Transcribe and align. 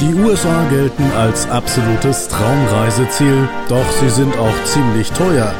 Die 0.00 0.14
USA 0.14 0.64
gelten 0.68 1.10
als 1.16 1.48
absolutes 1.48 2.28
Traumreiseziel, 2.28 3.48
doch 3.68 3.90
sie 4.00 4.08
sind 4.08 4.36
auch 4.38 4.64
ziemlich 4.64 5.10
teuer. 5.10 5.52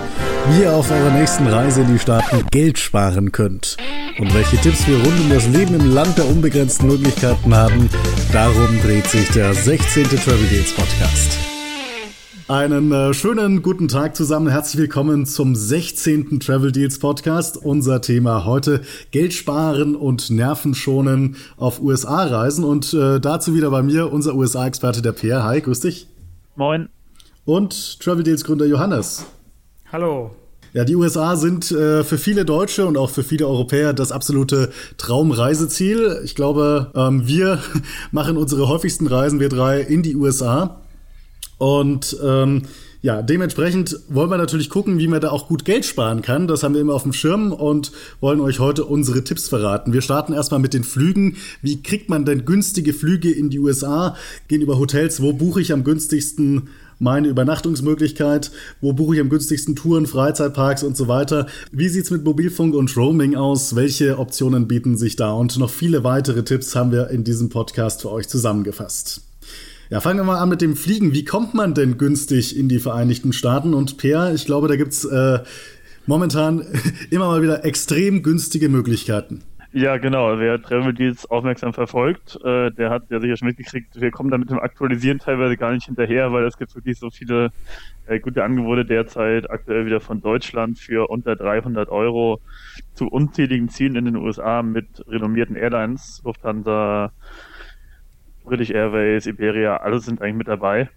Wie 0.51 0.63
ihr 0.63 0.73
auf 0.73 0.91
eurer 0.93 1.11
nächsten 1.11 1.49
Reise 1.49 1.81
in 1.81 1.95
die 1.95 1.99
Staaten 1.99 2.47
Geld 2.53 2.79
sparen 2.79 3.33
könnt 3.33 3.77
und 4.19 4.33
welche 4.35 4.57
Tipps 4.59 4.87
wir 4.87 4.97
rund 4.97 5.21
um 5.21 5.31
das 5.31 5.49
Leben 5.49 5.75
im 5.75 5.93
Land 5.93 6.19
der 6.19 6.27
unbegrenzten 6.27 6.87
Möglichkeiten 6.87 7.55
haben, 7.55 7.91
darum 8.33 8.81
dreht 8.83 9.09
sich 9.09 9.29
der 9.31 9.53
16. 9.53 10.05
Travel 10.05 10.47
Deals 10.51 10.73
Podcast. 10.73 11.48
Einen 12.49 12.93
äh, 12.93 13.13
schönen 13.13 13.61
guten 13.61 13.89
Tag 13.89 14.17
zusammen. 14.17 14.49
Herzlich 14.49 14.81
willkommen 14.81 15.27
zum 15.27 15.55
16. 15.55 16.41
Travel 16.41 16.73
Deals 16.73 16.99
Podcast. 16.99 17.59
Unser 17.59 18.01
Thema 18.01 18.47
heute 18.47 18.81
Geld 19.11 19.35
sparen 19.35 19.95
und 19.95 20.31
Nerven 20.31 20.75
schonen 20.75 21.37
auf 21.59 21.79
USA-Reisen. 21.83 22.65
Und 22.65 22.95
äh, 22.95 23.21
dazu 23.21 23.55
wieder 23.55 23.71
bei 23.71 23.83
mir 23.83 24.11
unser 24.11 24.35
USA-Experte 24.35 25.03
der 25.03 25.13
Peer. 25.13 25.45
Hi, 25.45 25.61
grüß 25.61 25.81
dich. 25.81 26.07
Moin. 26.57 26.89
Und 27.45 28.01
Travel 28.01 28.23
Deals 28.23 28.45
Gründer 28.45 28.65
Johannes. 28.65 29.27
Hallo. 29.93 30.31
Ja, 30.73 30.85
die 30.85 30.97
USA 30.97 31.37
sind 31.37 31.71
äh, 31.71 32.03
für 32.03 32.17
viele 32.17 32.47
Deutsche 32.47 32.87
und 32.87 32.97
auch 32.97 33.11
für 33.11 33.25
viele 33.25 33.47
Europäer 33.47 33.93
das 33.93 34.11
absolute 34.11 34.71
Traumreiseziel. 34.97 36.23
Ich 36.25 36.35
glaube, 36.35 36.93
ähm, 36.95 37.29
wir 37.29 37.59
machen 38.11 38.39
unsere 38.39 38.69
häufigsten 38.69 39.07
Reisen, 39.07 39.39
wir 39.39 39.51
drei, 39.51 39.83
in 39.83 40.03
die 40.03 40.17
USA. 40.17 40.81
Und 41.59 42.17
ähm, 42.25 42.63
ja, 43.01 43.23
dementsprechend 43.23 43.97
wollen 44.09 44.31
wir 44.31 44.39
natürlich 44.39 44.71
gucken, 44.71 44.99
wie 44.99 45.07
man 45.07 45.21
da 45.21 45.31
auch 45.31 45.47
gut 45.47 45.65
Geld 45.65 45.85
sparen 45.85 46.21
kann. 46.21 46.49
Das 46.49 46.65
haben 46.65 46.75
wir 46.75 46.81
immer 46.81 46.95
auf 46.95 47.05
dem 47.05 47.13
Schirm 47.13 47.53
und 47.53 47.93
wollen 48.21 48.41
euch 48.41 48.59
heute 48.59 48.85
unsere 48.85 49.23
Tipps 49.23 49.49
verraten. 49.49 49.93
Wir 49.93 50.03
starten 50.03 50.33
erstmal 50.33 50.59
mit 50.59 50.75
den 50.75 50.83
Flügen. 50.83 51.37
Wie 51.63 51.81
kriegt 51.81 52.09
man 52.09 52.25
denn 52.25 52.45
günstige 52.45 52.93
Flüge 52.93 53.31
in 53.31 53.51
die 53.51 53.61
USA? 53.61 54.17
Gehen 54.49 54.63
über 54.63 54.79
Hotels. 54.81 55.23
Wo 55.23 55.33
buche 55.33 55.61
ich 55.61 55.73
am 55.73 55.85
günstigsten 55.85 56.71
meine 56.99 57.29
Übernachtungsmöglichkeit? 57.29 58.51
Wo 58.81 58.93
buche 58.93 59.15
ich 59.15 59.21
am 59.21 59.29
günstigsten 59.29 59.77
Touren, 59.77 60.07
Freizeitparks 60.07 60.83
und 60.83 60.97
so 60.97 61.07
weiter? 61.07 61.47
Wie 61.71 61.89
sieht's 61.89 62.11
mit 62.11 62.25
Mobilfunk 62.25 62.75
und 62.75 62.97
Roaming 62.97 63.37
aus? 63.37 63.77
Welche 63.77 64.19
Optionen 64.19 64.67
bieten 64.67 64.97
sich 64.97 65.15
da? 65.15 65.31
Und 65.31 65.57
noch 65.59 65.71
viele 65.71 66.03
weitere 66.03 66.43
Tipps 66.43 66.75
haben 66.75 66.91
wir 66.91 67.11
in 67.11 67.23
diesem 67.23 67.49
Podcast 67.49 68.03
für 68.03 68.11
euch 68.11 68.29
zusammengefasst. 68.29 69.28
Ja, 69.91 70.01
fangen 70.01 70.19
wir 70.19 70.25
mal 70.25 70.39
an 70.39 70.51
mit 70.51 70.61
dem 70.61 70.77
Fliegen. 70.77 71.15
Wie 71.15 71.25
kommt 71.25 71.55
man 71.55 71.73
denn 71.73 71.97
günstig 71.97 72.55
in 72.59 72.69
die 72.69 72.79
Vereinigten 72.79 73.33
Staaten? 73.33 73.73
Und 73.73 73.97
Per, 73.97 74.35
ich 74.35 74.45
glaube, 74.45 74.69
da 74.69 74.77
gibt's 74.77 75.07
äh, 75.07 75.39
momentan 76.05 76.63
immer 77.11 77.29
mal 77.29 77.41
wieder 77.41 77.65
extrem 77.65 78.23
günstige 78.23 78.69
Möglichkeiten. 78.69 79.45
Ja, 79.73 79.97
genau. 79.97 80.39
Wer 80.39 80.61
Travel 80.61 80.93
Deals 80.93 81.25
aufmerksam 81.31 81.73
verfolgt, 81.73 82.39
äh, 82.45 82.71
der 82.71 82.91
hat 82.91 83.05
ja 83.09 83.19
sicher 83.19 83.39
schon 83.39 83.49
mitgekriegt, 83.49 83.99
wir 83.99 84.11
kommen 84.11 84.31
da 84.31 84.37
mit 84.37 84.51
dem 84.51 84.59
Aktualisieren 84.59 85.21
teilweise 85.21 85.57
gar 85.57 85.73
nicht 85.73 85.87
hinterher, 85.87 86.33
weil 86.35 86.45
es 86.45 86.59
gibt 86.59 86.75
wirklich 86.75 86.99
so 86.99 87.09
viele 87.09 87.51
äh, 88.07 88.21
gute 88.21 88.45
Angebote 88.45 88.85
derzeit 88.85 89.51
aktuell 89.51 89.87
wieder 89.87 90.01
von 90.01 90.21
Deutschland 90.21 90.79
für 90.79 91.09
unter 91.09 91.35
300 91.35 91.89
Euro 91.89 92.41
zu 92.93 93.09
unzähligen 93.09 93.71
Zielen 93.71 93.97
in 93.97 94.05
den 94.05 94.17
USA 94.17 94.63
mit 94.63 94.87
renommierten 95.07 95.57
Airlines, 95.57 96.21
Lufthansa, 96.25 97.13
British 98.49 98.71
Airways, 98.71 99.27
Iberia, 99.27 99.77
alle 99.77 100.01
sind 100.01 100.21
eigentlich 100.21 100.37
mit 100.37 100.49
dabei. 100.49 100.89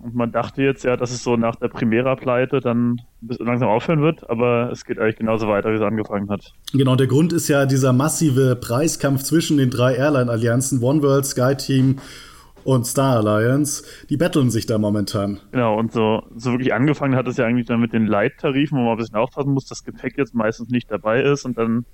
Und 0.00 0.14
man 0.14 0.30
dachte 0.30 0.62
jetzt 0.62 0.84
ja, 0.84 0.96
dass 0.96 1.10
es 1.10 1.24
so 1.24 1.36
nach 1.36 1.56
der 1.56 1.68
Primera-Pleite 1.68 2.60
dann 2.60 3.00
langsam 3.20 3.68
aufhören 3.68 4.00
wird, 4.00 4.28
aber 4.30 4.70
es 4.70 4.84
geht 4.84 4.98
eigentlich 4.98 5.16
genauso 5.16 5.48
weiter, 5.48 5.70
wie 5.72 5.74
es 5.74 5.82
angefangen 5.82 6.30
hat. 6.30 6.52
Genau, 6.72 6.94
der 6.94 7.08
Grund 7.08 7.32
ist 7.32 7.48
ja 7.48 7.66
dieser 7.66 7.92
massive 7.92 8.54
Preiskampf 8.54 9.24
zwischen 9.24 9.56
den 9.56 9.70
drei 9.70 9.96
Airline-Allianzen, 9.96 10.82
OneWorld, 10.82 11.26
SkyTeam 11.26 11.96
und 12.62 12.86
Star 12.86 13.16
Alliance. 13.16 13.82
Die 14.08 14.16
betteln 14.16 14.50
sich 14.50 14.66
da 14.66 14.78
momentan. 14.78 15.40
Genau, 15.50 15.76
und 15.76 15.92
so, 15.92 16.22
so 16.36 16.52
wirklich 16.52 16.74
angefangen 16.74 17.16
hat 17.16 17.26
es 17.26 17.36
ja 17.36 17.46
eigentlich 17.46 17.66
dann 17.66 17.80
mit 17.80 17.92
den 17.92 18.06
Leittarifen, 18.06 18.78
wo 18.78 18.82
man 18.82 18.92
ein 18.92 18.98
bisschen 18.98 19.16
aufpassen 19.16 19.52
muss, 19.52 19.66
dass 19.66 19.84
Gepäck 19.84 20.16
jetzt 20.16 20.34
meistens 20.34 20.68
nicht 20.68 20.90
dabei 20.90 21.22
ist 21.22 21.44
und 21.44 21.58
dann 21.58 21.86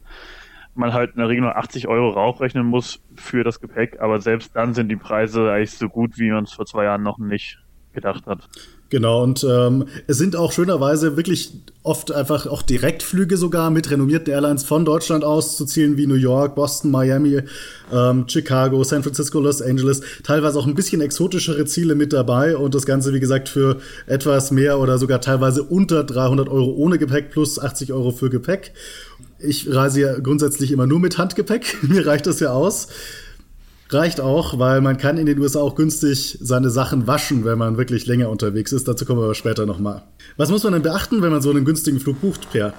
man 0.76 0.92
halt 0.92 1.12
in 1.12 1.18
der 1.18 1.28
Regel 1.28 1.42
nur 1.42 1.56
80 1.56 1.88
Euro 1.88 2.10
raufrechnen 2.10 2.66
muss 2.66 3.00
für 3.16 3.44
das 3.44 3.60
Gepäck, 3.60 4.00
aber 4.00 4.20
selbst 4.20 4.54
dann 4.54 4.74
sind 4.74 4.88
die 4.88 4.96
Preise 4.96 5.50
eigentlich 5.50 5.72
so 5.72 5.88
gut, 5.88 6.18
wie 6.18 6.30
man 6.30 6.44
es 6.44 6.52
vor 6.52 6.66
zwei 6.66 6.84
Jahren 6.84 7.02
noch 7.02 7.18
nicht 7.18 7.58
gedacht 7.92 8.26
hat. 8.26 8.48
Genau, 8.90 9.24
und 9.24 9.44
ähm, 9.48 9.86
es 10.06 10.18
sind 10.18 10.36
auch 10.36 10.52
schönerweise 10.52 11.16
wirklich 11.16 11.52
oft 11.82 12.12
einfach 12.12 12.46
auch 12.46 12.62
Direktflüge 12.62 13.36
sogar 13.36 13.70
mit 13.70 13.90
renommierten 13.90 14.32
Airlines 14.32 14.62
von 14.62 14.84
Deutschland 14.84 15.24
aus 15.24 15.56
zu 15.56 15.64
Zielen 15.66 15.96
wie 15.96 16.06
New 16.06 16.14
York, 16.14 16.54
Boston, 16.54 16.90
Miami, 16.90 17.40
ähm, 17.92 18.26
Chicago, 18.28 18.84
San 18.84 19.02
Francisco, 19.02 19.40
Los 19.40 19.62
Angeles. 19.62 20.00
Teilweise 20.22 20.58
auch 20.58 20.66
ein 20.66 20.74
bisschen 20.74 21.00
exotischere 21.00 21.64
Ziele 21.64 21.94
mit 21.94 22.12
dabei 22.12 22.56
und 22.56 22.74
das 22.74 22.86
Ganze, 22.86 23.12
wie 23.12 23.20
gesagt, 23.20 23.48
für 23.48 23.78
etwas 24.06 24.50
mehr 24.50 24.78
oder 24.78 24.98
sogar 24.98 25.20
teilweise 25.20 25.64
unter 25.64 26.04
300 26.04 26.48
Euro 26.48 26.70
ohne 26.70 26.98
Gepäck 26.98 27.30
plus 27.30 27.58
80 27.58 27.92
Euro 27.92 28.12
für 28.12 28.30
Gepäck. 28.30 28.74
Ich 29.38 29.72
reise 29.72 30.00
ja 30.00 30.18
grundsätzlich 30.18 30.72
immer 30.72 30.86
nur 30.86 31.00
mit 31.00 31.18
Handgepäck. 31.18 31.76
Mir 31.82 32.06
reicht 32.06 32.26
das 32.26 32.40
ja 32.40 32.50
aus. 32.50 32.88
Reicht 33.90 34.20
auch, 34.20 34.58
weil 34.58 34.80
man 34.80 34.96
kann 34.96 35.18
in 35.18 35.26
den 35.26 35.38
USA 35.38 35.60
auch 35.60 35.74
günstig 35.74 36.38
seine 36.40 36.70
Sachen 36.70 37.06
waschen, 37.06 37.44
wenn 37.44 37.58
man 37.58 37.76
wirklich 37.76 38.06
länger 38.06 38.30
unterwegs 38.30 38.72
ist. 38.72 38.88
Dazu 38.88 39.04
kommen 39.04 39.20
wir 39.20 39.24
aber 39.24 39.34
später 39.34 39.66
nochmal. 39.66 40.02
Was 40.36 40.50
muss 40.50 40.64
man 40.64 40.72
denn 40.72 40.82
beachten, 40.82 41.22
wenn 41.22 41.30
man 41.30 41.42
so 41.42 41.50
einen 41.50 41.64
günstigen 41.64 42.00
Flug 42.00 42.20
bucht, 42.20 42.50
Per? 42.50 42.72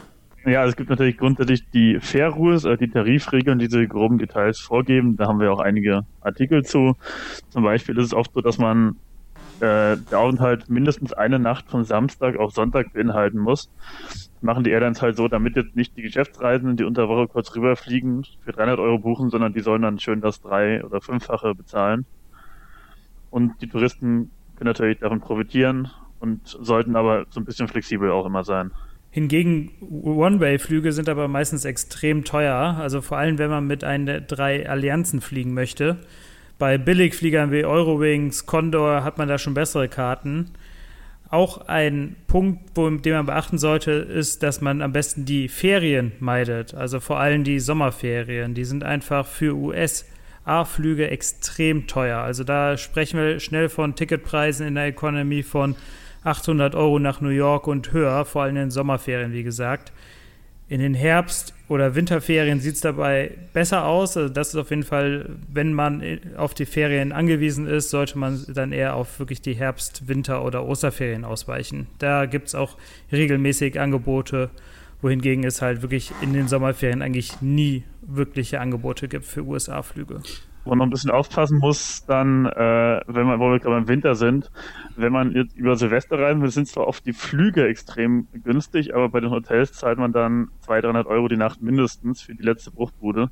Ja, 0.45 0.63
es 0.65 0.75
gibt 0.75 0.89
natürlich 0.91 1.17
grundsätzlich 1.17 1.63
die 1.73 1.99
Fair-Rules, 1.99 2.65
äh, 2.65 2.77
die 2.77 2.89
Tarifregeln, 2.89 3.57
die 3.57 3.67
diese 3.67 3.87
groben 3.87 4.19
Details 4.19 4.59
vorgeben. 4.59 5.17
Da 5.17 5.27
haben 5.27 5.39
wir 5.39 5.51
auch 5.51 5.59
einige 5.59 6.05
Artikel 6.21 6.63
zu. 6.63 6.95
Zum 7.49 7.63
Beispiel 7.63 7.97
ist 7.97 8.05
es 8.05 8.13
oft 8.13 8.31
so, 8.33 8.41
dass 8.41 8.59
man 8.59 8.95
äh, 9.59 9.97
der 9.97 10.19
Aufenthalt 10.19 10.69
mindestens 10.69 11.13
eine 11.13 11.39
Nacht 11.39 11.69
von 11.69 11.83
Samstag 11.83 12.37
auf 12.37 12.51
Sonntag 12.51 12.93
beinhalten 12.93 13.39
muss 13.39 13.69
machen 14.45 14.63
die 14.63 14.69
Airlines 14.69 15.01
halt 15.01 15.17
so, 15.17 15.27
damit 15.27 15.57
jetzt 15.57 15.75
nicht 15.75 15.97
die 15.97 16.03
Geschäftsreisenden, 16.03 16.77
die 16.77 16.85
unter 16.85 17.09
Woche 17.09 17.27
kurz 17.27 17.53
rüberfliegen, 17.55 18.25
für 18.43 18.53
300 18.53 18.79
Euro 18.79 18.99
buchen, 18.99 19.29
sondern 19.29 19.51
die 19.51 19.59
sollen 19.59 19.81
dann 19.81 19.99
schön 19.99 20.21
das 20.21 20.41
drei- 20.41 20.83
oder 20.85 21.01
fünffache 21.01 21.53
bezahlen. 21.53 22.05
Und 23.29 23.61
die 23.61 23.67
Touristen 23.67 24.31
können 24.55 24.67
natürlich 24.67 24.99
davon 24.99 25.19
profitieren 25.19 25.89
und 26.19 26.41
sollten 26.45 26.95
aber 26.95 27.25
so 27.29 27.41
ein 27.41 27.45
bisschen 27.45 27.67
flexibel 27.67 28.09
auch 28.11 28.25
immer 28.25 28.45
sein. 28.45 28.71
Hingegen 29.09 29.71
One-Way-Flüge 29.81 30.91
sind 30.91 31.09
aber 31.09 31.27
meistens 31.27 31.65
extrem 31.65 32.23
teuer, 32.23 32.77
also 32.79 33.01
vor 33.01 33.17
allem 33.17 33.37
wenn 33.37 33.49
man 33.49 33.65
mit 33.65 33.81
der 33.81 34.21
drei 34.21 34.69
Allianzen 34.69 35.21
fliegen 35.21 35.53
möchte. 35.53 35.97
Bei 36.57 36.77
Billigfliegern 36.77 37.51
wie 37.51 37.65
Eurowings, 37.65 38.45
Condor 38.45 39.03
hat 39.03 39.17
man 39.17 39.27
da 39.27 39.37
schon 39.37 39.53
bessere 39.53 39.89
Karten. 39.89 40.51
Auch 41.29 41.67
ein 41.67 42.15
Punkt, 42.27 42.71
wo, 42.75 42.89
den 42.89 43.13
man 43.13 43.25
beachten 43.25 43.57
sollte, 43.57 43.91
ist, 43.91 44.41
dass 44.41 44.61
man 44.61 44.81
am 44.81 44.93
besten 44.93 45.25
die 45.25 45.49
Ferien 45.49 46.13
meidet. 46.19 46.73
Also 46.73 47.01
vor 47.01 47.19
allem 47.19 47.43
die 47.43 47.59
Sommerferien. 47.59 48.53
Die 48.53 48.63
sind 48.63 48.85
einfach 48.85 49.25
für 49.25 49.53
USA-Flüge 49.53 51.09
extrem 51.09 51.87
teuer. 51.87 52.19
Also 52.19 52.45
da 52.45 52.77
sprechen 52.77 53.19
wir 53.19 53.39
schnell 53.41 53.67
von 53.67 53.95
Ticketpreisen 53.95 54.65
in 54.65 54.75
der 54.75 54.85
Economy 54.85 55.43
von 55.43 55.75
800 56.23 56.73
Euro 56.73 56.99
nach 56.99 57.19
New 57.19 57.29
York 57.29 57.67
und 57.67 57.91
höher, 57.91 58.23
vor 58.23 58.43
allem 58.43 58.55
in 58.55 58.63
den 58.63 58.71
Sommerferien, 58.71 59.33
wie 59.33 59.43
gesagt. 59.43 59.91
In 60.67 60.79
den 60.79 60.95
Herbst- 60.95 61.53
oder 61.67 61.93
Winterferien 61.93 62.59
sieht 62.59 62.75
es 62.75 62.81
dabei 62.81 63.31
besser 63.53 63.85
aus. 63.85 64.17
Also 64.17 64.33
das 64.33 64.49
ist 64.49 64.55
auf 64.55 64.71
jeden 64.71 64.83
Fall, 64.83 65.29
wenn 65.51 65.73
man 65.73 66.01
auf 66.37 66.55
die 66.55 66.65
Ferien 66.65 67.11
angewiesen 67.11 67.67
ist, 67.67 67.91
sollte 67.91 68.17
man 68.17 68.43
dann 68.47 68.71
eher 68.71 68.95
auf 68.95 69.19
wirklich 69.19 69.41
die 69.41 69.53
Herbst-, 69.53 70.07
Winter- 70.07 70.43
oder 70.43 70.65
Osterferien 70.65 71.23
ausweichen. 71.23 71.87
Da 71.99 72.25
gibt 72.25 72.47
es 72.47 72.55
auch 72.55 72.77
regelmäßig 73.11 73.79
Angebote, 73.79 74.49
wohingegen 75.01 75.43
es 75.43 75.61
halt 75.61 75.83
wirklich 75.83 76.11
in 76.21 76.33
den 76.33 76.47
Sommerferien 76.47 77.03
eigentlich 77.03 77.41
nie 77.41 77.83
wirkliche 78.01 78.59
Angebote 78.59 79.07
gibt 79.07 79.25
für 79.25 79.43
USA-Flüge 79.43 80.21
wo 80.65 80.71
man 80.71 80.79
noch 80.79 80.85
ein 80.87 80.89
bisschen 80.89 81.11
aufpassen 81.11 81.59
muss, 81.59 82.05
dann, 82.05 82.45
äh, 82.47 83.01
wenn 83.07 83.27
man, 83.27 83.39
wo 83.39 83.51
wir 83.51 83.59
gerade 83.59 83.77
im 83.77 83.87
Winter 83.87 84.15
sind, 84.15 84.51
wenn 84.97 85.13
man 85.13 85.31
jetzt 85.31 85.55
über 85.55 85.75
Silvester 85.75 86.19
reisen 86.19 86.41
will, 86.41 86.49
sind 86.49 86.67
zwar 86.67 86.87
oft 86.87 87.05
die 87.05 87.13
Flüge 87.13 87.67
extrem 87.67 88.27
günstig, 88.43 88.93
aber 88.93 89.09
bei 89.09 89.19
den 89.19 89.29
Hotels 89.29 89.73
zahlt 89.73 89.99
man 89.99 90.11
dann 90.11 90.49
200, 90.61 90.85
300 90.85 91.07
Euro 91.07 91.27
die 91.27 91.37
Nacht 91.37 91.61
mindestens 91.61 92.21
für 92.21 92.35
die 92.35 92.43
letzte 92.43 92.71
Bruchbude. 92.71 93.29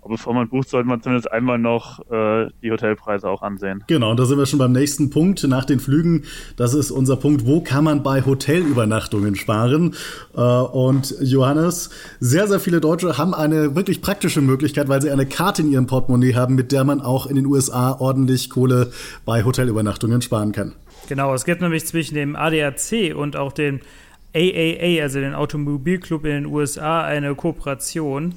Aber 0.00 0.14
bevor 0.14 0.34
man 0.34 0.48
bucht, 0.48 0.68
sollte 0.68 0.88
man 0.88 1.02
zumindest 1.02 1.30
einmal 1.30 1.58
noch 1.58 2.00
äh, 2.10 2.48
die 2.62 2.70
Hotelpreise 2.70 3.28
auch 3.28 3.42
ansehen. 3.42 3.84
Genau, 3.86 4.10
und 4.10 4.18
da 4.18 4.24
sind 4.24 4.38
wir 4.38 4.46
schon 4.46 4.58
beim 4.58 4.72
nächsten 4.72 5.10
Punkt 5.10 5.46
nach 5.46 5.64
den 5.64 5.78
Flügen. 5.78 6.24
Das 6.56 6.72
ist 6.72 6.90
unser 6.90 7.16
Punkt, 7.16 7.46
wo 7.46 7.60
kann 7.60 7.84
man 7.84 8.02
bei 8.02 8.24
Hotelübernachtungen 8.24 9.34
sparen? 9.34 9.94
Äh, 10.34 10.40
und 10.40 11.14
Johannes, 11.20 11.90
sehr, 12.18 12.48
sehr 12.48 12.60
viele 12.60 12.80
Deutsche 12.80 13.18
haben 13.18 13.34
eine 13.34 13.76
wirklich 13.76 14.00
praktische 14.00 14.40
Möglichkeit, 14.40 14.88
weil 14.88 15.02
sie 15.02 15.10
eine 15.10 15.26
Karte 15.26 15.62
in 15.62 15.70
ihrem 15.70 15.86
Portemonnaie 15.86 16.34
haben, 16.34 16.54
mit 16.54 16.72
der 16.72 16.84
man 16.84 17.00
auch 17.00 17.26
in 17.26 17.36
den 17.36 17.46
USA 17.46 17.92
ordentlich 17.98 18.48
Kohle 18.48 18.92
bei 19.26 19.44
Hotelübernachtungen 19.44 20.22
sparen 20.22 20.52
kann. 20.52 20.72
Genau, 21.08 21.34
es 21.34 21.44
gibt 21.44 21.60
nämlich 21.60 21.86
zwischen 21.86 22.14
dem 22.14 22.36
ADAC 22.36 23.14
und 23.14 23.36
auch 23.36 23.52
dem 23.52 23.80
AAA, 24.34 25.02
also 25.02 25.20
den 25.20 25.34
Automobilclub 25.34 26.24
in 26.24 26.30
den 26.30 26.46
USA, 26.46 27.02
eine 27.02 27.34
Kooperation. 27.34 28.34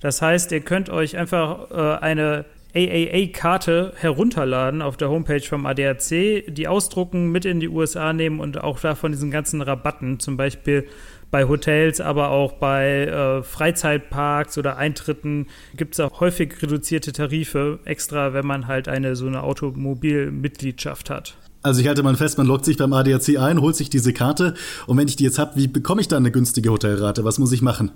Das 0.00 0.22
heißt, 0.22 0.50
ihr 0.52 0.60
könnt 0.60 0.88
euch 0.88 1.16
einfach 1.16 1.70
äh, 1.70 1.98
eine 2.00 2.46
AAA-Karte 2.74 3.92
herunterladen 3.96 4.80
auf 4.80 4.96
der 4.96 5.10
Homepage 5.10 5.40
vom 5.40 5.66
ADAC, 5.66 6.44
die 6.48 6.68
ausdrucken, 6.68 7.30
mit 7.30 7.44
in 7.44 7.60
die 7.60 7.68
USA 7.68 8.12
nehmen 8.12 8.40
und 8.40 8.62
auch 8.62 8.78
da 8.78 8.94
von 8.94 9.12
diesen 9.12 9.30
ganzen 9.30 9.60
Rabatten, 9.60 10.20
zum 10.20 10.36
Beispiel 10.36 10.86
bei 11.30 11.46
Hotels, 11.46 12.00
aber 12.00 12.30
auch 12.30 12.54
bei 12.54 13.06
äh, 13.06 13.42
Freizeitparks 13.42 14.58
oder 14.58 14.76
Eintritten 14.76 15.46
gibt 15.76 15.94
es 15.94 16.00
auch 16.00 16.20
häufig 16.20 16.60
reduzierte 16.62 17.12
Tarife, 17.12 17.78
extra 17.84 18.32
wenn 18.32 18.46
man 18.46 18.66
halt 18.66 18.88
eine 18.88 19.14
so 19.16 19.26
eine 19.26 19.42
Automobilmitgliedschaft 19.42 21.10
hat. 21.10 21.36
Also 21.62 21.80
ich 21.80 21.88
halte 21.88 22.02
mal 22.02 22.16
fest, 22.16 22.38
man 22.38 22.46
loggt 22.46 22.64
sich 22.64 22.78
beim 22.78 22.92
ADAC 22.92 23.38
ein, 23.38 23.60
holt 23.60 23.76
sich 23.76 23.90
diese 23.90 24.12
Karte 24.12 24.54
und 24.86 24.96
wenn 24.96 25.08
ich 25.08 25.16
die 25.16 25.24
jetzt 25.24 25.38
habe, 25.38 25.52
wie 25.56 25.68
bekomme 25.68 26.00
ich 26.00 26.08
dann 26.08 26.22
eine 26.22 26.32
günstige 26.32 26.70
Hotelrate? 26.70 27.22
Was 27.24 27.38
muss 27.38 27.52
ich 27.52 27.62
machen? 27.62 27.92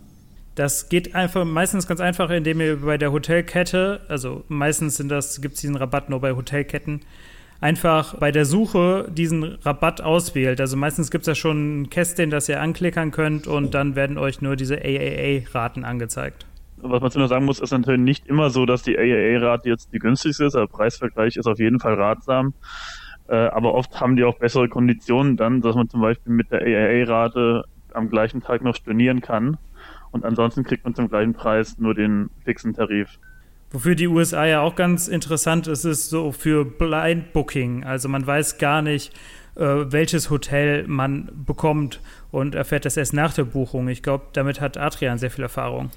Das 0.54 0.88
geht 0.88 1.14
einfach 1.14 1.44
meistens 1.44 1.86
ganz 1.86 2.00
einfach, 2.00 2.30
indem 2.30 2.60
ihr 2.60 2.76
bei 2.76 2.96
der 2.96 3.10
Hotelkette, 3.10 4.00
also 4.08 4.44
meistens 4.48 4.96
sind 4.96 5.08
das, 5.08 5.40
gibt 5.40 5.54
es 5.54 5.60
diesen 5.60 5.76
Rabatt 5.76 6.10
nur 6.10 6.20
bei 6.20 6.32
Hotelketten, 6.32 7.00
einfach 7.60 8.18
bei 8.18 8.30
der 8.30 8.44
Suche 8.44 9.08
diesen 9.10 9.42
Rabatt 9.42 10.00
auswählt. 10.00 10.60
Also 10.60 10.76
meistens 10.76 11.10
gibt 11.10 11.22
es 11.22 11.26
ja 11.26 11.34
schon 11.34 11.82
ein 11.82 11.90
Kästchen, 11.90 12.30
das 12.30 12.48
ihr 12.48 12.60
anklickern 12.60 13.10
könnt 13.10 13.48
und 13.48 13.74
dann 13.74 13.96
werden 13.96 14.16
euch 14.16 14.42
nur 14.42 14.54
diese 14.54 14.76
AAA-Raten 14.76 15.84
angezeigt. 15.84 16.46
Was 16.76 17.00
man 17.00 17.10
zu 17.10 17.18
nur 17.18 17.28
sagen 17.28 17.46
muss, 17.46 17.60
ist 17.60 17.72
natürlich 17.72 18.00
nicht 18.00 18.26
immer 18.28 18.50
so, 18.50 18.66
dass 18.66 18.82
die 18.82 18.96
AAA-Rate 18.96 19.68
jetzt 19.68 19.92
die 19.92 19.98
günstigste 19.98 20.44
ist, 20.44 20.54
aber 20.54 20.68
Preisvergleich 20.68 21.36
ist 21.36 21.46
auf 21.46 21.58
jeden 21.58 21.80
Fall 21.80 21.94
ratsam. 21.94 22.52
Äh, 23.26 23.36
aber 23.36 23.74
oft 23.74 24.00
haben 24.00 24.16
die 24.16 24.24
auch 24.24 24.38
bessere 24.38 24.68
Konditionen 24.68 25.36
dann, 25.36 25.62
dass 25.62 25.74
man 25.74 25.88
zum 25.88 26.02
Beispiel 26.02 26.32
mit 26.32 26.52
der 26.52 26.60
AAA-Rate 26.60 27.64
am 27.94 28.10
gleichen 28.10 28.42
Tag 28.42 28.62
noch 28.62 28.76
stornieren 28.76 29.20
kann. 29.20 29.56
Und 30.14 30.24
ansonsten 30.24 30.62
kriegt 30.62 30.84
man 30.84 30.94
zum 30.94 31.08
gleichen 31.08 31.34
Preis 31.34 31.76
nur 31.76 31.92
den 31.92 32.30
fixen 32.44 32.72
Tarif. 32.72 33.18
Wofür 33.72 33.96
die 33.96 34.06
USA 34.06 34.46
ja 34.46 34.60
auch 34.60 34.76
ganz 34.76 35.08
interessant 35.08 35.66
ist, 35.66 35.84
ist 35.84 36.08
so 36.08 36.30
für 36.30 36.64
Blind 36.64 37.32
Booking. 37.32 37.82
Also 37.82 38.08
man 38.08 38.24
weiß 38.24 38.58
gar 38.58 38.80
nicht, 38.80 39.12
äh, 39.56 39.62
welches 39.64 40.30
Hotel 40.30 40.86
man 40.86 41.32
bekommt 41.44 42.00
und 42.30 42.54
erfährt 42.54 42.84
das 42.84 42.96
erst 42.96 43.12
nach 43.12 43.34
der 43.34 43.42
Buchung. 43.42 43.88
Ich 43.88 44.04
glaube, 44.04 44.26
damit 44.34 44.60
hat 44.60 44.78
Adrian 44.78 45.18
sehr 45.18 45.32
viel 45.32 45.42
Erfahrung. 45.42 45.90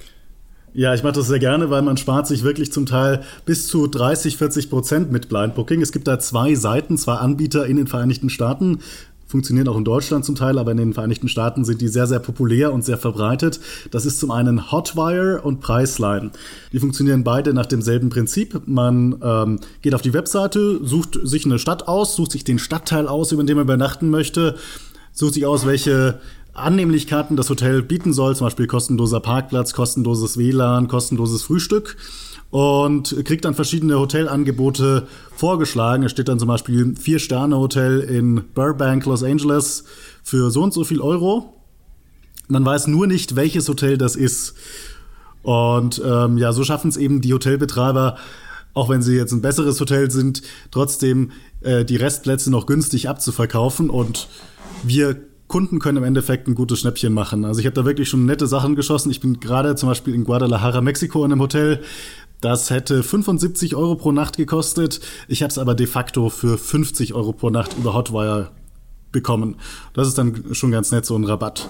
Ja, 0.74 0.94
ich 0.94 1.02
mache 1.02 1.14
das 1.14 1.28
sehr 1.28 1.40
gerne, 1.40 1.70
weil 1.70 1.82
man 1.82 1.98
spart 1.98 2.28
sich 2.28 2.44
wirklich 2.44 2.72
zum 2.72 2.86
Teil 2.86 3.24
bis 3.46 3.68
zu 3.68 3.88
30, 3.88 4.38
40 4.38 4.70
Prozent 4.70 5.12
mit 5.12 5.30
Blind 5.30 5.56
Booking. 5.56 5.82
Es 5.82 5.92
gibt 5.92 6.08
da 6.08 6.20
zwei 6.20 6.56
Seiten, 6.56 6.98
zwei 6.98 7.16
Anbieter 7.16 7.66
in 7.66 7.78
den 7.78 7.88
Vereinigten 7.88 8.30
Staaten 8.30 8.80
funktionieren 9.28 9.68
auch 9.68 9.78
in 9.78 9.84
Deutschland 9.84 10.26
zum 10.26 10.36
Teil, 10.36 10.58
aber 10.58 10.72
in 10.72 10.78
den 10.78 10.94
Vereinigten 10.94 11.28
Staaten 11.28 11.66
sind 11.66 11.82
die 11.82 11.88
sehr, 11.88 12.08
sehr 12.08 12.20
populär 12.20 12.74
und 12.74 12.84
sehr 12.84 12.98
verbreitet. 12.98 13.60
Das 13.92 14.06
ist 14.06 14.20
zum 14.20 14.32
einen 14.32 14.72
Hotwire 14.72 15.42
und 15.42 15.60
Priceline. 15.60 16.32
Die 16.72 16.80
funktionieren 16.80 17.24
beide 17.24 17.54
nach 17.54 17.66
demselben 17.66 18.10
Prinzip. 18.10 18.62
Man 18.66 19.18
ähm, 19.22 19.60
geht 19.82 19.94
auf 19.94 20.02
die 20.02 20.14
Webseite, 20.14 20.80
sucht 20.84 21.20
sich 21.24 21.46
eine 21.46 21.60
Stadt 21.60 21.88
aus, 21.88 22.16
sucht 22.16 22.32
sich 22.32 22.44
den 22.44 22.60
Stadtteil 22.60 23.08
aus, 23.08 23.32
über 23.32 23.44
den 23.44 23.58
man 23.58 23.66
übernachten 23.66 24.10
möchte, 24.10 24.56
sucht 25.12 25.34
sich 25.34 25.46
aus, 25.46 25.66
welche 25.66 26.20
Annehmlichkeiten 26.54 27.36
das 27.36 27.50
Hotel 27.50 27.84
bieten 27.84 28.14
soll, 28.14 28.36
zum 28.36 28.48
Beispiel 28.48 28.68
kostenloser 28.68 29.20
Parkplatz, 29.20 29.74
kostenloses 29.74 30.38
WLAN, 30.38 30.88
kostenloses 30.88 31.44
Frühstück 31.44 31.98
und 32.50 33.16
kriegt 33.26 33.46
dann 33.46 33.54
verschiedene 33.54 34.00
Hotelangebote 34.00 35.08
vorgeschlagen. 35.36 36.04
Es 36.04 36.12
steht 36.12 36.28
dann 36.28 36.40
zum 36.40 36.48
Beispiel 36.48 36.96
Vier-Sterne-Hotel 36.96 38.00
in 38.00 38.44
Burbank, 38.54 39.06
Los 39.06 39.24
Angeles 39.24 39.84
für 40.24 40.50
so 40.52 40.64
und 40.64 40.74
so 40.74 40.84
viel 40.84 41.02
Euro. 41.02 41.54
Man 42.48 42.66
weiß 42.66 42.88
nur 42.88 43.08
nicht, 43.08 43.36
welches 43.36 43.68
Hotel 43.68 43.98
das 43.98 44.16
ist. 44.16 44.56
Und 45.44 46.02
ähm, 46.06 46.38
ja, 46.38 46.54
so 46.54 46.64
schaffen 46.64 46.90
es 46.90 46.98
eben 46.98 47.22
die 47.22 47.34
Hotelbetreiber, 47.34 48.18
auch 48.74 48.90
wenn 48.90 49.02
sie 49.02 49.16
jetzt 49.16 49.32
ein 49.32 49.42
besseres 49.42 49.80
Hotel 49.80 50.12
sind, 50.12 50.42
trotzdem 50.72 51.32
äh, 51.62 51.84
die 51.84 51.96
Restplätze 51.96 52.50
noch 52.52 52.66
günstig 52.66 53.10
abzuverkaufen. 53.10 53.90
Und 53.90 54.28
wir 54.84 55.18
Kunden 55.48 55.80
können 55.80 55.98
im 56.00 56.04
Endeffekt 56.04 56.48
ein 56.48 56.56
gutes 56.56 56.80
Schnäppchen 56.80 57.14
machen. 57.14 57.46
Also 57.46 57.60
ich 57.60 57.66
habe 57.66 57.74
da 57.74 57.86
wirklich 57.86 58.10
schon 58.10 58.26
nette 58.26 58.48
Sachen 58.48 58.76
geschossen. 58.76 59.10
Ich 59.10 59.22
bin 59.22 59.40
gerade 59.40 59.76
zum 59.76 59.88
Beispiel 59.88 60.14
in 60.14 60.26
Guadalajara, 60.26 60.82
Mexiko 60.82 61.24
in 61.24 61.32
einem 61.32 61.42
Hotel. 61.42 61.82
Das 62.42 62.70
hätte 62.70 63.02
75 63.02 63.76
Euro 63.76 63.96
pro 63.96 64.12
Nacht 64.12 64.38
gekostet. 64.38 65.00
Ich 65.28 65.42
habe 65.42 65.50
es 65.50 65.58
aber 65.58 65.74
de 65.74 65.88
facto 65.88 66.30
für 66.30 66.58
50 66.58 67.14
Euro 67.14 67.34
pro 67.34 67.50
Nacht 67.50 67.78
über 67.78 67.94
Hotwire 67.94 68.52
bekommen. 69.12 69.56
Das 69.94 70.08
ist 70.08 70.18
dann 70.18 70.54
schon 70.54 70.72
ganz 70.72 70.92
nett, 70.92 71.06
so 71.06 71.16
ein 71.16 71.24
Rabatt. 71.24 71.70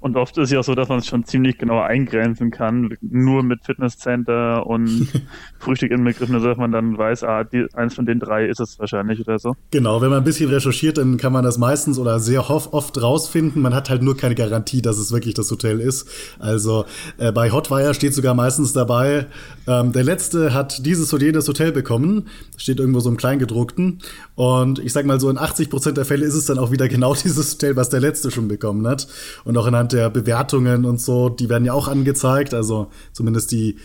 Und 0.00 0.16
oft 0.16 0.36
ist 0.38 0.44
es 0.44 0.50
ja 0.50 0.62
so, 0.62 0.74
dass 0.74 0.88
man 0.88 0.98
es 0.98 1.06
schon 1.06 1.24
ziemlich 1.24 1.58
genau 1.58 1.80
eingrenzen 1.80 2.50
kann, 2.50 2.96
nur 3.00 3.42
mit 3.42 3.64
Fitnesscenter 3.64 4.66
und 4.66 5.08
Frühstück 5.58 5.90
inbegriffen, 5.90 6.42
dass 6.42 6.56
man 6.56 6.72
dann 6.72 6.96
weiß, 6.96 7.22
ah, 7.24 7.44
die, 7.44 7.66
eins 7.74 7.94
von 7.94 8.06
den 8.06 8.18
drei 8.18 8.46
ist 8.46 8.60
es 8.60 8.78
wahrscheinlich 8.78 9.20
oder 9.20 9.38
so. 9.38 9.54
Genau, 9.70 10.00
wenn 10.00 10.10
man 10.10 10.18
ein 10.18 10.24
bisschen 10.24 10.50
recherchiert, 10.50 10.98
dann 10.98 11.18
kann 11.18 11.32
man 11.32 11.44
das 11.44 11.58
meistens 11.58 11.98
oder 11.98 12.18
sehr 12.18 12.48
oft 12.50 13.00
rausfinden. 13.00 13.62
Man 13.62 13.74
hat 13.74 13.90
halt 13.90 14.02
nur 14.02 14.16
keine 14.16 14.34
Garantie, 14.34 14.82
dass 14.82 14.98
es 14.98 15.12
wirklich 15.12 15.34
das 15.34 15.50
Hotel 15.50 15.80
ist. 15.80 16.08
Also 16.38 16.86
äh, 17.18 17.30
bei 17.32 17.50
Hotwire 17.52 17.94
steht 17.94 18.14
sogar 18.14 18.34
meistens 18.34 18.72
dabei, 18.72 19.26
ähm, 19.66 19.92
der 19.92 20.02
letzte 20.02 20.52
hat 20.52 20.84
dieses 20.84 21.12
oder 21.14 21.24
jenes 21.24 21.46
Hotel 21.46 21.72
bekommen. 21.72 22.28
Steht 22.56 22.80
irgendwo 22.80 23.00
so 23.00 23.08
im 23.08 23.16
Kleingedruckten. 23.16 24.00
Und 24.34 24.78
ich 24.78 24.92
sag 24.92 25.06
mal 25.06 25.20
so, 25.20 25.30
in 25.30 25.38
80 25.38 25.70
Prozent 25.70 25.96
der 25.96 26.04
Fälle 26.04 26.24
ist 26.24 26.34
es 26.34 26.46
dann 26.46 26.58
auch 26.58 26.70
wieder 26.70 26.88
genau 26.88 27.14
dieses 27.14 27.54
Hotel, 27.54 27.76
was 27.76 27.90
der 27.90 28.00
letzte 28.00 28.30
schon 28.30 28.48
bekommen 28.48 28.86
hat. 28.86 29.06
Und 29.44 29.56
auch 29.56 29.66
anhand 29.66 29.89
der 29.92 30.10
Bewertungen 30.10 30.84
und 30.84 31.00
so, 31.00 31.28
die 31.28 31.48
werden 31.48 31.64
ja 31.64 31.72
auch 31.72 31.88
angezeigt, 31.88 32.54
also 32.54 32.90
zumindest 33.12 33.52
die 33.52 33.76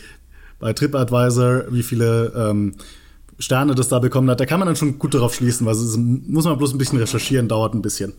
bei 0.60 0.74
TripAdvisor, 0.74 1.66
wie 1.72 1.84
viele 1.84 2.34
ähm, 2.36 2.76
Sterne 3.38 3.76
das 3.76 3.90
da 3.90 4.00
bekommen 4.00 4.30
hat, 4.30 4.40
da 4.40 4.46
kann 4.46 4.60
man 4.60 4.68
dann 4.68 4.76
schon 4.76 4.98
gut 4.98 5.14
darauf 5.14 5.36
schließen, 5.36 5.66
weil 5.66 5.74
es 5.74 5.98
muss 5.98 6.46
man 6.46 6.58
bloß 6.58 6.74
ein 6.74 6.78
bisschen 6.78 7.00
recherchieren, 7.00 7.48
dauert 7.48 7.74
ein 7.74 7.82
bisschen. 7.82 8.14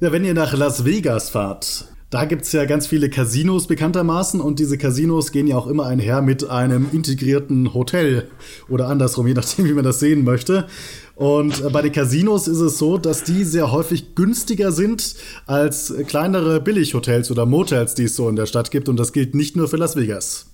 Ja, 0.00 0.10
wenn 0.10 0.24
ihr 0.24 0.34
nach 0.34 0.52
Las 0.54 0.84
Vegas 0.84 1.30
fahrt, 1.30 1.86
da 2.12 2.26
gibt 2.26 2.42
es 2.42 2.52
ja 2.52 2.66
ganz 2.66 2.86
viele 2.86 3.08
Casinos 3.08 3.66
bekanntermaßen 3.66 4.42
und 4.42 4.58
diese 4.58 4.76
Casinos 4.76 5.32
gehen 5.32 5.46
ja 5.46 5.56
auch 5.56 5.66
immer 5.66 5.86
einher 5.86 6.20
mit 6.20 6.48
einem 6.48 6.88
integrierten 6.92 7.72
Hotel 7.72 8.28
oder 8.68 8.88
andersrum, 8.88 9.26
je 9.26 9.32
nachdem, 9.32 9.64
wie 9.64 9.72
man 9.72 9.82
das 9.82 9.98
sehen 9.98 10.22
möchte. 10.22 10.66
Und 11.14 11.64
äh, 11.64 11.70
bei 11.70 11.80
den 11.80 11.90
Casinos 11.90 12.48
ist 12.48 12.60
es 12.60 12.76
so, 12.76 12.98
dass 12.98 13.24
die 13.24 13.44
sehr 13.44 13.72
häufig 13.72 14.14
günstiger 14.14 14.72
sind 14.72 15.14
als 15.46 15.94
kleinere 16.06 16.60
Billighotels 16.60 17.30
oder 17.30 17.46
Motels, 17.46 17.94
die 17.94 18.04
es 18.04 18.14
so 18.14 18.28
in 18.28 18.36
der 18.36 18.46
Stadt 18.46 18.70
gibt. 18.70 18.90
Und 18.90 18.98
das 18.98 19.14
gilt 19.14 19.34
nicht 19.34 19.56
nur 19.56 19.66
für 19.68 19.78
Las 19.78 19.96
Vegas. 19.96 20.50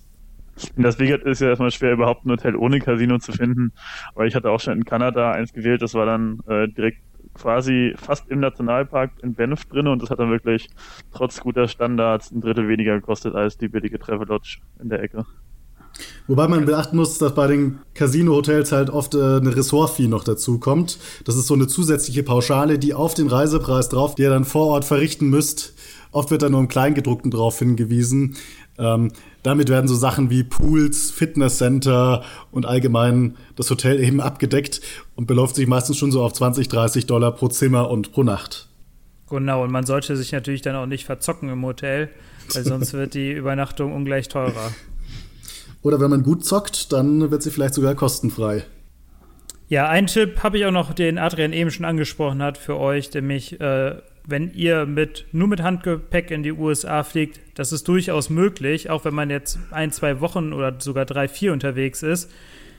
In 0.77 0.83
Las 0.83 0.97
Vegas 0.97 1.23
ist 1.25 1.41
ja 1.41 1.49
erstmal 1.49 1.71
schwer, 1.71 1.91
überhaupt 1.91 2.25
ein 2.25 2.31
Hotel 2.31 2.55
ohne 2.55 2.79
Casino 2.79 3.17
zu 3.17 3.33
finden. 3.33 3.73
Aber 4.15 4.25
ich 4.25 4.33
hatte 4.33 4.49
auch 4.49 4.61
schon 4.61 4.77
in 4.77 4.85
Kanada 4.85 5.31
eins 5.31 5.51
gewählt, 5.51 5.81
das 5.81 5.93
war 5.93 6.05
dann 6.05 6.39
äh, 6.47 6.69
direkt 6.69 6.99
quasi 7.41 7.93
fast 7.97 8.29
im 8.29 8.39
Nationalpark 8.39 9.11
in 9.23 9.33
Banff 9.33 9.65
drin 9.65 9.87
und 9.87 10.01
das 10.01 10.09
hat 10.09 10.19
dann 10.19 10.31
wirklich 10.31 10.69
trotz 11.13 11.39
guter 11.39 11.67
Standards 11.67 12.31
ein 12.31 12.41
Drittel 12.41 12.67
weniger 12.67 12.95
gekostet 12.95 13.35
als 13.35 13.57
die 13.57 13.67
billige 13.67 13.99
Travelodge 13.99 14.59
in 14.81 14.89
der 14.89 15.01
Ecke. 15.01 15.25
Wobei 16.27 16.47
man 16.47 16.65
beachten 16.65 16.97
muss, 16.97 17.17
dass 17.17 17.33
bei 17.33 17.47
den 17.47 17.79
Casino-Hotels 17.95 18.71
halt 18.71 18.89
oft 18.89 19.15
äh, 19.15 19.17
eine 19.17 19.55
Ressort-Fee 19.55 20.07
noch 20.07 20.23
dazu 20.23 20.59
kommt. 20.59 20.99
Das 21.25 21.35
ist 21.35 21.47
so 21.47 21.55
eine 21.55 21.67
zusätzliche 21.67 22.23
Pauschale, 22.23 22.77
die 22.77 22.93
auf 22.93 23.15
den 23.15 23.27
Reisepreis 23.27 23.89
drauf, 23.89 24.15
die 24.15 24.21
ihr 24.21 24.29
dann 24.29 24.45
vor 24.45 24.67
Ort 24.67 24.85
verrichten 24.85 25.29
müsst. 25.29 25.73
Oft 26.11 26.31
wird 26.31 26.41
da 26.41 26.49
nur 26.49 26.59
im 26.59 26.67
Kleingedruckten 26.67 27.31
drauf 27.31 27.59
hingewiesen. 27.59 28.35
Ähm, 28.79 29.11
damit 29.43 29.69
werden 29.69 29.87
so 29.87 29.95
Sachen 29.95 30.29
wie 30.29 30.43
Pools, 30.43 31.11
Fitnesscenter 31.11 32.23
und 32.51 32.65
allgemein 32.65 33.35
das 33.55 33.69
Hotel 33.69 33.99
eben 34.03 34.21
abgedeckt 34.21 34.81
und 35.15 35.27
beläuft 35.27 35.55
sich 35.55 35.67
meistens 35.67 35.97
schon 35.97 36.11
so 36.11 36.23
auf 36.23 36.33
20, 36.33 36.67
30 36.67 37.05
Dollar 37.05 37.31
pro 37.33 37.47
Zimmer 37.47 37.89
und 37.89 38.11
pro 38.11 38.23
Nacht. 38.23 38.67
Genau, 39.29 39.63
und 39.63 39.71
man 39.71 39.85
sollte 39.85 40.17
sich 40.17 40.31
natürlich 40.31 40.61
dann 40.61 40.75
auch 40.75 40.87
nicht 40.87 41.05
verzocken 41.05 41.49
im 41.49 41.63
Hotel, 41.63 42.09
weil 42.53 42.63
sonst 42.63 42.93
wird 42.93 43.13
die 43.13 43.31
Übernachtung 43.31 43.93
ungleich 43.93 44.27
teurer. 44.27 44.71
Oder 45.81 45.99
wenn 45.99 46.09
man 46.09 46.23
gut 46.23 46.43
zockt, 46.43 46.91
dann 46.91 47.31
wird 47.31 47.43
sie 47.43 47.51
vielleicht 47.51 47.73
sogar 47.73 47.95
kostenfrei. 47.95 48.65
Ja, 49.69 49.87
ein 49.87 50.07
Tipp 50.07 50.41
habe 50.41 50.57
ich 50.57 50.65
auch 50.65 50.71
noch, 50.71 50.93
den 50.93 51.19
Adrian 51.19 51.53
eben 51.53 51.69
schon 51.69 51.85
angesprochen 51.85 52.41
hat 52.41 52.57
für 52.57 52.77
euch, 52.77 53.13
nämlich 53.13 53.61
äh, 53.61 53.97
wenn 54.29 54.53
ihr 54.53 54.85
mit, 54.85 55.25
nur 55.31 55.47
mit 55.47 55.61
Handgepäck 55.61 56.31
in 56.31 56.43
die 56.43 56.51
USA 56.51 57.03
fliegt, 57.03 57.39
das 57.55 57.71
ist 57.71 57.87
durchaus 57.87 58.29
möglich, 58.29 58.89
auch 58.89 59.05
wenn 59.05 59.13
man 59.13 59.29
jetzt 59.29 59.59
ein, 59.71 59.91
zwei 59.91 60.21
Wochen 60.21 60.53
oder 60.53 60.75
sogar 60.79 61.05
drei, 61.05 61.27
vier 61.27 61.53
unterwegs 61.53 62.03
ist. 62.03 62.31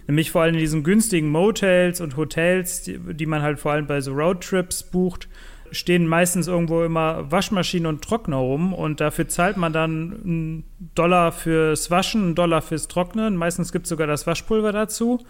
Nämlich 0.06 0.30
vor 0.30 0.42
allem 0.42 0.54
in 0.54 0.60
diesen 0.60 0.82
günstigen 0.82 1.28
Motels 1.28 2.00
und 2.00 2.16
Hotels, 2.16 2.82
die, 2.82 2.98
die 2.98 3.26
man 3.26 3.42
halt 3.42 3.58
vor 3.58 3.72
allem 3.72 3.86
bei 3.86 4.00
so 4.00 4.12
Roadtrips 4.12 4.82
bucht, 4.82 5.28
stehen 5.72 6.06
meistens 6.06 6.48
irgendwo 6.48 6.82
immer 6.82 7.30
Waschmaschinen 7.30 7.86
und 7.86 8.02
Trockner 8.02 8.38
rum 8.38 8.72
und 8.72 9.00
dafür 9.00 9.28
zahlt 9.28 9.56
man 9.56 9.72
dann 9.72 10.20
einen 10.24 10.64
Dollar 10.94 11.32
fürs 11.32 11.90
Waschen, 11.90 12.22
einen 12.22 12.34
Dollar 12.34 12.62
fürs 12.62 12.88
Trocknen. 12.88 13.36
Meistens 13.36 13.70
gibt 13.70 13.84
es 13.84 13.90
sogar 13.90 14.06
das 14.06 14.26
Waschpulver 14.26 14.72
dazu 14.72 15.24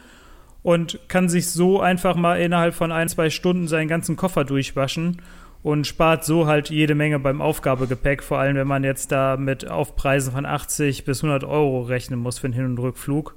und 0.62 0.98
kann 1.08 1.28
sich 1.28 1.48
so 1.48 1.80
einfach 1.80 2.16
mal 2.16 2.40
innerhalb 2.40 2.74
von 2.74 2.92
ein, 2.92 3.08
zwei 3.08 3.28
Stunden 3.30 3.68
seinen 3.68 3.88
ganzen 3.88 4.16
Koffer 4.16 4.44
durchwaschen 4.44 5.20
und 5.62 5.86
spart 5.86 6.24
so 6.24 6.46
halt 6.46 6.70
jede 6.70 6.94
Menge 6.94 7.18
beim 7.18 7.42
Aufgabegepäck, 7.42 8.22
vor 8.22 8.38
allem 8.38 8.56
wenn 8.56 8.66
man 8.66 8.84
jetzt 8.84 9.12
da 9.12 9.36
mit 9.36 9.68
Aufpreisen 9.68 10.32
von 10.32 10.46
80 10.46 11.04
bis 11.04 11.22
100 11.22 11.44
Euro 11.44 11.82
rechnen 11.82 12.18
muss 12.18 12.38
für 12.38 12.48
den 12.48 12.54
Hin- 12.54 12.64
und 12.64 12.78
Rückflug. 12.78 13.34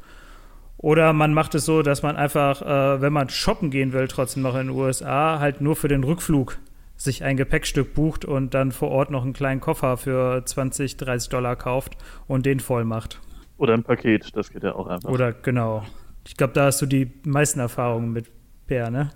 Oder 0.78 1.14
man 1.14 1.34
macht 1.34 1.56
es 1.56 1.66
so, 1.66 1.82
dass 1.82 2.04
man 2.04 2.16
einfach, 2.16 2.62
äh, 2.62 3.02
wenn 3.02 3.14
man 3.14 3.30
shoppen 3.30 3.70
gehen 3.70 3.94
will, 3.94 4.08
trotzdem 4.08 4.44
noch 4.44 4.56
in 4.56 4.68
den 4.68 4.76
USA, 4.76 5.40
halt 5.40 5.62
nur 5.62 5.76
für 5.76 5.88
den 5.88 6.04
Rückflug 6.04 6.58
sich 6.96 7.24
ein 7.24 7.38
Gepäckstück 7.38 7.94
bucht 7.94 8.26
und 8.26 8.54
dann 8.54 8.72
vor 8.72 8.90
Ort 8.90 9.10
noch 9.10 9.24
einen 9.24 9.34
kleinen 9.34 9.62
Koffer 9.62 9.98
für 9.98 10.44
20, 10.46 10.98
30 10.98 11.30
Dollar 11.30 11.56
kauft 11.56 11.98
und 12.28 12.46
den 12.46 12.60
voll 12.60 12.86
macht. 12.86 13.20
Oder 13.58 13.74
ein 13.74 13.84
Paket, 13.84 14.36
das 14.36 14.52
geht 14.52 14.64
ja 14.64 14.76
auch 14.76 14.88
einfach. 14.88 15.10
Oder 15.10 15.32
genau. 15.34 15.84
Ich 16.26 16.38
glaube, 16.38 16.54
da 16.54 16.66
hast 16.66 16.82
du 16.82 16.86
die 16.86 17.12
meisten 17.26 17.60
Erfahrungen 17.60 18.12
mit 18.12 18.30
Per, 18.68 18.90
ne? 18.90 19.12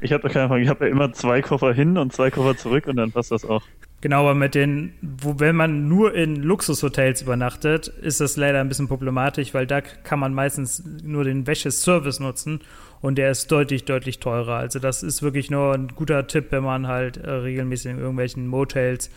Ich 0.00 0.12
habe 0.12 0.28
keine 0.28 0.46
Ahnung. 0.46 0.58
Ich 0.58 0.68
habe 0.68 0.86
ja 0.86 0.90
immer 0.90 1.12
zwei 1.12 1.42
Koffer 1.42 1.72
hin 1.72 1.98
und 1.98 2.12
zwei 2.12 2.30
Koffer 2.30 2.56
zurück 2.56 2.86
und 2.86 2.96
dann 2.96 3.12
passt 3.12 3.30
das 3.30 3.44
auch. 3.44 3.62
Genau, 4.02 4.22
aber 4.22 4.34
mit 4.34 4.56
den, 4.56 4.94
wo, 5.00 5.38
wenn 5.38 5.54
man 5.54 5.88
nur 5.88 6.12
in 6.12 6.42
Luxushotels 6.42 7.22
übernachtet, 7.22 7.86
ist 7.86 8.20
das 8.20 8.36
leider 8.36 8.60
ein 8.60 8.68
bisschen 8.68 8.88
problematisch, 8.88 9.54
weil 9.54 9.66
da 9.66 9.80
kann 9.80 10.18
man 10.18 10.34
meistens 10.34 10.82
nur 11.04 11.22
den 11.22 11.46
Wäscheservice 11.46 12.18
nutzen 12.18 12.62
und 13.00 13.16
der 13.16 13.30
ist 13.30 13.52
deutlich, 13.52 13.84
deutlich 13.84 14.18
teurer. 14.18 14.56
Also 14.56 14.80
das 14.80 15.04
ist 15.04 15.22
wirklich 15.22 15.52
nur 15.52 15.74
ein 15.74 15.88
guter 15.88 16.26
Tipp, 16.26 16.46
wenn 16.50 16.64
man 16.64 16.88
halt 16.88 17.16
äh, 17.16 17.30
regelmäßig 17.30 17.92
in 17.92 17.98
irgendwelchen 17.98 18.48
Motels 18.48 19.08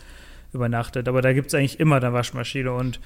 übernachtet. 0.52 1.08
Aber 1.08 1.20
da 1.20 1.32
gibt 1.32 1.48
es 1.48 1.54
eigentlich 1.54 1.80
immer 1.80 1.96
eine 1.96 2.12
Waschmaschine 2.12 2.72
und 2.72 3.00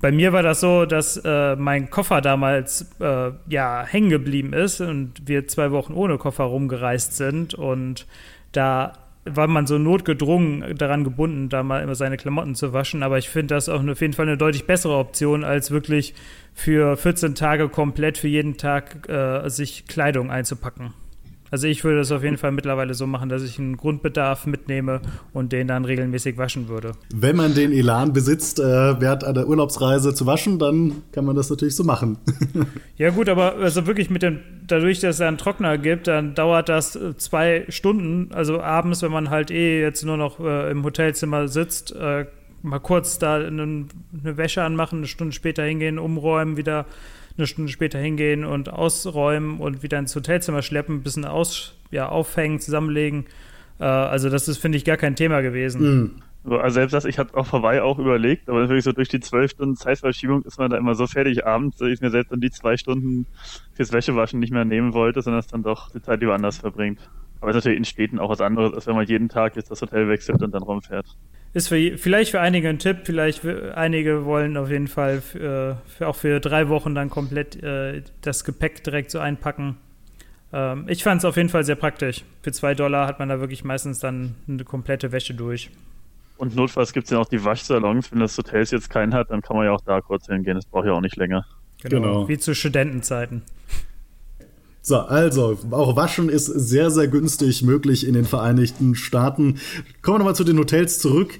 bei 0.00 0.12
mir 0.12 0.32
war 0.32 0.42
das 0.42 0.60
so, 0.60 0.86
dass 0.86 1.16
äh, 1.16 1.56
mein 1.56 1.90
Koffer 1.90 2.20
damals 2.20 2.90
äh, 3.00 3.30
ja 3.48 3.84
hängen 3.84 4.10
geblieben 4.10 4.52
ist 4.52 4.80
und 4.80 5.26
wir 5.26 5.48
zwei 5.48 5.70
Wochen 5.72 5.92
ohne 5.92 6.18
Koffer 6.18 6.44
rumgereist 6.44 7.16
sind 7.16 7.54
und 7.54 8.06
da 8.52 8.92
war 9.24 9.46
man 9.46 9.66
so 9.66 9.78
notgedrungen 9.78 10.76
daran 10.76 11.04
gebunden, 11.04 11.48
da 11.48 11.62
mal 11.62 11.82
immer 11.82 11.94
seine 11.94 12.16
Klamotten 12.16 12.54
zu 12.54 12.72
waschen. 12.72 13.02
Aber 13.02 13.18
ich 13.18 13.28
finde 13.28 13.54
das 13.54 13.68
auch 13.68 13.86
auf 13.86 14.00
jeden 14.00 14.12
Fall 14.12 14.26
eine 14.26 14.36
deutlich 14.36 14.66
bessere 14.66 14.96
Option, 14.96 15.44
als 15.44 15.70
wirklich 15.70 16.14
für 16.54 16.96
14 16.96 17.34
Tage 17.34 17.68
komplett 17.68 18.18
für 18.18 18.28
jeden 18.28 18.56
Tag 18.56 19.08
äh, 19.08 19.48
sich 19.48 19.86
Kleidung 19.86 20.30
einzupacken. 20.30 20.94
Also 21.50 21.66
ich 21.66 21.84
würde 21.84 21.98
das 21.98 22.12
auf 22.12 22.22
jeden 22.22 22.36
Fall 22.36 22.52
mittlerweile 22.52 22.94
so 22.94 23.06
machen, 23.06 23.28
dass 23.28 23.42
ich 23.42 23.58
einen 23.58 23.76
Grundbedarf 23.76 24.46
mitnehme 24.46 25.00
und 25.32 25.52
den 25.52 25.68
dann 25.68 25.84
regelmäßig 25.84 26.36
waschen 26.36 26.68
würde. 26.68 26.92
Wenn 27.14 27.36
man 27.36 27.54
den 27.54 27.72
Elan 27.72 28.12
besitzt, 28.12 28.60
äh, 28.60 29.00
während 29.00 29.24
einer 29.24 29.46
Urlaubsreise 29.46 30.14
zu 30.14 30.26
waschen, 30.26 30.58
dann 30.58 31.02
kann 31.12 31.24
man 31.24 31.36
das 31.36 31.50
natürlich 31.50 31.76
so 31.76 31.84
machen. 31.84 32.18
ja 32.96 33.10
gut, 33.10 33.28
aber 33.28 33.56
also 33.56 33.86
wirklich 33.86 34.10
mit 34.10 34.22
dem, 34.22 34.40
dadurch, 34.66 35.00
dass 35.00 35.16
es 35.16 35.20
einen 35.20 35.38
Trockner 35.38 35.78
gibt, 35.78 36.06
dann 36.06 36.34
dauert 36.34 36.68
das 36.68 36.96
äh, 36.96 37.16
zwei 37.16 37.64
Stunden. 37.68 38.32
Also 38.32 38.60
abends, 38.60 39.02
wenn 39.02 39.12
man 39.12 39.30
halt 39.30 39.50
eh 39.50 39.80
jetzt 39.80 40.04
nur 40.04 40.16
noch 40.16 40.40
äh, 40.40 40.70
im 40.70 40.84
Hotelzimmer 40.84 41.48
sitzt, 41.48 41.94
äh, 41.94 42.26
mal 42.62 42.78
kurz 42.80 43.18
da 43.18 43.36
eine, 43.36 43.62
eine 43.62 44.36
Wäsche 44.36 44.62
anmachen, 44.62 44.98
eine 44.98 45.06
Stunde 45.06 45.32
später 45.32 45.62
hingehen, 45.64 45.98
umräumen, 45.98 46.56
wieder 46.56 46.86
eine 47.38 47.46
Stunde 47.46 47.72
später 47.72 47.98
hingehen 47.98 48.44
und 48.44 48.70
ausräumen 48.70 49.60
und 49.60 49.82
wieder 49.82 49.98
ins 49.98 50.14
Hotelzimmer 50.14 50.62
schleppen, 50.62 50.96
ein 50.96 51.02
bisschen 51.02 51.24
aus, 51.24 51.74
ja, 51.90 52.08
aufhängen, 52.08 52.60
zusammenlegen. 52.60 53.26
Äh, 53.80 53.84
also 53.84 54.28
das 54.28 54.48
ist, 54.48 54.58
finde 54.58 54.78
ich, 54.78 54.84
gar 54.84 54.96
kein 54.96 55.16
Thema 55.16 55.40
gewesen. 55.40 55.80
Mhm. 55.80 56.22
Also 56.50 56.74
selbst 56.74 56.92
das, 56.92 57.04
ich 57.04 57.18
hatte 57.18 57.36
auf 57.36 57.52
Hawaii 57.52 57.80
auch 57.80 57.98
überlegt, 57.98 58.48
aber 58.48 58.60
natürlich 58.60 58.84
so 58.84 58.92
durch 58.92 59.08
die 59.08 59.20
zwölf 59.20 59.50
Stunden 59.50 59.76
Zeitverschiebung 59.76 60.42
ist 60.44 60.58
man 60.58 60.70
da 60.70 60.78
immer 60.78 60.94
so 60.94 61.06
fertig 61.06 61.46
abends, 61.46 61.76
dass 61.76 61.88
ich 61.88 62.00
mir 62.00 62.10
selbst 62.10 62.32
dann 62.32 62.40
die 62.40 62.50
zwei 62.50 62.76
Stunden 62.76 63.26
fürs 63.74 63.92
Wäschewaschen 63.92 64.40
nicht 64.40 64.52
mehr 64.52 64.64
nehmen 64.64 64.94
wollte, 64.94 65.20
sondern 65.20 65.40
es 65.40 65.48
dann 65.48 65.62
doch 65.62 65.90
die 65.90 66.00
Zeit 66.00 66.20
lieber 66.20 66.34
anders 66.34 66.58
verbringt. 66.58 67.00
Aber 67.40 67.50
es 67.50 67.56
ist 67.56 67.64
natürlich 67.64 67.78
in 67.78 67.84
Städten 67.84 68.18
auch 68.18 68.30
was 68.30 68.40
anderes, 68.40 68.72
als 68.72 68.86
wenn 68.86 68.94
man 68.96 69.06
jeden 69.06 69.28
Tag 69.28 69.56
jetzt 69.56 69.70
das 69.70 69.82
Hotel 69.82 70.08
wechselt 70.08 70.42
und 70.42 70.52
dann 70.52 70.62
rumfährt 70.62 71.06
ist 71.52 71.68
für, 71.68 71.98
vielleicht 71.98 72.30
für 72.30 72.40
einige 72.40 72.68
ein 72.68 72.78
Tipp, 72.78 72.98
vielleicht 73.04 73.44
einige 73.44 74.24
wollen 74.24 74.56
auf 74.56 74.70
jeden 74.70 74.88
Fall 74.88 75.20
für, 75.20 75.80
für 75.86 76.08
auch 76.08 76.16
für 76.16 76.40
drei 76.40 76.68
Wochen 76.68 76.94
dann 76.94 77.10
komplett 77.10 77.62
äh, 77.62 78.02
das 78.20 78.44
Gepäck 78.44 78.84
direkt 78.84 79.10
so 79.10 79.18
einpacken. 79.18 79.76
Ähm, 80.52 80.84
ich 80.88 81.02
fand 81.02 81.20
es 81.20 81.24
auf 81.24 81.36
jeden 81.36 81.48
Fall 81.48 81.64
sehr 81.64 81.76
praktisch. 81.76 82.24
Für 82.42 82.52
zwei 82.52 82.74
Dollar 82.74 83.06
hat 83.06 83.18
man 83.18 83.28
da 83.28 83.40
wirklich 83.40 83.64
meistens 83.64 83.98
dann 83.98 84.34
eine 84.46 84.64
komplette 84.64 85.12
Wäsche 85.12 85.34
durch. 85.34 85.70
Und 86.36 86.54
notfalls 86.54 86.92
gibt 86.92 87.04
es 87.04 87.10
ja 87.10 87.18
auch 87.18 87.28
die 87.28 87.44
Waschsalons. 87.44 88.12
Wenn 88.12 88.20
das 88.20 88.38
Hotels 88.38 88.70
jetzt 88.70 88.90
keinen 88.90 89.12
hat, 89.12 89.30
dann 89.30 89.42
kann 89.42 89.56
man 89.56 89.66
ja 89.66 89.72
auch 89.72 89.80
da 89.80 90.00
kurz 90.00 90.26
hingehen. 90.26 90.54
Das 90.54 90.66
braucht 90.66 90.86
ja 90.86 90.92
auch 90.92 91.00
nicht 91.00 91.16
länger. 91.16 91.44
Genau. 91.82 92.00
genau. 92.00 92.28
Wie 92.28 92.38
zu 92.38 92.54
Studentenzeiten. 92.54 93.42
So, 94.82 94.98
also, 94.98 95.58
auch 95.70 95.96
Waschen 95.96 96.28
ist 96.28 96.46
sehr, 96.46 96.90
sehr 96.90 97.08
günstig 97.08 97.62
möglich 97.62 98.06
in 98.06 98.14
den 98.14 98.24
Vereinigten 98.24 98.94
Staaten. 98.94 99.58
Kommen 100.02 100.14
wir 100.14 100.18
nochmal 100.20 100.36
zu 100.36 100.44
den 100.44 100.58
Hotels 100.58 100.98
zurück. 100.98 101.38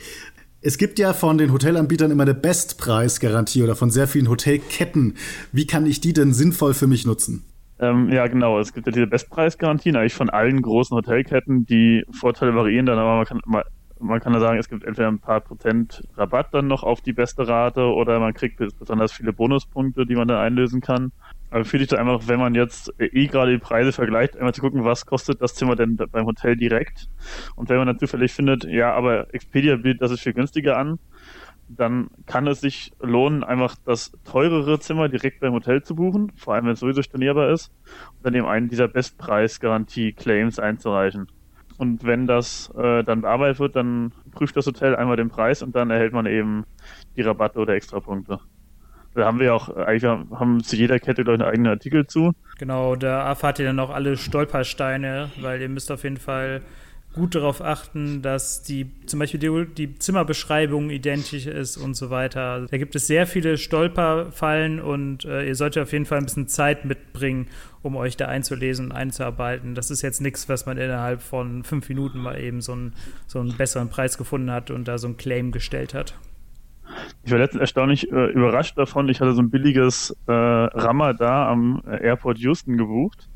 Es 0.61 0.76
gibt 0.76 0.99
ja 0.99 1.12
von 1.12 1.38
den 1.38 1.52
Hotelanbietern 1.52 2.11
immer 2.11 2.25
eine 2.25 2.35
Bestpreisgarantie 2.35 3.62
oder 3.62 3.76
von 3.76 3.90
sehr 3.90 4.09
vielen 4.09 4.28
Hotelketten. 4.28 5.16
Wie 5.52 5.66
kann 5.66 5.87
ich 5.87 6.00
die 6.00 6.12
denn 6.12 6.33
sinnvoll 6.33 6.75
für 6.75 6.88
mich 6.88 7.07
nutzen? 7.07 7.45
Ähm, 7.78 8.11
ja, 8.11 8.26
genau. 8.26 8.59
Es 8.59 8.73
gibt 8.73 8.87
ja 8.87 8.92
diese 8.92 9.07
Bestpreisgarantien 9.07 9.95
eigentlich 9.95 10.14
von 10.14 10.30
allen 10.30 10.61
großen 10.61 10.97
Hotelketten. 10.97 11.64
Die 11.64 12.04
Vorteile 12.11 12.54
variieren 12.54 12.87
dann, 12.87 12.99
aber 12.99 13.16
man 13.16 13.25
kann, 13.25 13.40
man, 13.47 13.62
man 14.00 14.21
kann 14.21 14.35
ja 14.35 14.40
sagen, 14.40 14.59
es 14.59 14.68
gibt 14.68 14.85
entweder 14.85 15.09
ein 15.09 15.21
paar 15.21 15.40
Prozent 15.40 16.02
Rabatt 16.16 16.52
dann 16.52 16.66
noch 16.66 16.83
auf 16.83 17.00
die 17.00 17.12
beste 17.12 17.47
Rate 17.47 17.83
oder 17.83 18.18
man 18.18 18.35
kriegt 18.35 18.59
besonders 18.78 19.12
viele 19.12 19.33
Bonuspunkte, 19.33 20.07
die 20.07 20.16
man 20.16 20.26
dann 20.26 20.38
einlösen 20.38 20.80
kann. 20.80 21.12
Finde 21.50 21.85
ich 21.85 21.88
da 21.88 21.97
einfach, 21.97 22.28
wenn 22.28 22.38
man 22.38 22.55
jetzt 22.55 22.93
eh 22.99 23.26
gerade 23.26 23.52
die 23.52 23.59
Preise 23.59 23.93
vergleicht, 23.93 24.37
einmal 24.37 24.52
zu 24.52 24.61
gucken, 24.61 24.85
was 24.85 25.07
kostet 25.07 25.40
das 25.40 25.55
Zimmer 25.55 25.76
denn 25.76 25.97
beim 25.97 26.26
Hotel 26.26 26.57
direkt. 26.57 27.09
Und 27.57 27.71
wenn 27.71 27.78
man 27.78 27.87
dann 27.87 27.99
zufällig 27.99 28.33
findet, 28.33 28.64
ja, 28.64 28.93
aber 28.93 29.33
Expedia 29.33 29.76
bietet 29.76 30.02
das 30.02 30.11
ist 30.11 30.21
viel 30.21 30.35
günstiger 30.35 30.76
an, 30.76 30.99
dann 31.69 32.09
kann 32.26 32.47
es 32.47 32.61
sich 32.61 32.93
lohnen, 33.00 33.45
einfach 33.45 33.76
das 33.85 34.12
teurere 34.25 34.78
Zimmer 34.81 35.09
direkt 35.09 35.40
beim 35.40 35.52
Hotel 35.55 35.83
zu 35.83 35.95
buchen, 35.95 36.33
vor 36.37 36.55
allem 36.55 36.67
wenn 36.67 36.73
es 36.73 36.81
sowieso 36.81 37.02
stornierbar 37.02 37.50
ist, 37.50 37.71
und 38.17 38.26
dann 38.26 38.35
eben 38.35 38.47
einen 38.47 38.69
dieser 38.69 38.88
Bestpreis-Garantie-Claims 38.88 40.59
einzureichen. 40.59 41.28
Und 41.78 42.05
wenn 42.05 42.26
das 42.26 42.71
äh, 42.76 43.05
dann 43.05 43.21
bearbeitet 43.23 43.61
wird, 43.61 43.76
dann 43.76 44.12
prüft 44.33 44.57
das 44.57 44.67
Hotel 44.67 44.97
einmal 44.97 45.17
den 45.17 45.28
Preis 45.28 45.62
und 45.62 45.76
dann 45.76 45.90
erhält 45.90 46.12
man 46.12 46.26
eben 46.26 46.64
die 47.17 47.23
Rabatte 47.23 47.59
oder 47.61 47.75
Extrapunkte. 47.75 48.40
Da 49.18 49.25
haben 49.26 49.40
wir 49.40 49.52
auch, 49.52 49.68
eigentlich 49.76 50.04
haben 50.04 50.62
zu 50.62 50.76
jeder 50.76 51.00
Kette, 51.00 51.25
glaube 51.25 51.42
einen 51.42 51.52
eigenen 51.52 51.72
Artikel 51.72 52.06
zu. 52.06 52.34
Genau, 52.56 52.94
da 52.94 53.26
erfahrt 53.26 53.58
ihr 53.58 53.66
dann 53.66 53.80
auch 53.80 53.90
alle 53.90 54.16
Stolpersteine, 54.16 55.30
weil 55.40 55.60
ihr 55.60 55.68
müsst 55.68 55.90
auf 55.90 56.04
jeden 56.04 56.18
Fall 56.18 56.62
gut 57.14 57.34
darauf 57.34 57.60
achten, 57.60 58.22
dass 58.22 58.62
die 58.62 58.92
zum 59.06 59.18
Beispiel 59.18 59.40
die, 59.40 59.75
die, 59.75 59.98
Zimmerbeschreibung 59.98 60.90
identisch 60.90 61.46
ist 61.46 61.76
und 61.78 61.94
so 61.94 62.10
weiter. 62.10 62.66
Da 62.70 62.78
gibt 62.78 62.94
es 62.94 63.08
sehr 63.08 63.26
viele 63.26 63.58
Stolperfallen 63.58 64.78
und 64.78 65.25
äh, 65.25 65.48
ihr 65.48 65.56
solltet 65.56 65.82
auf 65.82 65.92
jeden 65.92 66.06
Fall 66.06 66.18
ein 66.18 66.26
bisschen 66.26 66.46
Zeit 66.46 66.84
mitbringen, 66.84 67.48
um 67.82 67.96
euch 67.96 68.16
da 68.16 68.26
einzulesen 68.26 68.87
und 68.87 68.92
einzuarbeiten. 68.92 69.75
Das 69.75 69.90
ist 69.90 70.02
jetzt 70.02 70.20
nichts, 70.20 70.48
was 70.48 70.64
man 70.64 70.78
innerhalb 70.78 71.22
von 71.22 71.64
fünf 71.64 71.88
Minuten 71.88 72.20
mal 72.20 72.38
eben 72.38 72.60
so 72.60 72.70
einen, 72.70 72.92
so 73.26 73.40
einen 73.40 73.56
besseren 73.56 73.88
Preis 73.88 74.16
gefunden 74.16 74.52
hat 74.52 74.70
und 74.70 74.87
da 74.87 74.96
so 74.96 75.08
einen 75.08 75.16
Claim 75.16 75.50
gestellt 75.50 75.92
hat. 75.94 76.14
Ich 77.23 77.30
war 77.30 77.38
letztens 77.38 77.61
erstaunlich 77.61 78.11
äh, 78.11 78.30
überrascht 78.33 78.78
davon. 78.78 79.09
Ich 79.09 79.21
hatte 79.21 79.35
so 79.35 79.42
ein 79.42 79.50
billiges 79.50 80.16
äh, 80.26 80.33
Rammer 80.33 81.14
da 81.14 81.49
am 81.49 81.83
Airport 81.87 82.38
Houston 82.38 82.76
gebucht. 82.76 83.28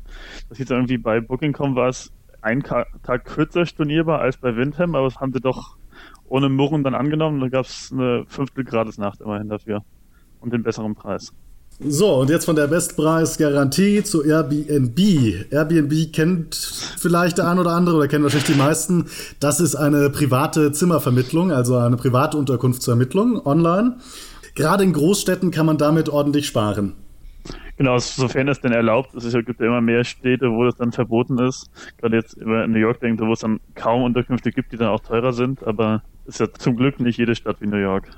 Das 0.49 0.57
hieß 0.57 0.69
irgendwie 0.69 0.97
bei 0.97 1.21
Booking.com 1.21 1.75
war 1.75 1.89
es 1.89 2.11
ein 2.41 2.61
Tag 2.61 3.25
kürzer 3.25 3.65
stornierbar 3.65 4.19
als 4.19 4.37
bei 4.37 4.55
Windham, 4.55 4.95
aber 4.95 5.07
das 5.07 5.19
haben 5.19 5.31
sie 5.31 5.39
doch 5.39 5.77
ohne 6.25 6.49
Murren 6.49 6.83
dann 6.83 6.95
angenommen. 6.95 7.39
Da 7.39 7.47
gab 7.47 7.65
es 7.65 7.91
eine 7.91 8.25
Fünftel 8.27 8.65
Nacht 8.97 9.21
immerhin 9.21 9.49
dafür 9.49 9.83
und 10.41 10.51
den 10.51 10.63
besseren 10.63 10.95
Preis. 10.95 11.33
So, 11.79 12.15
und 12.15 12.29
jetzt 12.29 12.45
von 12.45 12.55
der 12.55 12.67
Bestpreisgarantie 12.67 14.03
zu 14.03 14.23
Airbnb. 14.23 14.97
Airbnb 15.51 16.13
kennt 16.13 16.55
vielleicht 16.55 17.39
der 17.39 17.47
ein 17.47 17.59
oder 17.59 17.71
andere 17.71 17.97
oder 17.97 18.07
kennen 18.07 18.23
wahrscheinlich 18.23 18.51
die 18.51 18.59
meisten. 18.59 19.05
Das 19.39 19.59
ist 19.59 19.75
eine 19.75 20.09
private 20.09 20.71
Zimmervermittlung, 20.71 21.51
also 21.51 21.75
eine 21.77 21.97
private 21.97 22.37
Unterkunftsvermittlung 22.37 23.45
online. 23.45 23.97
Gerade 24.55 24.83
in 24.83 24.93
Großstädten 24.93 25.51
kann 25.51 25.65
man 25.65 25.77
damit 25.77 26.09
ordentlich 26.09 26.45
sparen. 26.45 26.93
Genau, 27.75 27.97
sofern 27.97 28.47
es 28.47 28.61
denn 28.61 28.71
erlaubt 28.71 29.15
ist. 29.15 29.25
Es 29.25 29.33
gibt 29.33 29.59
ja 29.59 29.65
immer 29.65 29.81
mehr 29.81 30.03
Städte, 30.03 30.51
wo 30.51 30.63
das 30.63 30.75
dann 30.75 30.91
verboten 30.91 31.39
ist. 31.39 31.71
Gerade 31.97 32.17
jetzt 32.17 32.35
über 32.35 32.67
New 32.67 32.77
York 32.77 32.99
denkt, 32.99 33.19
wo 33.19 33.33
es 33.33 33.39
dann 33.39 33.59
kaum 33.73 34.03
Unterkünfte 34.03 34.51
gibt, 34.51 34.71
die 34.71 34.77
dann 34.77 34.89
auch 34.89 34.99
teurer 34.99 35.33
sind. 35.33 35.63
Aber 35.63 36.03
es 36.25 36.35
ist 36.35 36.39
ja 36.39 36.53
zum 36.53 36.75
Glück 36.75 36.99
nicht 36.99 37.17
jede 37.17 37.33
Stadt 37.33 37.57
wie 37.61 37.67
New 37.67 37.77
York. 37.77 38.11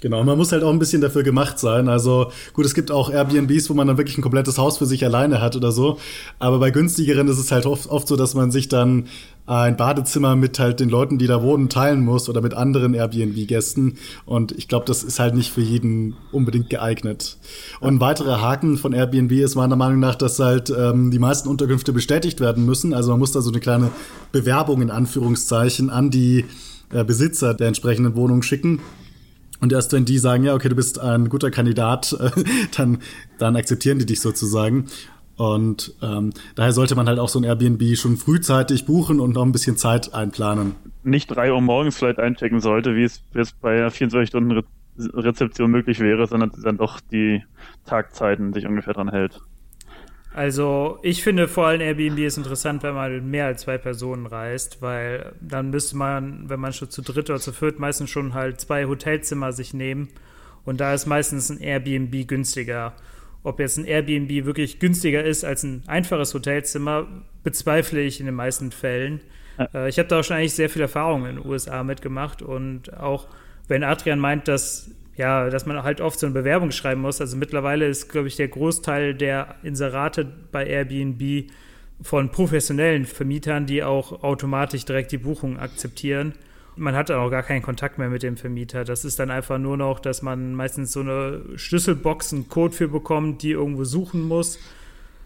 Genau, 0.00 0.22
man 0.22 0.38
muss 0.38 0.52
halt 0.52 0.62
auch 0.62 0.72
ein 0.72 0.78
bisschen 0.78 1.00
dafür 1.00 1.24
gemacht 1.24 1.58
sein. 1.58 1.88
Also 1.88 2.30
gut, 2.52 2.64
es 2.64 2.74
gibt 2.74 2.92
auch 2.92 3.10
Airbnbs, 3.10 3.68
wo 3.68 3.74
man 3.74 3.88
dann 3.88 3.98
wirklich 3.98 4.16
ein 4.16 4.22
komplettes 4.22 4.56
Haus 4.56 4.78
für 4.78 4.86
sich 4.86 5.04
alleine 5.04 5.40
hat 5.42 5.56
oder 5.56 5.72
so. 5.72 5.98
Aber 6.38 6.60
bei 6.60 6.70
günstigeren 6.70 7.26
ist 7.26 7.38
es 7.38 7.50
halt 7.50 7.66
oft, 7.66 7.88
oft 7.88 8.06
so, 8.06 8.14
dass 8.14 8.34
man 8.34 8.52
sich 8.52 8.68
dann 8.68 9.08
ein 9.46 9.76
Badezimmer 9.76 10.36
mit 10.36 10.58
halt 10.60 10.78
den 10.78 10.88
Leuten, 10.88 11.18
die 11.18 11.26
da 11.26 11.42
wohnen, 11.42 11.68
teilen 11.68 12.04
muss 12.04 12.28
oder 12.28 12.40
mit 12.40 12.54
anderen 12.54 12.94
Airbnb-Gästen. 12.94 13.96
Und 14.24 14.52
ich 14.52 14.68
glaube, 14.68 14.84
das 14.86 15.02
ist 15.02 15.18
halt 15.18 15.34
nicht 15.34 15.50
für 15.50 15.62
jeden 15.62 16.14
unbedingt 16.30 16.70
geeignet. 16.70 17.38
Und 17.80 17.94
ein 17.94 18.00
weiterer 18.00 18.40
Haken 18.40 18.78
von 18.78 18.92
Airbnb 18.92 19.32
ist 19.32 19.56
meiner 19.56 19.74
Meinung 19.74 19.98
nach, 19.98 20.14
dass 20.14 20.38
halt 20.38 20.70
ähm, 20.70 21.10
die 21.10 21.18
meisten 21.18 21.48
Unterkünfte 21.48 21.92
bestätigt 21.92 22.40
werden 22.40 22.64
müssen. 22.66 22.94
Also 22.94 23.10
man 23.10 23.18
muss 23.18 23.32
da 23.32 23.40
so 23.40 23.50
eine 23.50 23.58
kleine 23.58 23.90
Bewerbung 24.30 24.80
in 24.80 24.90
Anführungszeichen 24.90 25.90
an 25.90 26.10
die 26.10 26.44
äh, 26.92 27.02
Besitzer 27.02 27.54
der 27.54 27.66
entsprechenden 27.66 28.14
Wohnung 28.14 28.42
schicken. 28.42 28.80
Und 29.60 29.72
erst 29.72 29.92
wenn 29.92 30.04
die 30.04 30.18
sagen, 30.18 30.44
ja, 30.44 30.54
okay, 30.54 30.68
du 30.68 30.76
bist 30.76 31.00
ein 31.00 31.28
guter 31.28 31.50
Kandidat, 31.50 32.16
dann, 32.76 32.98
dann 33.38 33.56
akzeptieren 33.56 33.98
die 33.98 34.06
dich 34.06 34.20
sozusagen. 34.20 34.86
Und 35.36 35.94
ähm, 36.02 36.32
daher 36.56 36.72
sollte 36.72 36.96
man 36.96 37.06
halt 37.06 37.20
auch 37.20 37.28
so 37.28 37.38
ein 37.38 37.44
Airbnb 37.44 37.96
schon 37.96 38.16
frühzeitig 38.16 38.86
buchen 38.86 39.20
und 39.20 39.34
noch 39.34 39.44
ein 39.44 39.52
bisschen 39.52 39.76
Zeit 39.76 40.12
einplanen. 40.12 40.74
Nicht 41.04 41.28
drei 41.28 41.52
Uhr 41.52 41.60
morgens 41.60 41.96
vielleicht 41.96 42.18
einchecken 42.18 42.60
sollte, 42.60 42.96
wie 42.96 43.04
es, 43.04 43.22
es 43.34 43.52
bei 43.52 43.78
einer 43.78 43.90
24-Stunden-Rezeption 43.90 45.70
möglich 45.70 46.00
wäre, 46.00 46.26
sondern 46.26 46.50
dann 46.62 46.76
doch 46.76 46.98
die 47.00 47.44
Tagzeiten 47.86 48.52
sich 48.52 48.66
ungefähr 48.66 48.94
dran 48.94 49.10
hält. 49.10 49.40
Also 50.34 50.98
ich 51.02 51.22
finde 51.22 51.48
vor 51.48 51.66
allem 51.66 51.80
Airbnb 51.80 52.18
ist 52.18 52.36
interessant, 52.36 52.82
wenn 52.82 52.94
man 52.94 53.30
mehr 53.30 53.46
als 53.46 53.62
zwei 53.62 53.78
Personen 53.78 54.26
reist, 54.26 54.82
weil 54.82 55.32
dann 55.40 55.70
müsste 55.70 55.96
man, 55.96 56.48
wenn 56.48 56.60
man 56.60 56.72
schon 56.72 56.90
zu 56.90 57.02
dritt 57.02 57.30
oder 57.30 57.40
zu 57.40 57.52
viert, 57.52 57.78
meistens 57.78 58.10
schon 58.10 58.34
halt 58.34 58.60
zwei 58.60 58.86
Hotelzimmer 58.86 59.52
sich 59.52 59.72
nehmen. 59.74 60.08
Und 60.64 60.80
da 60.80 60.92
ist 60.92 61.06
meistens 61.06 61.50
ein 61.50 61.60
Airbnb 61.60 62.28
günstiger. 62.28 62.94
Ob 63.42 63.58
jetzt 63.58 63.78
ein 63.78 63.86
Airbnb 63.86 64.44
wirklich 64.44 64.78
günstiger 64.80 65.24
ist 65.24 65.44
als 65.44 65.62
ein 65.62 65.82
einfaches 65.86 66.34
Hotelzimmer, 66.34 67.06
bezweifle 67.42 68.02
ich 68.02 68.20
in 68.20 68.26
den 68.26 68.34
meisten 68.34 68.70
Fällen. 68.70 69.20
Ja. 69.58 69.68
Äh, 69.72 69.88
ich 69.88 69.98
habe 69.98 70.08
da 70.08 70.20
auch 70.20 70.24
schon 70.24 70.36
eigentlich 70.36 70.54
sehr 70.54 70.68
viel 70.68 70.82
Erfahrung 70.82 71.24
in 71.24 71.36
den 71.36 71.46
USA 71.46 71.82
mitgemacht 71.82 72.42
und 72.42 72.92
auch 72.94 73.28
wenn 73.66 73.84
Adrian 73.84 74.18
meint, 74.18 74.48
dass 74.48 74.90
ja, 75.18 75.50
dass 75.50 75.66
man 75.66 75.82
halt 75.82 76.00
oft 76.00 76.18
so 76.18 76.26
eine 76.26 76.32
Bewerbung 76.32 76.70
schreiben 76.70 77.02
muss. 77.02 77.20
Also 77.20 77.36
mittlerweile 77.36 77.86
ist, 77.86 78.08
glaube 78.08 78.28
ich, 78.28 78.36
der 78.36 78.48
Großteil 78.48 79.14
der 79.14 79.56
Inserate 79.62 80.26
bei 80.50 80.66
Airbnb 80.66 81.50
von 82.00 82.30
professionellen 82.30 83.04
Vermietern, 83.04 83.66
die 83.66 83.82
auch 83.82 84.22
automatisch 84.22 84.86
direkt 84.86 85.12
die 85.12 85.18
Buchung 85.18 85.58
akzeptieren 85.58 86.32
man 86.78 86.94
hat 86.94 87.10
dann 87.10 87.18
auch 87.18 87.30
gar 87.30 87.42
keinen 87.42 87.62
Kontakt 87.62 87.98
mehr 87.98 88.08
mit 88.08 88.22
dem 88.22 88.36
Vermieter. 88.36 88.84
Das 88.84 89.04
ist 89.04 89.18
dann 89.18 89.30
einfach 89.30 89.58
nur 89.58 89.76
noch, 89.76 90.00
dass 90.00 90.22
man 90.22 90.54
meistens 90.54 90.92
so 90.92 91.00
eine 91.00 91.42
Schlüsselbox, 91.56 92.32
einen 92.32 92.48
Code 92.48 92.74
für 92.74 92.88
bekommt, 92.88 93.42
die 93.42 93.50
irgendwo 93.50 93.84
suchen 93.84 94.22
muss 94.22 94.58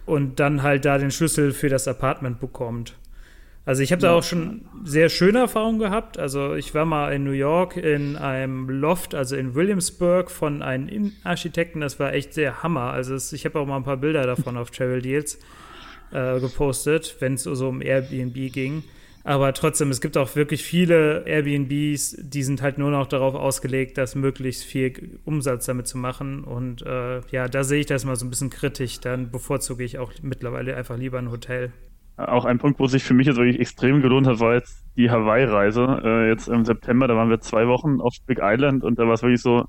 und 0.07 0.41
dann 0.41 0.63
halt 0.63 0.85
da 0.85 0.99
den 0.99 1.11
Schlüssel 1.11 1.53
für 1.53 1.69
das 1.69 1.87
Apartment 1.87 2.41
bekommt. 2.41 2.97
Also 3.65 3.83
ich 3.83 3.93
habe 3.93 4.03
da 4.03 4.13
auch 4.13 4.25
schon 4.25 4.63
sehr 4.85 5.09
schöne 5.09 5.39
Erfahrungen 5.39 5.79
gehabt. 5.79 6.19
Also 6.19 6.55
ich 6.55 6.75
war 6.75 6.85
mal 6.85 7.13
in 7.13 7.23
New 7.23 7.31
York 7.31 7.77
in 7.77 8.17
einem 8.17 8.69
Loft, 8.69 9.15
also 9.15 9.37
in 9.37 9.55
Williamsburg 9.55 10.31
von 10.31 10.63
einem 10.63 11.13
Architekten. 11.23 11.81
Das 11.81 12.01
war 12.01 12.13
echt 12.13 12.35
sehr 12.35 12.63
Hammer. 12.63 12.93
Also 12.93 13.15
es, 13.15 13.33
ich 13.33 13.45
habe 13.45 13.61
auch 13.61 13.67
mal 13.67 13.77
ein 13.77 13.85
paar 13.85 13.99
Bilder 13.99 14.27
davon 14.27 14.57
auf 14.57 14.73
Travel 14.73 15.01
Deals 15.01 15.39
äh, 16.11 16.41
gepostet, 16.41 17.17
wenn 17.21 17.35
es 17.35 17.45
so 17.45 17.69
um 17.69 17.81
Airbnb 17.81 18.53
ging. 18.53 18.83
Aber 19.25 19.53
trotzdem, 19.53 19.91
es 19.91 20.01
gibt 20.01 20.17
auch 20.17 20.35
wirklich 20.35 20.65
viele 20.65 21.25
Airbnbs, 21.27 22.17
die 22.19 22.43
sind 22.43 22.61
halt 22.61 22.79
nur 22.79 22.91
noch 22.91 23.07
darauf 23.07 23.37
ausgelegt, 23.37 23.97
das 23.97 24.17
möglichst 24.17 24.65
viel 24.65 25.21
Umsatz 25.25 25.67
damit 25.67 25.87
zu 25.87 25.97
machen. 25.97 26.43
Und 26.43 26.83
äh, 26.83 27.21
ja, 27.31 27.47
da 27.47 27.63
sehe 27.63 27.81
ich 27.81 27.87
das 27.87 28.05
mal 28.05 28.17
so 28.17 28.27
ein 28.27 28.31
bisschen 28.31 28.51
kritisch. 28.51 28.99
Dann 28.99 29.31
bevorzuge 29.31 29.85
ich 29.85 29.99
auch 29.99 30.13
mittlerweile 30.23 30.77
einfach 30.77 30.99
lieber 30.99 31.19
ein 31.19 31.31
Hotel. 31.31 31.73
Auch 32.17 32.45
ein 32.45 32.59
Punkt, 32.59 32.79
wo 32.79 32.87
sich 32.87 33.03
für 33.03 33.15
mich 33.15 33.27
jetzt 33.27 33.37
wirklich 33.37 33.59
extrem 33.59 34.03
gelohnt 34.03 34.27
hat, 34.27 34.39
war 34.39 34.55
jetzt 34.55 34.85
die 34.97 35.11
Hawaii-Reise. 35.11 36.01
Äh, 36.05 36.29
jetzt 36.29 36.47
im 36.49 36.65
September, 36.65 37.09
da 37.09 37.17
waren 37.17 37.31
wir 37.31 37.41
zwei 37.41 37.67
Wochen 37.69 38.01
auf 38.01 38.15
Big 38.27 38.39
Island 38.43 38.85
und 38.85 38.99
da 38.99 39.07
war 39.07 39.15
es 39.15 39.23
wirklich 39.23 39.41
so, 39.41 39.67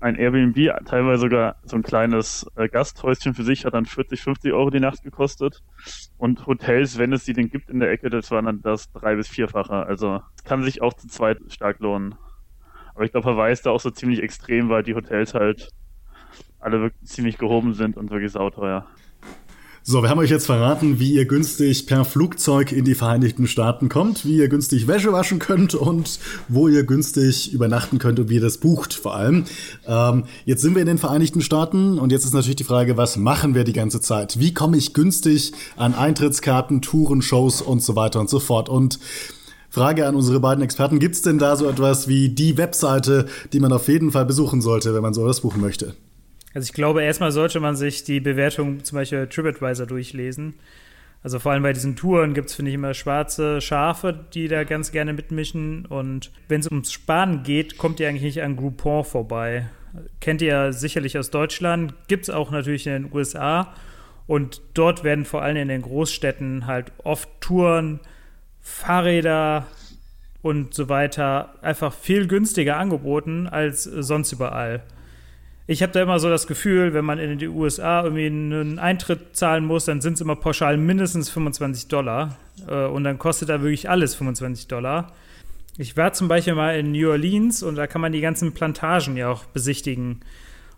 ein 0.00 0.16
Airbnb, 0.16 0.56
teilweise 0.86 1.22
sogar 1.22 1.56
so 1.62 1.76
ein 1.76 1.82
kleines 1.82 2.46
äh, 2.56 2.68
Gasthäuschen 2.68 3.34
für 3.34 3.42
sich, 3.42 3.64
hat 3.64 3.74
dann 3.74 3.86
40, 3.86 4.20
50 4.22 4.52
Euro 4.52 4.70
die 4.70 4.80
Nacht 4.80 5.02
gekostet. 5.02 5.60
Und 6.16 6.46
Hotels, 6.46 6.98
wenn 6.98 7.12
es 7.12 7.24
die 7.24 7.32
denn 7.32 7.48
gibt 7.48 7.70
in 7.70 7.80
der 7.80 7.90
Ecke, 7.90 8.10
das 8.10 8.30
waren 8.30 8.44
dann 8.46 8.60
das 8.62 8.90
drei- 8.92 9.16
bis 9.16 9.28
vierfache. 9.28 9.74
Also 9.86 10.20
es 10.36 10.44
kann 10.44 10.62
sich 10.62 10.82
auch 10.82 10.92
zu 10.94 11.08
zweit 11.08 11.38
stark 11.48 11.78
lohnen. 11.80 12.16
Aber 12.94 13.04
ich 13.04 13.12
glaube, 13.12 13.30
Hawaii 13.30 13.52
ist 13.52 13.66
da 13.66 13.70
auch 13.70 13.80
so 13.80 13.90
ziemlich 13.90 14.22
extrem, 14.22 14.68
weil 14.70 14.82
die 14.84 14.94
Hotels 14.94 15.34
halt 15.34 15.70
alle 16.58 16.80
wirklich 16.80 17.08
ziemlich 17.10 17.38
gehoben 17.38 17.74
sind 17.74 17.96
und 17.96 18.10
wirklich 18.10 18.32
sauteuer. 18.32 18.88
So, 19.86 20.02
wir 20.02 20.08
haben 20.08 20.18
euch 20.18 20.30
jetzt 20.30 20.46
verraten, 20.46 20.98
wie 20.98 21.12
ihr 21.12 21.26
günstig 21.26 21.86
per 21.86 22.06
Flugzeug 22.06 22.72
in 22.72 22.86
die 22.86 22.94
Vereinigten 22.94 23.46
Staaten 23.46 23.90
kommt, 23.90 24.24
wie 24.24 24.38
ihr 24.38 24.48
günstig 24.48 24.88
Wäsche 24.88 25.12
waschen 25.12 25.38
könnt 25.38 25.74
und 25.74 26.20
wo 26.48 26.68
ihr 26.68 26.84
günstig 26.84 27.52
übernachten 27.52 27.98
könnt 27.98 28.18
und 28.18 28.30
wie 28.30 28.36
ihr 28.36 28.40
das 28.40 28.56
bucht 28.56 28.94
vor 28.94 29.14
allem. 29.14 29.44
Ähm, 29.86 30.24
jetzt 30.46 30.62
sind 30.62 30.74
wir 30.74 30.80
in 30.80 30.86
den 30.86 30.96
Vereinigten 30.96 31.42
Staaten 31.42 31.98
und 31.98 32.12
jetzt 32.12 32.24
ist 32.24 32.32
natürlich 32.32 32.56
die 32.56 32.64
Frage, 32.64 32.96
was 32.96 33.18
machen 33.18 33.54
wir 33.54 33.64
die 33.64 33.74
ganze 33.74 34.00
Zeit? 34.00 34.40
Wie 34.40 34.54
komme 34.54 34.78
ich 34.78 34.94
günstig 34.94 35.52
an 35.76 35.94
Eintrittskarten, 35.94 36.80
Touren, 36.80 37.20
Shows 37.20 37.60
und 37.60 37.82
so 37.82 37.94
weiter 37.94 38.20
und 38.20 38.30
so 38.30 38.40
fort? 38.40 38.70
Und 38.70 38.98
Frage 39.68 40.06
an 40.06 40.14
unsere 40.14 40.40
beiden 40.40 40.64
Experten, 40.64 40.98
gibt 40.98 41.16
es 41.16 41.20
denn 41.20 41.36
da 41.36 41.56
so 41.56 41.68
etwas 41.68 42.08
wie 42.08 42.30
die 42.30 42.56
Webseite, 42.56 43.26
die 43.52 43.60
man 43.60 43.70
auf 43.70 43.86
jeden 43.88 44.12
Fall 44.12 44.24
besuchen 44.24 44.62
sollte, 44.62 44.94
wenn 44.94 45.02
man 45.02 45.12
sowas 45.12 45.42
buchen 45.42 45.60
möchte? 45.60 45.94
Also 46.54 46.66
ich 46.66 46.72
glaube, 46.72 47.02
erstmal 47.02 47.32
sollte 47.32 47.58
man 47.58 47.74
sich 47.74 48.04
die 48.04 48.20
Bewertung 48.20 48.84
zum 48.84 48.96
Beispiel 48.96 49.26
TripAdvisor 49.26 49.86
durchlesen. 49.86 50.54
Also 51.24 51.40
vor 51.40 51.52
allem 51.52 51.64
bei 51.64 51.72
diesen 51.72 51.96
Touren 51.96 52.32
gibt 52.32 52.50
es, 52.50 52.54
finde 52.54 52.70
ich, 52.70 52.76
immer 52.76 52.94
schwarze 52.94 53.60
Schafe, 53.60 54.26
die 54.34 54.46
da 54.46 54.62
ganz 54.62 54.92
gerne 54.92 55.12
mitmischen. 55.12 55.84
Und 55.86 56.30
wenn 56.48 56.60
es 56.60 56.68
ums 56.68 56.92
Sparen 56.92 57.42
geht, 57.42 57.76
kommt 57.76 57.98
ihr 57.98 58.08
eigentlich 58.08 58.22
nicht 58.22 58.42
an 58.42 58.56
Groupon 58.56 59.04
vorbei. 59.04 59.66
Kennt 60.20 60.42
ihr 60.42 60.72
sicherlich 60.72 61.18
aus 61.18 61.30
Deutschland, 61.30 61.94
gibt 62.08 62.24
es 62.24 62.30
auch 62.30 62.50
natürlich 62.50 62.86
in 62.86 63.04
den 63.04 63.12
USA. 63.12 63.74
Und 64.26 64.60
dort 64.74 65.02
werden 65.02 65.24
vor 65.24 65.42
allem 65.42 65.56
in 65.56 65.68
den 65.68 65.82
Großstädten 65.82 66.66
halt 66.66 66.92
oft 67.02 67.28
Touren, 67.40 68.00
Fahrräder 68.60 69.66
und 70.40 70.74
so 70.74 70.88
weiter 70.88 71.54
einfach 71.62 71.92
viel 71.92 72.26
günstiger 72.26 72.76
angeboten 72.76 73.46
als 73.46 73.82
sonst 73.84 74.32
überall 74.32 74.82
ich 75.66 75.82
habe 75.82 75.92
da 75.92 76.02
immer 76.02 76.18
so 76.18 76.28
das 76.28 76.46
Gefühl, 76.46 76.92
wenn 76.92 77.04
man 77.04 77.18
in 77.18 77.38
die 77.38 77.48
USA 77.48 78.04
irgendwie 78.04 78.26
einen 78.26 78.78
Eintritt 78.78 79.34
zahlen 79.34 79.64
muss, 79.64 79.86
dann 79.86 80.02
sind 80.02 80.14
es 80.14 80.20
immer 80.20 80.36
pauschal 80.36 80.76
mindestens 80.76 81.30
25 81.30 81.88
Dollar. 81.88 82.36
Äh, 82.68 82.84
und 82.86 83.04
dann 83.04 83.18
kostet 83.18 83.48
da 83.48 83.62
wirklich 83.62 83.88
alles 83.88 84.14
25 84.14 84.68
Dollar. 84.68 85.12
Ich 85.78 85.96
war 85.96 86.12
zum 86.12 86.28
Beispiel 86.28 86.54
mal 86.54 86.78
in 86.78 86.92
New 86.92 87.10
Orleans 87.10 87.62
und 87.62 87.76
da 87.76 87.86
kann 87.86 88.00
man 88.00 88.12
die 88.12 88.20
ganzen 88.20 88.52
Plantagen 88.52 89.16
ja 89.16 89.30
auch 89.30 89.44
besichtigen. 89.46 90.20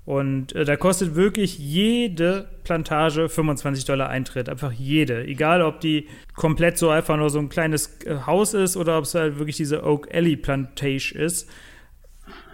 Und 0.04 0.54
äh, 0.54 0.64
da 0.64 0.76
kostet 0.76 1.16
wirklich 1.16 1.58
jede 1.58 2.48
Plantage 2.62 3.28
25 3.28 3.86
Dollar 3.86 4.08
Eintritt. 4.08 4.48
Einfach 4.48 4.70
jede. 4.70 5.24
Egal, 5.24 5.62
ob 5.62 5.80
die 5.80 6.06
komplett 6.36 6.78
so 6.78 6.90
einfach 6.90 7.16
nur 7.16 7.30
so 7.30 7.40
ein 7.40 7.48
kleines 7.48 7.98
äh, 8.04 8.18
Haus 8.24 8.54
ist 8.54 8.76
oder 8.76 8.98
ob 8.98 9.04
es 9.04 9.16
halt 9.16 9.38
wirklich 9.38 9.56
diese 9.56 9.84
Oak 9.84 10.14
Alley 10.14 10.36
Plantation 10.36 11.20
ist 11.20 11.50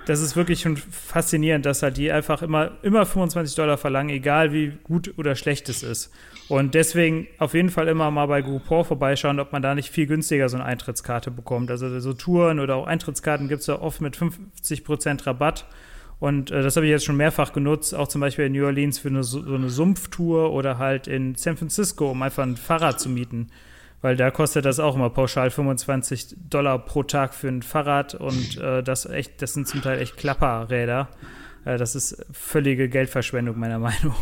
das 0.07 0.21
ist 0.21 0.37
wirklich 0.37 0.61
schon 0.61 0.77
faszinierend, 0.77 1.65
dass 1.65 1.83
halt 1.83 1.97
die 1.97 2.11
einfach 2.11 2.43
immer, 2.43 2.73
immer 2.83 3.07
25 3.07 3.55
Dollar 3.55 3.79
verlangen, 3.79 4.11
egal 4.11 4.53
wie 4.53 4.73
gut 4.83 5.15
oder 5.17 5.35
schlecht 5.37 5.69
es 5.69 5.83
ist. 5.83 6.13
Und 6.49 6.75
deswegen 6.75 7.29
auf 7.39 7.55
jeden 7.55 7.71
Fall 7.71 7.89
immer 7.89 8.11
mal 8.11 8.27
bei 8.27 8.43
Groupon 8.43 8.85
vorbeischauen, 8.85 9.39
ob 9.39 9.53
man 9.53 9.63
da 9.63 9.75
nicht 9.75 9.91
viel 9.91 10.07
günstiger 10.07 10.49
so 10.49 10.57
eine 10.57 10.65
Eintrittskarte 10.65 11.31
bekommt. 11.31 11.71
Also 11.71 12.01
so 12.01 12.13
Touren 12.13 12.59
oder 12.59 12.77
auch 12.77 12.87
Eintrittskarten 12.87 13.49
gibt 13.49 13.61
es 13.61 13.69
ja 13.69 13.81
oft 13.81 14.01
mit 14.01 14.17
50% 14.17 15.27
Rabatt. 15.27 15.67
Und 16.19 16.51
äh, 16.51 16.63
das 16.63 16.77
habe 16.77 16.87
ich 16.87 16.91
jetzt 16.91 17.05
schon 17.05 17.17
mehrfach 17.17 17.53
genutzt, 17.53 17.95
auch 17.95 18.09
zum 18.09 18.21
Beispiel 18.21 18.47
in 18.47 18.53
New 18.53 18.65
Orleans 18.65 18.99
für 18.99 19.09
eine, 19.09 19.25
so 19.25 19.43
eine 19.43 19.71
Sumpftour 19.71 20.53
oder 20.53 20.79
halt 20.79 21.07
in 21.07 21.35
San 21.37 21.57
Francisco, 21.57 22.11
um 22.11 22.23
einfach 22.23 22.43
ein 22.43 22.57
Fahrrad 22.57 23.01
zu 23.01 23.09
mieten 23.09 23.51
weil 24.03 24.17
da 24.17 24.31
kostet 24.31 24.65
das 24.65 24.81
auch 24.81 24.97
immer 24.97 25.11
pauschal 25.11 25.51
25 25.51 26.37
Dollar 26.51 26.79
pro 26.79 27.05
Tag 27.05 27.33
für 27.33 27.49
ein 27.49 27.63
Fahrrad 27.63 28.15
und 28.15 28.59
äh, 28.59 28.83
das 28.83 29.07
echt, 29.07 29.41
das 29.41 29.55
sind 29.55 29.67
zum 29.67 29.81
Teil 29.81 30.01
echt 30.01 30.17
Klapperräder. 30.17 31.09
Äh, 31.65 31.79
das 31.79 31.95
ist 31.95 32.27
völlige 32.33 32.89
Geldverschwendung 32.89 33.59
meiner 33.59 33.79
Meinung. 33.79 34.15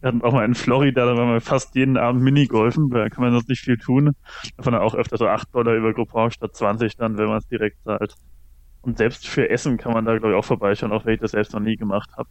Wir 0.00 0.08
hatten 0.08 0.22
auch 0.22 0.32
mal 0.32 0.46
in 0.46 0.54
Florida, 0.54 1.04
da 1.04 1.16
waren 1.16 1.32
wir 1.32 1.40
fast 1.42 1.74
jeden 1.74 1.98
Abend 1.98 2.22
Minigolfen, 2.22 2.88
da 2.88 3.10
kann 3.10 3.22
man 3.22 3.32
sonst 3.32 3.48
nicht 3.48 3.62
viel 3.62 3.76
tun. 3.76 4.12
Davon 4.56 4.74
auch 4.74 4.94
öfter 4.94 5.18
so 5.18 5.26
8 5.26 5.54
Dollar 5.54 5.74
über 5.74 5.92
Groupon 5.92 6.30
statt 6.30 6.56
20 6.56 6.96
dann, 6.96 7.18
wenn 7.18 7.26
man 7.26 7.38
es 7.38 7.46
direkt 7.48 7.82
zahlt. 7.84 8.14
Und 8.80 8.96
selbst 8.96 9.28
für 9.28 9.50
Essen 9.50 9.76
kann 9.76 9.92
man 9.92 10.06
da, 10.06 10.16
glaube 10.16 10.32
ich, 10.32 10.38
auch 10.38 10.44
vorbeischauen, 10.44 10.92
auch 10.92 11.04
wenn 11.04 11.14
ich 11.14 11.20
das 11.20 11.32
selbst 11.32 11.52
noch 11.52 11.60
nie 11.60 11.76
gemacht 11.76 12.08
habe. 12.16 12.30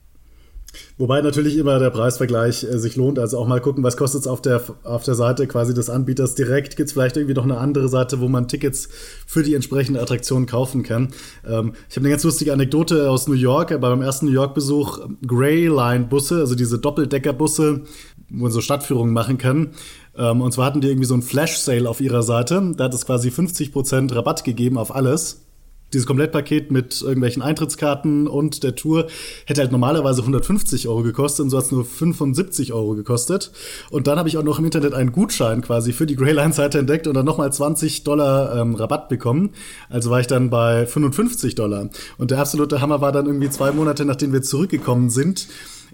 Wobei 0.97 1.21
natürlich 1.21 1.57
immer 1.57 1.79
der 1.79 1.89
Preisvergleich 1.89 2.63
äh, 2.63 2.77
sich 2.77 2.95
lohnt. 2.95 3.19
Also 3.19 3.37
auch 3.37 3.47
mal 3.47 3.61
gucken, 3.61 3.83
was 3.83 3.97
kostet 3.97 4.21
es 4.21 4.27
auf 4.27 4.41
der, 4.41 4.61
auf 4.83 5.03
der 5.03 5.15
Seite 5.15 5.47
quasi 5.47 5.73
des 5.73 5.89
Anbieters 5.89 6.35
direkt. 6.35 6.75
Gibt 6.75 6.87
es 6.87 6.93
vielleicht 6.93 7.17
irgendwie 7.17 7.33
noch 7.33 7.43
eine 7.43 7.57
andere 7.57 7.89
Seite, 7.89 8.19
wo 8.19 8.27
man 8.27 8.47
Tickets 8.47 8.89
für 9.25 9.41
die 9.41 9.55
entsprechende 9.55 10.01
Attraktion 10.01 10.45
kaufen 10.45 10.83
kann. 10.83 11.09
Ähm, 11.47 11.73
ich 11.89 11.95
habe 11.95 12.05
eine 12.05 12.09
ganz 12.09 12.23
lustige 12.23 12.53
Anekdote 12.53 13.09
aus 13.09 13.27
New 13.27 13.33
York. 13.33 13.69
Bei 13.69 13.89
meinem 13.89 14.01
ersten 14.01 14.25
New 14.25 14.31
York-Besuch 14.31 15.07
Grey 15.25 15.67
Line 15.67 16.05
Busse, 16.05 16.39
also 16.39 16.55
diese 16.55 16.79
Doppeldeckerbusse, 16.79 17.81
wo 18.29 18.43
man 18.43 18.51
so 18.51 18.61
Stadtführungen 18.61 19.13
machen 19.13 19.37
kann. 19.37 19.71
Ähm, 20.17 20.41
und 20.41 20.51
zwar 20.51 20.65
hatten 20.65 20.81
die 20.81 20.89
irgendwie 20.89 21.07
so 21.07 21.15
ein 21.15 21.21
Flash-Sale 21.21 21.89
auf 21.89 22.01
ihrer 22.01 22.23
Seite. 22.23 22.73
Da 22.75 22.85
hat 22.85 22.93
es 22.93 23.05
quasi 23.05 23.29
50% 23.29 24.13
Rabatt 24.13 24.43
gegeben 24.43 24.77
auf 24.77 24.93
alles. 24.93 25.48
Dieses 25.93 26.05
Komplettpaket 26.05 26.71
mit 26.71 27.01
irgendwelchen 27.01 27.41
Eintrittskarten 27.41 28.27
und 28.27 28.63
der 28.63 28.75
Tour 28.75 29.07
hätte 29.45 29.61
halt 29.61 29.71
normalerweise 29.71 30.21
150 30.21 30.87
Euro 30.87 31.03
gekostet 31.03 31.43
und 31.43 31.49
so 31.49 31.57
hat 31.57 31.65
es 31.65 31.71
nur 31.71 31.85
75 31.85 32.73
Euro 32.73 32.95
gekostet. 32.95 33.51
Und 33.89 34.07
dann 34.07 34.17
habe 34.17 34.29
ich 34.29 34.37
auch 34.37 34.43
noch 34.43 34.59
im 34.59 34.65
Internet 34.65 34.93
einen 34.93 35.11
Gutschein 35.11 35.61
quasi 35.61 35.93
für 35.93 36.05
die 36.05 36.15
Greyline-Seite 36.15 36.79
entdeckt 36.79 37.07
und 37.07 37.15
dann 37.15 37.25
nochmal 37.25 37.51
20 37.51 38.03
Dollar 38.03 38.55
ähm, 38.55 38.75
Rabatt 38.75 39.09
bekommen. 39.09 39.51
Also 39.89 40.09
war 40.09 40.19
ich 40.19 40.27
dann 40.27 40.49
bei 40.49 40.85
55 40.85 41.55
Dollar. 41.55 41.89
Und 42.17 42.31
der 42.31 42.39
absolute 42.39 42.81
Hammer 42.81 43.01
war 43.01 43.11
dann 43.11 43.25
irgendwie 43.25 43.49
zwei 43.49 43.71
Monate, 43.71 44.05
nachdem 44.05 44.33
wir 44.33 44.41
zurückgekommen 44.41 45.09
sind, 45.09 45.47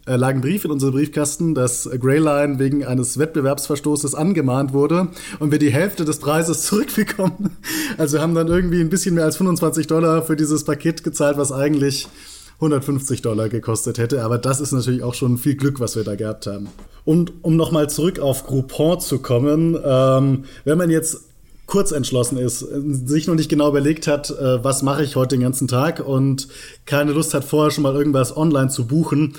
äh, 0.05 0.15
lag 0.15 0.29
ein 0.29 0.41
Brief 0.41 0.65
in 0.65 0.71
unserem 0.71 0.93
Briefkasten, 0.93 1.55
dass 1.55 1.89
Greyline 1.99 2.59
wegen 2.59 2.85
eines 2.85 3.17
Wettbewerbsverstoßes 3.17 4.15
angemahnt 4.15 4.73
wurde 4.73 5.07
und 5.39 5.51
wir 5.51 5.59
die 5.59 5.71
Hälfte 5.71 6.05
des 6.05 6.19
Preises 6.19 6.61
zurückbekommen. 6.67 7.57
Also 7.97 8.19
haben 8.19 8.35
dann 8.35 8.47
irgendwie 8.47 8.81
ein 8.81 8.89
bisschen 8.89 9.15
mehr 9.15 9.25
als 9.25 9.37
25 9.37 9.87
Dollar 9.87 10.23
für 10.23 10.35
dieses 10.35 10.63
Paket 10.63 11.03
gezahlt, 11.03 11.37
was 11.37 11.51
eigentlich 11.51 12.07
150 12.55 13.21
Dollar 13.21 13.49
gekostet 13.49 13.97
hätte. 13.97 14.23
Aber 14.23 14.37
das 14.37 14.61
ist 14.61 14.71
natürlich 14.71 15.03
auch 15.03 15.13
schon 15.13 15.37
viel 15.37 15.55
Glück, 15.55 15.79
was 15.79 15.95
wir 15.95 16.03
da 16.03 16.15
gehabt 16.15 16.47
haben. 16.47 16.69
Und 17.03 17.33
um 17.41 17.55
nochmal 17.55 17.89
zurück 17.89 18.19
auf 18.19 18.45
Groupon 18.45 18.99
zu 18.99 19.19
kommen, 19.19 19.77
ähm, 19.83 20.45
wenn 20.63 20.77
man 20.77 20.89
jetzt 20.89 21.21
kurz 21.67 21.91
entschlossen 21.91 22.37
ist, 22.37 22.59
sich 22.59 23.27
noch 23.27 23.35
nicht 23.35 23.49
genau 23.49 23.69
überlegt 23.69 24.07
hat, 24.07 24.29
äh, 24.29 24.63
was 24.63 24.83
mache 24.83 25.03
ich 25.03 25.15
heute 25.15 25.35
den 25.35 25.41
ganzen 25.41 25.67
Tag 25.67 25.99
und 25.99 26.47
keine 26.85 27.11
Lust 27.11 27.33
hat, 27.33 27.43
vorher 27.43 27.71
schon 27.71 27.83
mal 27.83 27.95
irgendwas 27.95 28.37
online 28.37 28.69
zu 28.69 28.85
buchen, 28.85 29.33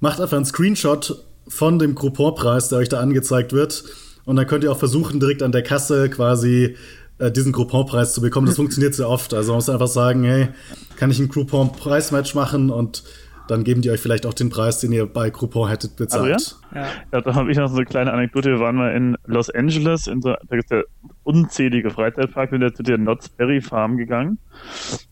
macht 0.00 0.20
einfach 0.20 0.36
einen 0.36 0.46
Screenshot 0.46 1.24
von 1.48 1.78
dem 1.78 1.94
Couponpreis, 1.94 2.68
der 2.68 2.78
euch 2.78 2.88
da 2.88 3.00
angezeigt 3.00 3.52
wird. 3.52 3.84
Und 4.24 4.36
dann 4.36 4.46
könnt 4.46 4.64
ihr 4.64 4.70
auch 4.70 4.78
versuchen, 4.78 5.20
direkt 5.20 5.42
an 5.42 5.52
der 5.52 5.62
Kasse 5.62 6.10
quasi 6.10 6.76
äh, 7.18 7.30
diesen 7.30 7.52
Couponpreis 7.52 8.12
zu 8.12 8.20
bekommen. 8.20 8.46
Das 8.46 8.56
funktioniert 8.56 8.94
sehr 8.94 9.08
oft. 9.08 9.34
Also 9.34 9.52
man 9.52 9.58
muss 9.58 9.70
einfach 9.70 9.88
sagen, 9.88 10.24
hey, 10.24 10.48
kann 10.96 11.10
ich 11.10 11.18
ein 11.18 11.28
Coupon-Preismatch 11.28 12.34
machen 12.34 12.70
und 12.70 13.04
dann 13.48 13.64
geben 13.64 13.80
die 13.80 13.90
euch 13.90 14.00
vielleicht 14.00 14.26
auch 14.26 14.34
den 14.34 14.50
Preis, 14.50 14.78
den 14.80 14.92
ihr 14.92 15.06
bei 15.06 15.30
Groupon 15.30 15.68
hättet 15.68 15.96
bezahlt. 15.96 16.34
Also 16.34 16.56
ja? 16.74 16.82
Ja. 16.82 16.88
ja 17.12 17.20
da 17.22 17.34
habe 17.34 17.50
ich 17.50 17.56
noch 17.56 17.68
so 17.68 17.76
eine 17.76 17.86
kleine 17.86 18.12
Anekdote. 18.12 18.50
Wir 18.50 18.60
waren 18.60 18.76
mal 18.76 18.94
in 18.94 19.16
Los 19.24 19.48
Angeles, 19.48 20.06
in 20.06 20.20
so, 20.20 20.34
da 20.34 20.56
gibt 20.56 20.70
es 20.70 20.76
ja 20.76 20.82
unzählige 21.22 21.90
Freizeitparks, 21.90 22.52
wir 22.52 22.58
sind 22.58 22.76
zu 22.76 22.82
der 22.82 22.98
Knott's 22.98 23.30
Berry 23.30 23.62
Farm 23.62 23.96
gegangen. 23.96 24.38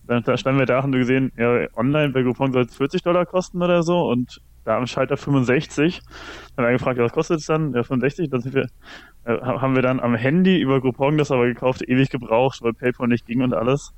Dann 0.07 0.23
da 0.23 0.37
standen 0.37 0.59
wir 0.59 0.67
da 0.67 0.77
und 0.77 0.83
haben 0.83 0.93
gesehen, 0.93 1.33
ja, 1.39 1.67
online 1.77 2.11
bei 2.11 2.23
Groupon 2.23 2.53
soll 2.53 2.67
es 2.67 2.77
40 2.77 3.03
Dollar 3.03 3.25
kosten 3.25 3.63
oder 3.63 3.83
so 3.83 4.07
und 4.11 4.43
da 4.67 4.77
am 4.77 4.87
Schalter 4.87 5.17
65. 5.17 6.03
Dann 6.57 6.65
haben 6.65 6.73
wir 6.73 6.79
gefragt, 6.79 6.99
was 6.99 7.13
kostet 7.13 7.41
es 7.41 7.47
dann? 7.47 7.73
Ja, 7.73 7.83
65. 7.85 8.31
Dann 8.31 8.45
wir, 8.53 8.67
äh, 9.25 9.41
haben 9.41 9.75
wir 9.75 9.83
dann 9.83 10.01
am 10.01 10.15
Handy 10.15 10.61
über 10.61 10.81
Groupon 10.81 11.17
das 11.19 11.31
aber 11.31 11.47
gekauft, 11.47 11.83
ewig 11.83 12.11
gebraucht, 12.11 12.63
weil 12.63 12.73
PayPal 12.73 13.09
nicht 13.09 13.27
ging 13.27 13.43
und 13.43 13.55
alles. 13.55 13.95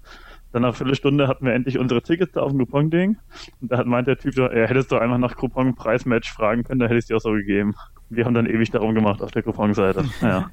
Dann 0.53 0.63
nach 0.63 0.69
einer 0.69 0.75
Viertelstunde 0.75 1.27
hatten 1.27 1.45
wir 1.45 1.55
endlich 1.55 1.79
unsere 1.79 2.03
Tickets 2.03 2.33
da 2.33 2.43
auf 2.43 2.51
dem 2.51 2.59
Groupon-Ding. 2.59 3.17
Und 3.61 3.73
da 3.73 3.79
hat 3.79 3.87
meint 3.87 4.09
der 4.09 4.19
Typ, 4.19 4.37
er 4.39 4.69
hättest 4.69 4.93
du 4.93 4.97
einfach 4.97 5.19
nach 5.19 5.37
Groupon-Preismatch 5.37 6.33
fragen 6.33 6.65
können, 6.65 6.81
da 6.81 6.87
hätte 6.87 6.97
ich 6.97 7.05
es 7.05 7.07
dir 7.07 7.17
auch 7.17 7.21
so 7.21 7.33
gegeben. 7.33 7.75
Wir 8.11 8.25
haben 8.25 8.35
dann 8.35 8.47
ewig 8.47 8.71
darum 8.71 8.95
gemacht 8.95 9.23
auf 9.23 9.31
der 9.31 9.43
Groupon-Seite. 9.43 10.05
Ja. 10.23 10.51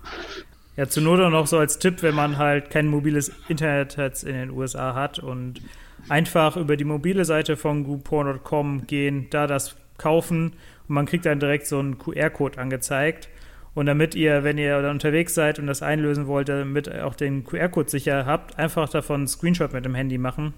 Ja, 0.77 0.87
zur 0.89 1.03
Not 1.03 1.21
auch 1.21 1.29
noch 1.29 1.47
so 1.47 1.57
als 1.57 1.79
Tipp, 1.79 2.03
wenn 2.03 2.15
man 2.15 2.37
halt 2.37 2.69
kein 2.69 2.87
mobiles 2.87 3.31
Internet 3.47 3.97
in 4.23 4.33
den 4.33 4.49
USA 4.49 4.93
hat 4.93 5.19
und 5.19 5.61
einfach 6.09 6.57
über 6.57 6.75
die 6.75 6.83
mobile 6.83 7.23
Seite 7.23 7.55
von 7.55 7.85
Groupon.com 7.85 8.85
gehen, 8.85 9.27
da 9.29 9.47
das 9.47 9.77
kaufen 9.97 10.53
und 10.87 10.95
man 10.95 11.05
kriegt 11.05 11.25
dann 11.25 11.39
direkt 11.39 11.67
so 11.67 11.79
einen 11.79 11.97
QR-Code 11.97 12.59
angezeigt. 12.59 13.29
Und 13.73 13.87
damit 13.87 14.15
ihr, 14.15 14.43
wenn 14.45 14.57
ihr 14.57 14.77
unterwegs 14.89 15.33
seid 15.35 15.59
und 15.59 15.67
das 15.67 15.81
einlösen 15.81 16.27
wollt, 16.27 16.47
damit 16.47 16.87
ihr 16.87 17.05
auch 17.05 17.15
den 17.15 17.43
QR-Code 17.43 17.89
sicher 17.89 18.25
habt, 18.25 18.57
einfach 18.57 18.87
davon 18.87 19.21
einen 19.21 19.27
Screenshot 19.27 19.73
mit 19.73 19.83
dem 19.83 19.95
Handy 19.95 20.17
machen. 20.17 20.53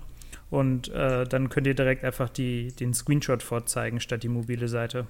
Und 0.50 0.90
äh, 0.94 1.26
dann 1.26 1.50
könnt 1.50 1.68
ihr 1.68 1.74
direkt 1.74 2.04
einfach 2.04 2.30
die, 2.30 2.72
den 2.74 2.94
Screenshot 2.94 3.42
vorzeigen, 3.42 4.00
statt 4.00 4.24
die 4.24 4.30
mobile 4.30 4.68
Seite. 4.68 5.08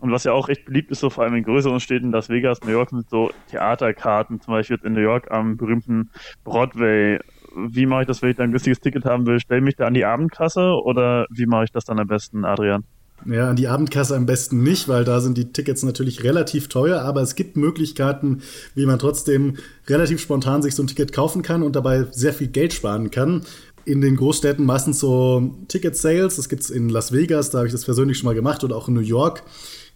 Und 0.00 0.12
was 0.12 0.24
ja 0.24 0.32
auch 0.32 0.48
echt 0.48 0.64
beliebt 0.64 0.90
ist, 0.92 1.00
so 1.00 1.10
vor 1.10 1.24
allem 1.24 1.34
in 1.34 1.42
größeren 1.42 1.80
Städten, 1.80 2.12
Las 2.12 2.28
Vegas, 2.28 2.62
New 2.62 2.70
York, 2.70 2.90
sind 2.90 3.10
so 3.10 3.32
Theaterkarten, 3.50 4.40
zum 4.40 4.54
Beispiel 4.54 4.76
jetzt 4.76 4.84
in 4.84 4.92
New 4.92 5.00
York 5.00 5.30
am 5.30 5.56
berühmten 5.56 6.10
Broadway. 6.44 7.18
Wie 7.54 7.86
mache 7.86 8.02
ich 8.02 8.06
das, 8.06 8.22
wenn 8.22 8.30
ich 8.30 8.36
da 8.36 8.44
ein 8.44 8.50
günstiges 8.50 8.80
Ticket 8.80 9.04
haben 9.04 9.26
will? 9.26 9.40
Stelle 9.40 9.60
mich 9.60 9.76
da 9.76 9.86
an 9.86 9.94
die 9.94 10.04
Abendkasse 10.04 10.72
oder 10.82 11.26
wie 11.30 11.46
mache 11.46 11.64
ich 11.64 11.72
das 11.72 11.84
dann 11.84 11.98
am 11.98 12.06
besten, 12.06 12.44
Adrian? 12.44 12.84
Ja, 13.26 13.50
an 13.50 13.56
die 13.56 13.66
Abendkasse 13.66 14.14
am 14.14 14.26
besten 14.26 14.62
nicht, 14.62 14.88
weil 14.88 15.04
da 15.04 15.20
sind 15.20 15.36
die 15.36 15.52
Tickets 15.52 15.82
natürlich 15.82 16.22
relativ 16.22 16.68
teuer, 16.68 17.00
aber 17.00 17.20
es 17.20 17.34
gibt 17.34 17.56
Möglichkeiten, 17.56 18.42
wie 18.74 18.86
man 18.86 19.00
trotzdem 19.00 19.56
relativ 19.88 20.20
spontan 20.20 20.62
sich 20.62 20.74
so 20.76 20.84
ein 20.84 20.86
Ticket 20.86 21.12
kaufen 21.12 21.42
kann 21.42 21.64
und 21.64 21.74
dabei 21.74 22.04
sehr 22.12 22.32
viel 22.32 22.46
Geld 22.46 22.72
sparen 22.72 23.10
kann. 23.10 23.42
In 23.84 24.00
den 24.00 24.16
Großstädten 24.16 24.64
meistens 24.64 25.00
so 25.00 25.56
Ticket-Sales, 25.66 26.36
das 26.36 26.48
gibt 26.48 26.62
es 26.62 26.70
in 26.70 26.90
Las 26.90 27.12
Vegas, 27.12 27.50
da 27.50 27.58
habe 27.58 27.66
ich 27.66 27.72
das 27.72 27.86
persönlich 27.86 28.18
schon 28.18 28.26
mal 28.26 28.34
gemacht, 28.34 28.62
oder 28.62 28.76
auch 28.76 28.86
in 28.86 28.94
New 28.94 29.00
York 29.00 29.42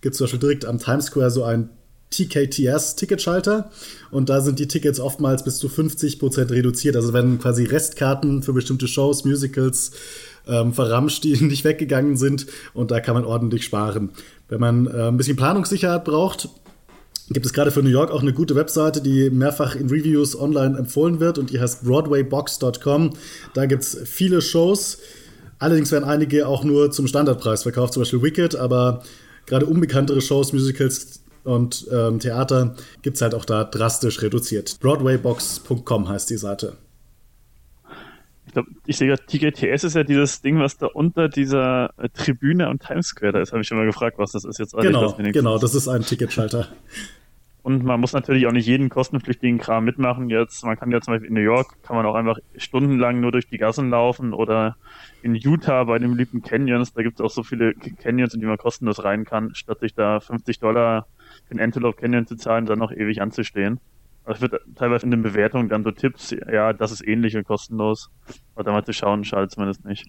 gibt 0.00 0.14
es 0.14 0.18
zum 0.18 0.24
Beispiel 0.24 0.40
direkt 0.40 0.64
am 0.64 0.78
Times 0.78 1.06
Square 1.06 1.30
so 1.30 1.44
ein 1.44 1.70
TKTS-Ticketschalter 2.12 3.70
und 4.10 4.28
da 4.28 4.40
sind 4.40 4.58
die 4.58 4.68
Tickets 4.68 5.00
oftmals 5.00 5.44
bis 5.44 5.58
zu 5.58 5.68
50% 5.68 6.50
reduziert. 6.50 6.96
Also 6.96 7.12
wenn 7.12 7.38
quasi 7.38 7.64
Restkarten 7.64 8.42
für 8.42 8.52
bestimmte 8.52 8.86
Shows, 8.88 9.24
Musicals 9.24 9.92
ähm, 10.46 10.72
verramscht, 10.72 11.24
die 11.24 11.32
nicht 11.44 11.64
weggegangen 11.64 12.16
sind 12.16 12.46
und 12.74 12.90
da 12.90 13.00
kann 13.00 13.14
man 13.14 13.24
ordentlich 13.24 13.64
sparen. 13.64 14.10
Wenn 14.48 14.60
man 14.60 14.86
äh, 14.86 15.08
ein 15.08 15.16
bisschen 15.16 15.36
Planungssicherheit 15.36 16.04
braucht, 16.04 16.48
gibt 17.30 17.46
es 17.46 17.52
gerade 17.52 17.70
für 17.70 17.82
New 17.82 17.90
York 17.90 18.10
auch 18.10 18.22
eine 18.22 18.32
gute 18.32 18.54
Webseite, 18.54 19.00
die 19.00 19.30
mehrfach 19.30 19.74
in 19.74 19.88
Reviews 19.88 20.38
online 20.38 20.76
empfohlen 20.78 21.20
wird 21.20 21.38
und 21.38 21.50
die 21.50 21.60
heißt 21.60 21.84
broadwaybox.com. 21.84 23.10
Da 23.54 23.66
gibt 23.66 23.82
es 23.82 23.98
viele 24.04 24.42
Shows. 24.42 24.98
Allerdings 25.58 25.92
werden 25.92 26.04
einige 26.04 26.48
auch 26.48 26.64
nur 26.64 26.90
zum 26.90 27.06
Standardpreis 27.06 27.62
verkauft, 27.62 27.94
zum 27.94 28.02
Beispiel 28.02 28.22
Wicked, 28.22 28.56
aber 28.56 29.04
gerade 29.46 29.66
unbekanntere 29.66 30.20
Shows, 30.20 30.52
Musicals 30.52 31.21
und 31.44 31.86
ähm, 31.92 32.18
Theater 32.18 32.74
gibt 33.02 33.16
es 33.16 33.22
halt 33.22 33.34
auch 33.34 33.44
da 33.44 33.64
drastisch 33.64 34.22
reduziert. 34.22 34.78
Broadwaybox.com 34.80 36.08
heißt 36.08 36.30
die 36.30 36.36
Seite. 36.36 36.76
Ich 38.46 38.52
glaube, 38.52 38.68
ich 38.86 38.96
sehe 38.96 39.08
gerade, 39.08 39.24
TGTS 39.24 39.84
ist 39.84 39.94
ja 39.94 40.04
dieses 40.04 40.42
Ding, 40.42 40.58
was 40.58 40.76
da 40.76 40.86
unter 40.86 41.28
dieser 41.28 41.94
äh, 41.96 42.08
Tribüne 42.10 42.66
am 42.66 42.78
Times 42.78 43.06
Square 43.08 43.32
da 43.32 43.40
ist. 43.40 43.52
Habe 43.52 43.62
ich 43.62 43.68
schon 43.68 43.78
mal 43.78 43.86
gefragt, 43.86 44.18
was 44.18 44.32
das 44.32 44.44
ist 44.44 44.58
jetzt. 44.58 44.76
Genau, 44.76 45.12
das 45.12 45.32
genau, 45.32 45.58
das 45.58 45.74
ist 45.74 45.88
ein 45.88 46.02
Ticketschalter. 46.02 46.68
Und 47.62 47.84
man 47.84 48.00
muss 48.00 48.12
natürlich 48.12 48.46
auch 48.48 48.52
nicht 48.52 48.66
jeden 48.66 48.88
kostenpflichtigen 48.88 49.58
Kram 49.58 49.84
mitmachen. 49.84 50.28
Jetzt, 50.28 50.64
man 50.64 50.76
kann 50.76 50.90
ja 50.90 51.00
zum 51.00 51.14
Beispiel 51.14 51.28
in 51.28 51.34
New 51.34 51.40
York, 51.40 51.80
kann 51.84 51.94
man 51.94 52.06
auch 52.06 52.16
einfach 52.16 52.38
stundenlang 52.56 53.20
nur 53.20 53.30
durch 53.30 53.46
die 53.46 53.58
Gassen 53.58 53.88
laufen 53.88 54.32
oder 54.32 54.76
in 55.22 55.36
Utah 55.36 55.84
bei 55.84 56.00
den 56.00 56.10
beliebten 56.10 56.42
Canyons, 56.42 56.92
da 56.92 57.02
gibt 57.02 57.20
es 57.20 57.24
auch 57.24 57.30
so 57.30 57.44
viele 57.44 57.72
Canyons, 57.74 58.34
in 58.34 58.40
die 58.40 58.46
man 58.46 58.58
kostenlos 58.58 59.04
rein 59.04 59.24
kann, 59.24 59.54
statt 59.54 59.78
sich 59.78 59.94
da 59.94 60.18
50 60.18 60.58
Dollar 60.58 61.06
den 61.50 61.60
Antelope 61.60 62.00
Canyon 62.00 62.26
zu 62.26 62.36
zahlen, 62.36 62.66
dann 62.66 62.78
noch 62.78 62.92
ewig 62.92 63.20
anzustehen. 63.20 63.80
Es 64.24 64.40
wird 64.40 64.54
teilweise 64.76 65.04
in 65.04 65.10
den 65.10 65.22
Bewertungen 65.22 65.68
dann 65.68 65.82
so 65.82 65.90
Tipps, 65.90 66.30
ja, 66.30 66.72
das 66.72 66.92
ist 66.92 67.06
ähnlich 67.06 67.36
und 67.36 67.44
kostenlos. 67.44 68.10
Aber 68.54 68.64
da 68.64 68.72
mal 68.72 68.84
zu 68.84 68.92
schauen, 68.92 69.24
schadet 69.24 69.50
zumindest 69.50 69.84
nicht. 69.84 70.06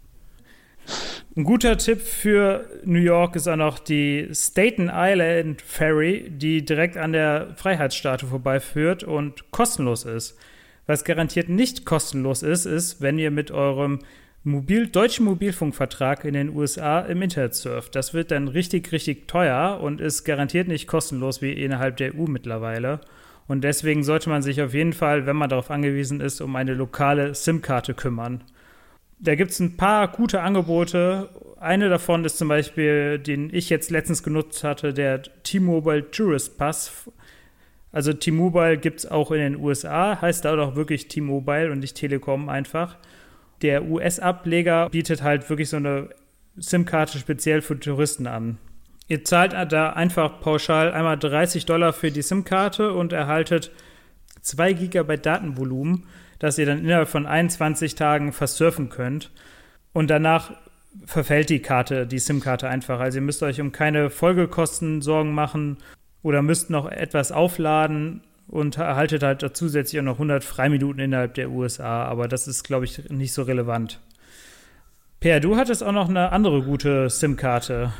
Ein 1.35 1.45
guter 1.45 1.77
Tipp 1.77 2.01
für 2.01 2.69
New 2.83 2.99
York 2.99 3.35
ist 3.35 3.47
auch 3.47 3.55
noch 3.55 3.79
die 3.79 4.29
Staten 4.33 4.91
Island 4.93 5.61
Ferry, 5.61 6.29
die 6.29 6.63
direkt 6.63 6.95
an 6.97 7.13
der 7.13 7.55
Freiheitsstatue 7.55 8.29
vorbeiführt 8.29 9.03
und 9.03 9.49
kostenlos 9.49 10.05
ist. 10.05 10.37
Was 10.85 11.05
garantiert 11.05 11.49
nicht 11.49 11.85
kostenlos 11.85 12.43
ist, 12.43 12.65
ist, 12.65 13.01
wenn 13.01 13.17
ihr 13.17 13.31
mit 13.31 13.49
eurem 13.49 13.99
Mobil, 14.45 14.87
deutschen 14.87 15.23
Mobilfunkvertrag 15.23 16.25
in 16.25 16.33
den 16.33 16.49
USA 16.49 16.99
im 16.99 17.21
Internet 17.21 17.55
surft. 17.55 17.95
Das 17.95 18.13
wird 18.13 18.29
dann 18.29 18.49
richtig, 18.49 18.91
richtig 18.91 19.25
teuer 19.25 19.79
und 19.81 20.01
ist 20.01 20.25
garantiert 20.25 20.67
nicht 20.67 20.85
kostenlos 20.85 21.41
wie 21.41 21.53
innerhalb 21.53 21.95
der 21.95 22.13
EU 22.13 22.25
mittlerweile. 22.27 22.99
Und 23.47 23.63
deswegen 23.63 24.03
sollte 24.03 24.29
man 24.29 24.41
sich 24.41 24.61
auf 24.61 24.73
jeden 24.73 24.91
Fall, 24.91 25.25
wenn 25.25 25.37
man 25.37 25.49
darauf 25.49 25.71
angewiesen 25.71 26.19
ist, 26.19 26.41
um 26.41 26.57
eine 26.57 26.73
lokale 26.73 27.35
SIM-Karte 27.35 27.93
kümmern. 27.93 28.43
Da 29.17 29.35
gibt 29.35 29.51
es 29.51 29.61
ein 29.61 29.77
paar 29.77 30.09
gute 30.09 30.41
Angebote. 30.41 31.29
Eine 31.61 31.87
davon 31.87 32.25
ist 32.25 32.37
zum 32.37 32.49
Beispiel, 32.49 33.19
den 33.19 33.49
ich 33.53 33.69
jetzt 33.69 33.91
letztens 33.91 34.23
genutzt 34.23 34.65
hatte, 34.65 34.93
der 34.93 35.21
T-Mobile 35.43 36.11
Tourist 36.11 36.57
Pass. 36.57 37.09
Also 37.93 38.11
T-Mobile 38.11 38.77
gibt 38.77 38.99
es 38.99 39.05
auch 39.09 39.31
in 39.31 39.39
den 39.39 39.55
USA, 39.55 40.19
heißt 40.21 40.43
da 40.43 40.57
auch 40.59 40.75
wirklich 40.75 41.07
T-Mobile 41.07 41.71
und 41.71 41.79
nicht 41.79 41.95
Telekom 41.95 42.49
einfach. 42.49 42.97
Der 43.63 43.85
US-Ableger 43.85 44.89
bietet 44.89 45.23
halt 45.23 45.49
wirklich 45.49 45.69
so 45.69 45.77
eine 45.77 46.09
SIM-Karte 46.57 47.17
speziell 47.17 47.61
für 47.61 47.79
Touristen 47.79 48.27
an. 48.27 48.57
Ihr 49.07 49.23
zahlt 49.23 49.53
da 49.71 49.89
einfach 49.91 50.41
pauschal 50.41 50.91
einmal 50.91 51.17
30 51.17 51.65
Dollar 51.65 51.93
für 51.93 52.11
die 52.11 52.21
SIM-Karte 52.21 52.93
und 52.93 53.13
erhaltet 53.13 53.71
2 54.41 54.73
GB 54.73 55.17
Datenvolumen, 55.17 56.05
das 56.39 56.57
ihr 56.57 56.65
dann 56.65 56.79
innerhalb 56.79 57.07
von 57.07 57.25
21 57.25 57.95
Tagen 57.95 58.33
versurfen 58.33 58.89
könnt. 58.89 59.31
Und 59.93 60.09
danach 60.09 60.51
verfällt 61.05 61.49
die 61.49 61.61
Karte, 61.61 62.05
die 62.05 62.19
SIM-Karte 62.19 62.67
einfach. 62.67 62.99
Also 62.99 63.19
ihr 63.19 63.23
müsst 63.23 63.43
euch 63.43 63.61
um 63.61 63.71
keine 63.71 64.09
Folgekosten 64.09 65.01
Sorgen 65.01 65.33
machen 65.33 65.77
oder 66.21 66.41
müsst 66.41 66.69
noch 66.69 66.89
etwas 66.89 67.31
aufladen 67.31 68.21
und 68.47 68.77
erhaltet 68.77 69.23
halt 69.23 69.49
zusätzlich 69.55 69.99
auch 69.99 70.05
noch 70.05 70.15
100 70.15 70.43
Freiminuten 70.43 71.01
innerhalb 71.01 71.33
der 71.35 71.49
USA. 71.49 72.05
Aber 72.05 72.27
das 72.27 72.47
ist, 72.47 72.63
glaube 72.63 72.85
ich, 72.85 73.09
nicht 73.09 73.33
so 73.33 73.43
relevant. 73.43 73.99
Per, 75.19 75.39
du 75.39 75.55
hattest 75.55 75.83
auch 75.83 75.91
noch 75.91 76.09
eine 76.09 76.31
andere 76.31 76.63
gute 76.63 77.09
SIM-Karte. 77.09 77.93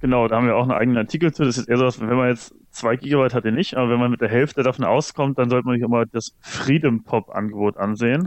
Genau, 0.00 0.26
da 0.26 0.36
haben 0.36 0.46
wir 0.46 0.56
auch 0.56 0.62
einen 0.62 0.72
eigenen 0.72 0.98
Artikel 0.98 1.32
zu. 1.32 1.44
Das 1.44 1.58
ist 1.58 1.68
eher 1.68 1.76
so, 1.76 2.00
wenn 2.00 2.16
man 2.16 2.28
jetzt 2.28 2.54
zwei 2.72 2.96
Gigabyte 2.96 3.34
hat, 3.34 3.44
nicht, 3.44 3.76
aber 3.76 3.90
wenn 3.90 4.00
man 4.00 4.10
mit 4.10 4.20
der 4.20 4.28
Hälfte 4.28 4.62
davon 4.62 4.84
auskommt, 4.84 5.38
dann 5.38 5.48
sollte 5.48 5.66
man 5.66 5.76
sich 5.76 5.84
auch 5.84 5.90
mal 5.90 6.06
das 6.10 6.34
Freedom 6.40 7.04
Pop 7.04 7.30
Angebot 7.30 7.76
ansehen. 7.76 8.26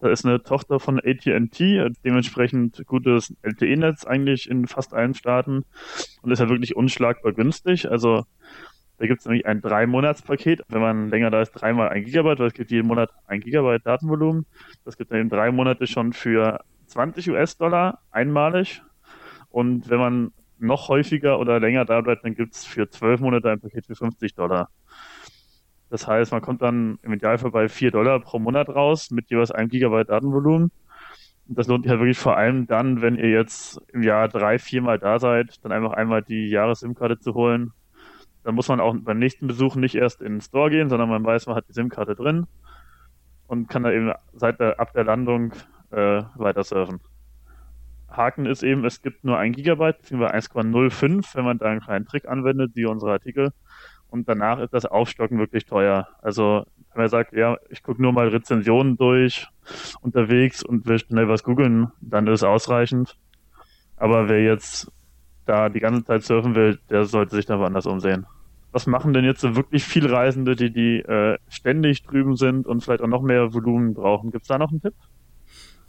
Da 0.00 0.08
ist 0.08 0.24
eine 0.24 0.42
Tochter 0.42 0.80
von 0.80 0.98
AT&T, 0.98 1.90
dementsprechend 2.04 2.84
gutes 2.86 3.34
LTE-Netz 3.42 4.04
eigentlich 4.04 4.50
in 4.50 4.66
fast 4.66 4.94
allen 4.94 5.14
Staaten 5.14 5.64
und 6.22 6.30
ist 6.32 6.40
ja 6.40 6.48
wirklich 6.48 6.74
unschlagbar 6.74 7.32
günstig. 7.32 7.88
Also 7.88 8.24
da 8.98 9.06
gibt 9.06 9.20
es 9.20 9.26
nämlich 9.26 9.46
ein 9.46 9.60
Drei-Monats-Paket. 9.60 10.62
Wenn 10.68 10.80
man 10.80 11.10
länger 11.10 11.30
da 11.30 11.42
ist, 11.42 11.52
dreimal 11.52 11.90
ein 11.90 12.04
Gigabyte, 12.04 12.38
weil 12.38 12.46
es 12.46 12.54
gibt 12.54 12.70
jeden 12.70 12.88
Monat 12.88 13.10
ein 13.26 13.40
Gigabyte 13.40 13.84
Datenvolumen. 13.84 14.46
Das 14.84 14.96
gibt 14.96 15.10
dann 15.10 15.20
eben 15.20 15.28
drei 15.28 15.52
Monate 15.52 15.86
schon 15.86 16.12
für 16.12 16.60
20 16.86 17.30
US-Dollar 17.30 18.00
einmalig. 18.10 18.82
Und 19.50 19.90
wenn 19.90 19.98
man 19.98 20.32
noch 20.58 20.88
häufiger 20.88 21.38
oder 21.38 21.60
länger 21.60 21.84
da 21.84 22.00
bleibt, 22.00 22.24
dann 22.24 22.34
gibt 22.34 22.54
es 22.54 22.64
für 22.64 22.88
zwölf 22.88 23.20
Monate 23.20 23.50
ein 23.50 23.60
Paket 23.60 23.86
für 23.86 23.94
50 23.94 24.34
Dollar. 24.34 24.70
Das 25.90 26.06
heißt, 26.06 26.32
man 26.32 26.40
kommt 26.40 26.62
dann 26.62 26.98
im 27.02 27.12
Idealfall 27.12 27.50
bei 27.50 27.68
4 27.68 27.90
Dollar 27.90 28.18
pro 28.20 28.38
Monat 28.38 28.68
raus 28.70 29.10
mit 29.10 29.30
jeweils 29.30 29.50
einem 29.50 29.68
Gigabyte 29.68 30.08
Datenvolumen. 30.08 30.72
Und 31.48 31.58
das 31.58 31.68
lohnt 31.68 31.84
sich 31.84 31.90
halt 31.90 32.00
wirklich 32.00 32.18
vor 32.18 32.36
allem 32.36 32.66
dann, 32.66 33.02
wenn 33.02 33.16
ihr 33.16 33.30
jetzt 33.30 33.80
im 33.92 34.02
Jahr 34.02 34.28
drei, 34.28 34.58
viermal 34.58 34.98
da 34.98 35.18
seid, 35.18 35.62
dann 35.62 35.70
einfach 35.70 35.92
einmal 35.92 36.22
die 36.22 36.48
Jahres-SIM-Karte 36.48 37.20
zu 37.20 37.34
holen. 37.34 37.72
Dann 38.46 38.54
muss 38.54 38.68
man 38.68 38.78
auch 38.78 38.94
beim 38.96 39.18
nächsten 39.18 39.48
Besuch 39.48 39.74
nicht 39.74 39.96
erst 39.96 40.22
in 40.22 40.34
den 40.34 40.40
Store 40.40 40.70
gehen, 40.70 40.88
sondern 40.88 41.08
man 41.08 41.24
weiß, 41.24 41.48
man 41.48 41.56
hat 41.56 41.68
die 41.68 41.72
SIM-Karte 41.72 42.14
drin 42.14 42.46
und 43.48 43.68
kann 43.68 43.82
da 43.82 43.90
eben 43.90 44.12
seit 44.34 44.60
der, 44.60 44.78
ab 44.78 44.92
der 44.92 45.02
Landung 45.02 45.52
äh, 45.90 46.22
weiter 46.36 46.62
surfen. 46.62 47.00
Haken 48.08 48.46
ist 48.46 48.62
eben, 48.62 48.84
es 48.84 49.02
gibt 49.02 49.24
nur 49.24 49.36
ein 49.36 49.50
Gigabyte, 49.50 49.98
beziehungsweise 49.98 50.34
1,05, 50.36 51.34
wenn 51.34 51.44
man 51.44 51.58
da 51.58 51.66
einen 51.66 51.80
kleinen 51.80 52.06
Trick 52.06 52.28
anwendet, 52.28 52.70
wie 52.74 52.86
unsere 52.86 53.10
Artikel. 53.10 53.52
Und 54.10 54.28
danach 54.28 54.60
ist 54.60 54.72
das 54.72 54.86
Aufstocken 54.86 55.40
wirklich 55.40 55.66
teuer. 55.66 56.06
Also, 56.22 56.66
wenn 56.92 57.02
man 57.02 57.08
sagt, 57.08 57.32
ja, 57.32 57.56
ich 57.68 57.82
gucke 57.82 58.00
nur 58.00 58.12
mal 58.12 58.28
Rezensionen 58.28 58.96
durch 58.96 59.48
unterwegs 60.02 60.62
und 60.62 60.86
will 60.86 61.00
schnell 61.00 61.28
was 61.28 61.42
googeln, 61.42 61.90
dann 62.00 62.28
ist 62.28 62.34
es 62.34 62.44
ausreichend. 62.44 63.18
Aber 63.96 64.28
wer 64.28 64.40
jetzt 64.40 64.92
da 65.46 65.68
die 65.68 65.80
ganze 65.80 66.04
Zeit 66.04 66.22
surfen 66.22 66.54
will, 66.54 66.78
der 66.90 67.06
sollte 67.06 67.34
sich 67.34 67.46
da 67.46 67.58
woanders 67.58 67.86
umsehen. 67.86 68.24
Was 68.76 68.86
machen 68.86 69.14
denn 69.14 69.24
jetzt 69.24 69.40
so 69.40 69.56
wirklich 69.56 69.84
viel 69.84 70.06
Reisende, 70.06 70.54
die, 70.54 70.70
die 70.70 70.98
äh, 70.98 71.38
ständig 71.48 72.02
drüben 72.02 72.36
sind 72.36 72.66
und 72.66 72.82
vielleicht 72.82 73.00
auch 73.00 73.06
noch 73.06 73.22
mehr 73.22 73.54
Volumen 73.54 73.94
brauchen? 73.94 74.30
Gibt 74.30 74.42
es 74.42 74.48
da 74.48 74.58
noch 74.58 74.70
einen 74.70 74.82
Tipp? 74.82 74.92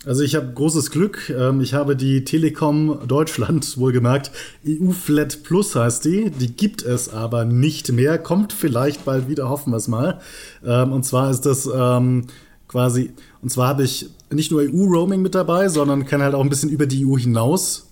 Also 0.06 0.24
ich 0.24 0.36
habe 0.36 0.54
großes 0.54 0.90
Glück. 0.90 1.30
Ähm, 1.38 1.60
ich 1.60 1.74
habe 1.74 1.98
die 1.98 2.24
Telekom 2.24 3.00
Deutschland 3.06 3.78
wohlgemerkt. 3.78 4.32
EU 4.66 4.92
Flat 4.92 5.44
Plus 5.44 5.76
heißt 5.76 6.06
die. 6.06 6.30
Die 6.30 6.56
gibt 6.56 6.82
es 6.82 7.14
aber 7.14 7.44
nicht 7.44 7.92
mehr. 7.92 8.18
Kommt 8.18 8.54
vielleicht 8.54 9.04
bald 9.04 9.28
wieder, 9.28 9.50
hoffen 9.50 9.74
wir 9.74 9.78
es 9.78 9.90
mal. 9.90 10.22
Ähm, 10.66 10.94
und 10.94 11.04
zwar 11.04 11.30
ist 11.30 11.42
das 11.42 11.70
ähm, 11.70 12.28
quasi, 12.70 13.12
und 13.42 13.50
zwar 13.50 13.68
habe 13.68 13.84
ich 13.84 14.10
nicht 14.32 14.50
nur 14.50 14.62
EU-Roaming 14.62 15.22
mit 15.22 15.36
dabei, 15.36 15.68
sondern 15.68 16.06
kann 16.06 16.22
halt 16.22 16.36
auch 16.36 16.42
ein 16.42 16.50
bisschen 16.50 16.70
über 16.70 16.86
die 16.86 17.06
EU 17.06 17.18
hinaus 17.18 17.87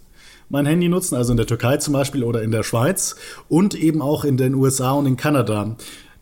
mein 0.49 0.65
Handy 0.65 0.89
nutzen, 0.89 1.15
also 1.15 1.31
in 1.31 1.38
der 1.38 1.47
Türkei 1.47 1.77
zum 1.77 1.93
Beispiel 1.93 2.23
oder 2.23 2.41
in 2.41 2.51
der 2.51 2.63
Schweiz 2.63 3.15
und 3.49 3.75
eben 3.75 4.01
auch 4.01 4.25
in 4.25 4.38
den 4.38 4.55
USA 4.55 4.91
und 4.91 5.05
in 5.05 5.17
Kanada. 5.17 5.75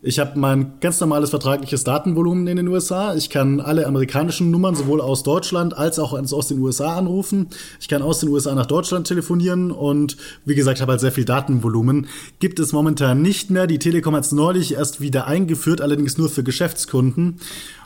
Ich 0.06 0.20
habe 0.20 0.38
mein 0.38 0.74
ganz 0.82 1.00
normales 1.00 1.30
vertragliches 1.30 1.86
Datenvolumen 1.86 2.48
in 2.48 2.58
den 2.58 2.68
USA. 2.68 3.16
Ich 3.16 3.30
kann 3.30 3.62
alle 3.62 3.88
amerikanischen 3.88 4.52
Nummern 4.52 4.76
sowohl 4.76 5.00
aus 5.00 5.24
Deutschland 5.24 5.78
als 5.78 5.98
auch 5.98 6.12
aus 6.12 6.48
den 6.50 6.60
USA 6.60 6.98
anrufen. 6.98 7.48
Ich 7.80 7.88
kann 7.88 8.02
aus 8.02 8.20
den 8.20 8.28
USA 8.28 8.54
nach 8.54 8.66
Deutschland 8.66 9.08
telefonieren 9.08 9.72
und 9.72 10.18
wie 10.44 10.56
gesagt, 10.56 10.82
habe 10.82 10.92
halt 10.92 11.00
sehr 11.00 11.14
viel 11.14 11.24
Datenvolumen. 11.24 12.08
Gibt 12.40 12.60
es 12.60 12.74
momentan 12.74 13.22
nicht 13.22 13.50
mehr. 13.50 13.66
Die 13.66 13.80
Telekom 13.80 14.14
hat 14.14 14.26
es 14.26 14.34
neulich 14.34 14.74
erst 14.74 15.00
wieder 15.00 15.26
eingeführt, 15.26 15.80
allerdings 15.80 16.18
nur 16.18 16.28
für 16.28 16.44
Geschäftskunden. 16.44 17.40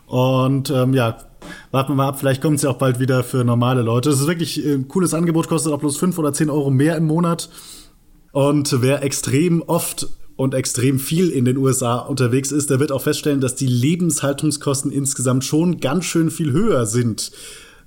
Und 0.08 0.72
ähm, 0.72 0.96
ja, 0.96 1.20
warten 1.72 1.92
wir 1.92 1.96
mal 1.96 2.08
ab, 2.08 2.20
vielleicht 2.20 2.42
kommt 2.42 2.58
es 2.58 2.64
ja 2.64 2.70
auch 2.70 2.78
bald 2.78 3.00
wieder 3.00 3.24
für 3.24 3.44
normale 3.44 3.82
Leute. 3.82 4.10
Es 4.10 4.20
ist 4.20 4.28
wirklich 4.28 4.58
ein 4.66 4.88
cooles 4.88 5.14
Angebot, 5.14 5.48
kostet 5.48 5.74
auch 5.74 5.80
bloß 5.80 5.98
5 5.98 6.18
oder 6.18 6.34
10 6.34 6.50
Euro 6.50 6.70
mehr 6.70 6.96
im 6.96 7.06
Monat. 7.06 7.50
Und 8.32 8.82
wer 8.82 9.04
extrem 9.04 9.62
oft 9.62 10.08
und 10.36 10.54
extrem 10.54 11.00
viel 11.00 11.30
in 11.30 11.46
den 11.46 11.58
USA 11.58 11.98
unterwegs 11.98 12.52
ist, 12.52 12.70
der 12.70 12.80
wird 12.80 12.92
auch 12.92 13.02
feststellen, 13.02 13.42
dass 13.42 13.56
die 13.56 13.68
Lebenshaltungskosten 13.68 14.92
insgesamt 14.92 15.44
schon 15.44 15.80
ganz 15.80 16.06
schön 16.06 16.30
viel 16.30 16.52
höher 16.52 16.86
sind 16.86 17.32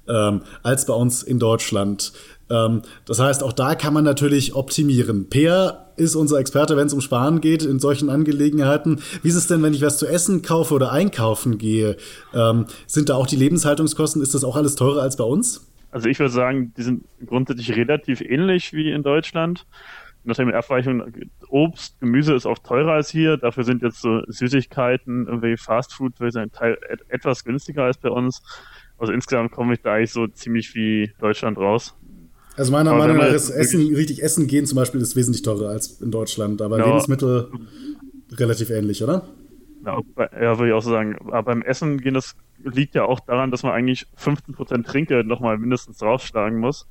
ähm, 0.08 0.42
als 0.62 0.86
bei 0.86 0.94
uns 0.94 1.22
in 1.22 1.38
Deutschland. 1.38 2.12
Ähm, 2.50 2.82
das 3.04 3.20
heißt, 3.20 3.42
auch 3.42 3.52
da 3.52 3.74
kann 3.74 3.94
man 3.94 4.04
natürlich 4.04 4.54
optimieren. 4.54 5.28
Peer 5.28 5.92
ist 5.96 6.14
unser 6.14 6.38
Experte, 6.38 6.76
wenn 6.76 6.86
es 6.86 6.92
um 6.92 7.00
Sparen 7.00 7.40
geht 7.40 7.62
in 7.62 7.78
solchen 7.78 8.10
Angelegenheiten. 8.10 9.00
Wie 9.22 9.28
ist 9.28 9.36
es 9.36 9.46
denn, 9.46 9.62
wenn 9.62 9.74
ich 9.74 9.82
was 9.82 9.98
zu 9.98 10.06
essen 10.06 10.42
kaufe 10.42 10.74
oder 10.74 10.92
einkaufen 10.92 11.58
gehe? 11.58 11.96
Ähm, 12.34 12.66
sind 12.86 13.08
da 13.08 13.14
auch 13.14 13.26
die 13.26 13.36
Lebenshaltungskosten, 13.36 14.22
ist 14.22 14.34
das 14.34 14.44
auch 14.44 14.56
alles 14.56 14.74
teurer 14.74 15.02
als 15.02 15.16
bei 15.16 15.24
uns? 15.24 15.66
Also 15.90 16.08
ich 16.08 16.18
würde 16.18 16.32
sagen, 16.32 16.72
die 16.76 16.82
sind 16.82 17.04
grundsätzlich 17.26 17.74
relativ 17.76 18.20
ähnlich 18.20 18.72
wie 18.72 18.90
in 18.90 19.02
Deutschland 19.02 19.66
nachdem 20.24 20.48
die 20.48 20.54
Abweichung, 20.54 21.02
Obst, 21.48 21.98
Gemüse 22.00 22.34
ist 22.34 22.46
oft 22.46 22.64
teurer 22.64 22.92
als 22.92 23.10
hier. 23.10 23.36
Dafür 23.36 23.64
sind 23.64 23.82
jetzt 23.82 24.00
so 24.00 24.22
Süßigkeiten, 24.26 25.26
irgendwie 25.26 25.56
Fastfood, 25.56 26.20
ein 26.20 26.52
Teil 26.52 26.78
etwas 27.08 27.44
günstiger 27.44 27.84
als 27.84 27.98
bei 27.98 28.10
uns. 28.10 28.42
Also 28.98 29.12
insgesamt 29.12 29.50
komme 29.50 29.74
ich 29.74 29.80
da 29.80 29.94
eigentlich 29.94 30.12
so 30.12 30.26
ziemlich 30.26 30.74
wie 30.74 31.12
Deutschland 31.20 31.56
raus. 31.56 31.96
Also 32.56 32.72
meiner 32.72 32.94
Meinung 32.94 33.16
nach 33.16 33.32
ist 33.32 33.50
Essen, 33.50 33.94
richtig 33.94 34.22
essen 34.22 34.46
gehen 34.46 34.66
zum 34.66 34.76
Beispiel 34.76 35.00
ist 35.00 35.16
wesentlich 35.16 35.42
teurer 35.42 35.70
als 35.70 36.00
in 36.00 36.10
Deutschland. 36.10 36.60
Aber 36.62 36.78
ja. 36.78 36.86
Lebensmittel 36.86 37.50
relativ 38.32 38.70
ähnlich, 38.70 39.02
oder? 39.02 39.28
Ja, 39.84 39.98
ja, 40.18 40.58
würde 40.58 40.68
ich 40.68 40.74
auch 40.74 40.82
so 40.82 40.90
sagen. 40.90 41.16
Aber 41.26 41.42
beim 41.42 41.62
Essen 41.62 41.98
gehen, 41.98 42.14
das 42.14 42.34
liegt 42.62 42.94
ja 42.94 43.04
auch 43.04 43.20
daran, 43.20 43.50
dass 43.50 43.62
man 43.62 43.72
eigentlich 43.72 44.06
15% 44.18 44.84
Trinkgeld 44.84 45.26
nochmal 45.26 45.58
mindestens 45.58 45.98
draufschlagen 45.98 46.58
muss. 46.58 46.86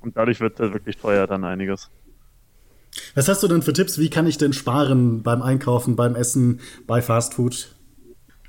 Und 0.00 0.16
dadurch 0.16 0.40
wird 0.40 0.60
das 0.60 0.72
wirklich 0.72 0.98
teuer 0.98 1.26
dann 1.26 1.44
einiges. 1.44 1.90
Was 3.14 3.28
hast 3.28 3.42
du 3.42 3.48
denn 3.48 3.62
für 3.62 3.72
Tipps? 3.72 3.98
Wie 3.98 4.10
kann 4.10 4.26
ich 4.26 4.38
denn 4.38 4.52
sparen 4.52 5.22
beim 5.22 5.42
Einkaufen, 5.42 5.96
beim 5.96 6.14
Essen, 6.14 6.60
bei 6.86 7.02
Fastfood? 7.02 7.74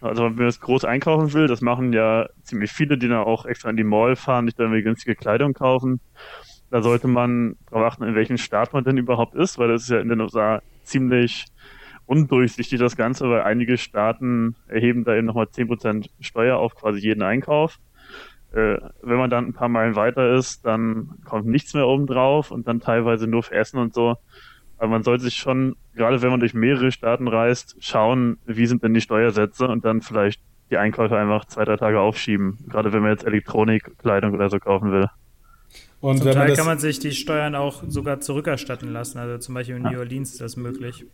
Also 0.02 0.24
wenn 0.24 0.36
man 0.36 0.46
jetzt 0.46 0.62
groß 0.62 0.86
einkaufen 0.86 1.34
will, 1.34 1.48
das 1.48 1.62
machen 1.62 1.92
ja 1.92 2.30
ziemlich 2.44 2.72
viele, 2.72 2.98
die 2.98 3.08
dann 3.08 3.18
auch 3.18 3.46
extra 3.46 3.70
in 3.70 3.78
die 3.78 3.84
Mall 3.84 4.16
fahren, 4.16 4.46
nicht 4.46 4.58
dann 4.58 4.68
irgendwie 4.68 4.84
günstige 4.84 5.16
Kleidung 5.16 5.54
kaufen. 5.54 6.00
Da 6.72 6.82
sollte 6.82 7.08
man 7.08 7.56
darauf 7.70 7.94
achten, 7.94 8.04
in 8.04 8.16
welchem 8.16 8.38
Staat 8.38 8.74
man 8.74 8.84
denn 8.84 8.98
überhaupt 8.98 9.36
ist, 9.36 9.58
weil 9.58 9.70
das 9.70 9.84
ist 9.84 9.90
ja 9.90 10.00
in 10.00 10.10
den 10.10 10.22
USA 10.22 10.62
ziemlich 10.84 11.46
undurchsichtig 12.06 12.80
das 12.80 12.96
Ganze, 12.96 13.30
weil 13.30 13.42
einige 13.42 13.78
Staaten 13.78 14.56
erheben 14.68 15.04
da 15.04 15.16
eben 15.16 15.28
nochmal 15.28 15.46
10% 15.46 16.10
Steuer 16.20 16.58
auf 16.58 16.76
quasi 16.76 17.00
jeden 17.00 17.22
Einkauf. 17.22 17.80
Äh, 18.52 18.78
wenn 19.04 19.18
man 19.18 19.30
dann 19.30 19.46
ein 19.46 19.54
paar 19.54 19.70
Meilen 19.70 19.96
weiter 19.96 20.34
ist, 20.36 20.66
dann 20.66 21.20
kommt 21.24 21.46
nichts 21.46 21.76
mehr 21.76 21.88
oben 21.88 22.08
drauf 22.08 22.50
und 22.50 22.68
dann 22.68 22.80
teilweise 22.80 23.28
nur 23.28 23.44
für 23.44 23.54
Essen 23.54 23.78
und 23.78 23.94
so. 23.94 24.18
Aber 24.80 24.88
man 24.88 25.04
sollte 25.04 25.24
sich 25.24 25.36
schon, 25.36 25.76
gerade 25.94 26.22
wenn 26.22 26.32
man 26.32 26.40
durch 26.40 26.54
mehrere 26.54 26.92
Staaten 26.92 27.28
reist, 27.28 27.76
schauen, 27.80 28.40
wie 28.46 28.66
sind 28.66 28.82
denn 28.84 28.94
die 28.94 29.02
Steuersätze 29.02 29.68
und 29.68 29.86
dann 29.86 30.02
vielleicht 30.02 30.42
die 30.72 30.78
Einkäufe 30.78 31.18
einfach 31.18 31.46
zwei, 31.46 31.66
drei 31.66 31.78
Tage 31.78 32.00
aufschieben. 32.00 32.58
Gerade 32.70 32.94
wenn 32.94 33.02
man 33.02 33.12
jetzt 33.12 33.26
Elektronik, 33.26 33.98
Kleidung 34.00 34.34
oder 34.34 34.50
so 34.50 34.60
kaufen 34.60 34.92
will. 34.92 35.08
Und 36.02 36.20
zum 36.20 36.32
Teil 36.32 36.56
kann 36.56 36.66
man 36.66 36.80
sich 36.80 37.00
die 37.00 37.12
Steuern 37.12 37.56
auch 37.56 37.84
sogar 37.88 38.22
zurückerstatten 38.22 38.92
lassen. 38.92 39.18
Also 39.18 39.38
zum 39.38 39.56
Beispiel 39.56 39.76
in 39.76 39.84
ja. 39.84 39.92
New 39.92 40.00
Orleans 40.00 40.32
ist 40.32 40.42
das 40.42 40.56
möglich 40.56 41.06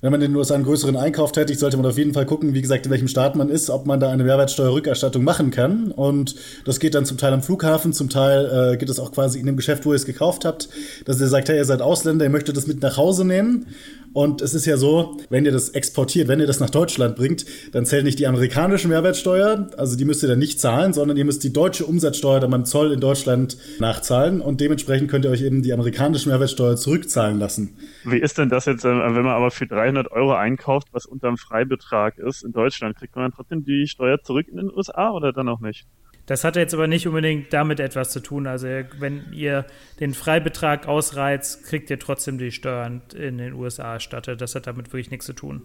wenn 0.00 0.12
man 0.12 0.22
in 0.22 0.30
den 0.30 0.36
USA 0.36 0.54
einen 0.54 0.64
größeren 0.64 0.96
Einkauf 0.96 1.32
tätigt, 1.32 1.58
sollte 1.58 1.76
man 1.76 1.86
auf 1.86 1.98
jeden 1.98 2.14
Fall 2.14 2.24
gucken, 2.24 2.54
wie 2.54 2.62
gesagt, 2.62 2.86
in 2.86 2.92
welchem 2.92 3.08
Staat 3.08 3.34
man 3.34 3.48
ist, 3.48 3.68
ob 3.68 3.86
man 3.86 3.98
da 3.98 4.10
eine 4.10 4.22
Mehrwertsteuerrückerstattung 4.22 5.24
machen 5.24 5.50
kann. 5.50 5.90
Und 5.90 6.36
das 6.64 6.78
geht 6.78 6.94
dann 6.94 7.04
zum 7.04 7.18
Teil 7.18 7.32
am 7.32 7.42
Flughafen, 7.42 7.92
zum 7.92 8.08
Teil 8.08 8.74
äh, 8.74 8.76
geht 8.76 8.88
es 8.88 9.00
auch 9.00 9.10
quasi 9.10 9.40
in 9.40 9.46
dem 9.46 9.56
Geschäft, 9.56 9.86
wo 9.86 9.90
ihr 9.90 9.96
es 9.96 10.06
gekauft 10.06 10.44
habt, 10.44 10.68
dass 11.04 11.20
ihr 11.20 11.26
sagt, 11.26 11.48
hey, 11.48 11.56
ihr 11.56 11.64
seid 11.64 11.82
Ausländer, 11.82 12.24
ihr 12.24 12.30
möchtet 12.30 12.56
das 12.56 12.68
mit 12.68 12.80
nach 12.80 12.96
Hause 12.96 13.24
nehmen. 13.24 13.66
Und 14.12 14.42
es 14.42 14.54
ist 14.54 14.66
ja 14.66 14.76
so, 14.76 15.16
wenn 15.30 15.44
ihr 15.44 15.52
das 15.52 15.70
exportiert, 15.70 16.28
wenn 16.28 16.40
ihr 16.40 16.46
das 16.46 16.60
nach 16.60 16.70
Deutschland 16.70 17.16
bringt, 17.16 17.44
dann 17.72 17.86
zählt 17.86 18.04
nicht 18.04 18.18
die 18.18 18.26
amerikanische 18.26 18.88
Mehrwertsteuer, 18.88 19.68
also 19.76 19.96
die 19.96 20.04
müsst 20.04 20.22
ihr 20.22 20.28
dann 20.28 20.38
nicht 20.38 20.60
zahlen, 20.60 20.92
sondern 20.92 21.16
ihr 21.16 21.24
müsst 21.24 21.44
die 21.44 21.52
deutsche 21.52 21.86
Umsatzsteuer 21.86 22.40
dann 22.40 22.50
beim 22.50 22.64
Zoll 22.64 22.92
in 22.92 23.00
Deutschland 23.00 23.58
nachzahlen 23.78 24.40
und 24.40 24.60
dementsprechend 24.60 25.10
könnt 25.10 25.24
ihr 25.24 25.30
euch 25.30 25.42
eben 25.42 25.62
die 25.62 25.72
amerikanische 25.72 26.28
Mehrwertsteuer 26.28 26.76
zurückzahlen 26.76 27.38
lassen. 27.38 27.76
Wie 28.04 28.18
ist 28.18 28.38
denn 28.38 28.48
das 28.48 28.64
jetzt, 28.64 28.84
äh, 28.84 28.88
wenn 28.88 29.24
man 29.24 29.34
aber 29.34 29.50
für 29.50 29.66
300 29.66 30.10
Euro 30.10 30.34
einkauft, 30.34 30.88
was 30.92 31.06
unterm 31.06 31.36
Freibetrag 31.36 32.18
ist 32.18 32.44
in 32.44 32.52
Deutschland, 32.52 32.96
kriegt 32.96 33.14
man 33.14 33.26
dann 33.26 33.32
trotzdem 33.32 33.64
die 33.64 33.86
Steuer 33.86 34.22
zurück 34.22 34.48
in 34.48 34.56
den 34.56 34.70
USA 34.70 35.10
oder 35.10 35.32
dann 35.32 35.48
auch 35.48 35.60
nicht? 35.60 35.86
Das 36.28 36.44
hat 36.44 36.56
jetzt 36.56 36.74
aber 36.74 36.88
nicht 36.88 37.06
unbedingt 37.06 37.54
damit 37.54 37.80
etwas 37.80 38.10
zu 38.10 38.20
tun. 38.20 38.46
Also 38.46 38.66
wenn 38.98 39.32
ihr 39.32 39.64
den 39.98 40.12
Freibetrag 40.12 40.86
ausreizt, 40.86 41.64
kriegt 41.64 41.88
ihr 41.88 41.98
trotzdem 41.98 42.36
die 42.36 42.52
Steuern 42.52 43.00
in 43.16 43.38
den 43.38 43.54
USA 43.54 43.94
erstattet. 43.94 44.42
Das 44.42 44.54
hat 44.54 44.66
damit 44.66 44.92
wirklich 44.92 45.10
nichts 45.10 45.24
zu 45.24 45.32
tun. 45.32 45.62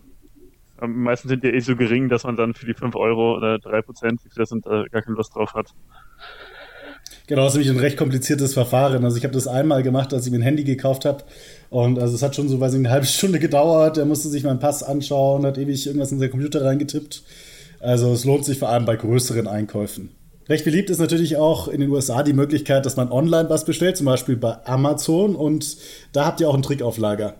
meistens 0.79 1.31
sind 1.31 1.43
die 1.43 1.49
eh 1.49 1.59
so 1.59 1.75
gering, 1.75 2.07
dass 2.07 2.23
man 2.23 2.37
dann 2.37 2.53
für 2.53 2.65
die 2.65 2.75
5 2.75 2.95
Euro 2.95 3.35
oder 3.35 3.59
3 3.59 3.81
Prozent, 3.81 4.21
das 4.37 4.49
sind, 4.49 4.63
gar 4.63 4.87
keine 4.87 5.17
Lust 5.17 5.35
drauf 5.35 5.53
hat. 5.53 5.73
Genau, 7.27 7.43
das 7.43 7.55
ist 7.55 7.57
nämlich 7.57 7.77
ein 7.77 7.83
recht 7.83 7.97
kompliziertes 7.97 8.53
Verfahren. 8.53 9.03
Also 9.03 9.17
ich 9.17 9.25
habe 9.25 9.33
das 9.33 9.47
einmal 9.47 9.83
gemacht, 9.83 10.13
als 10.13 10.25
ich 10.25 10.31
mir 10.31 10.39
ein 10.39 10.43
Handy 10.43 10.63
gekauft 10.63 11.03
habe. 11.03 11.25
Und 11.71 11.99
also 11.99 12.15
es 12.15 12.23
hat 12.23 12.37
schon 12.37 12.47
so, 12.47 12.61
weiß 12.61 12.71
ich, 12.71 12.79
eine 12.79 12.89
halbe 12.89 13.05
Stunde 13.05 13.39
gedauert. 13.39 13.97
Er 13.97 14.05
musste 14.05 14.29
sich 14.29 14.43
meinen 14.45 14.59
Pass 14.59 14.81
anschauen, 14.81 15.45
hat 15.45 15.57
ewig 15.57 15.85
irgendwas 15.85 16.13
in 16.13 16.19
seinen 16.19 16.31
Computer 16.31 16.63
reingetippt. 16.63 17.23
Also 17.81 18.13
es 18.13 18.23
lohnt 18.23 18.45
sich 18.45 18.59
vor 18.59 18.69
allem 18.69 18.85
bei 18.85 18.95
größeren 18.95 19.49
Einkäufen. 19.49 20.22
Recht 20.49 20.65
beliebt 20.65 20.89
ist 20.89 20.99
natürlich 20.99 21.37
auch 21.37 21.67
in 21.67 21.79
den 21.79 21.89
USA 21.89 22.23
die 22.23 22.33
Möglichkeit, 22.33 22.85
dass 22.85 22.97
man 22.97 23.11
online 23.11 23.49
was 23.49 23.65
bestellt, 23.65 23.95
zum 23.95 24.05
Beispiel 24.05 24.35
bei 24.35 24.65
Amazon. 24.65 25.35
Und 25.35 25.77
da 26.11 26.25
habt 26.25 26.41
ihr 26.41 26.49
auch 26.49 26.53
einen 26.53 26.63
Trick 26.63 26.81
auf 26.81 26.97
Lager. 26.97 27.35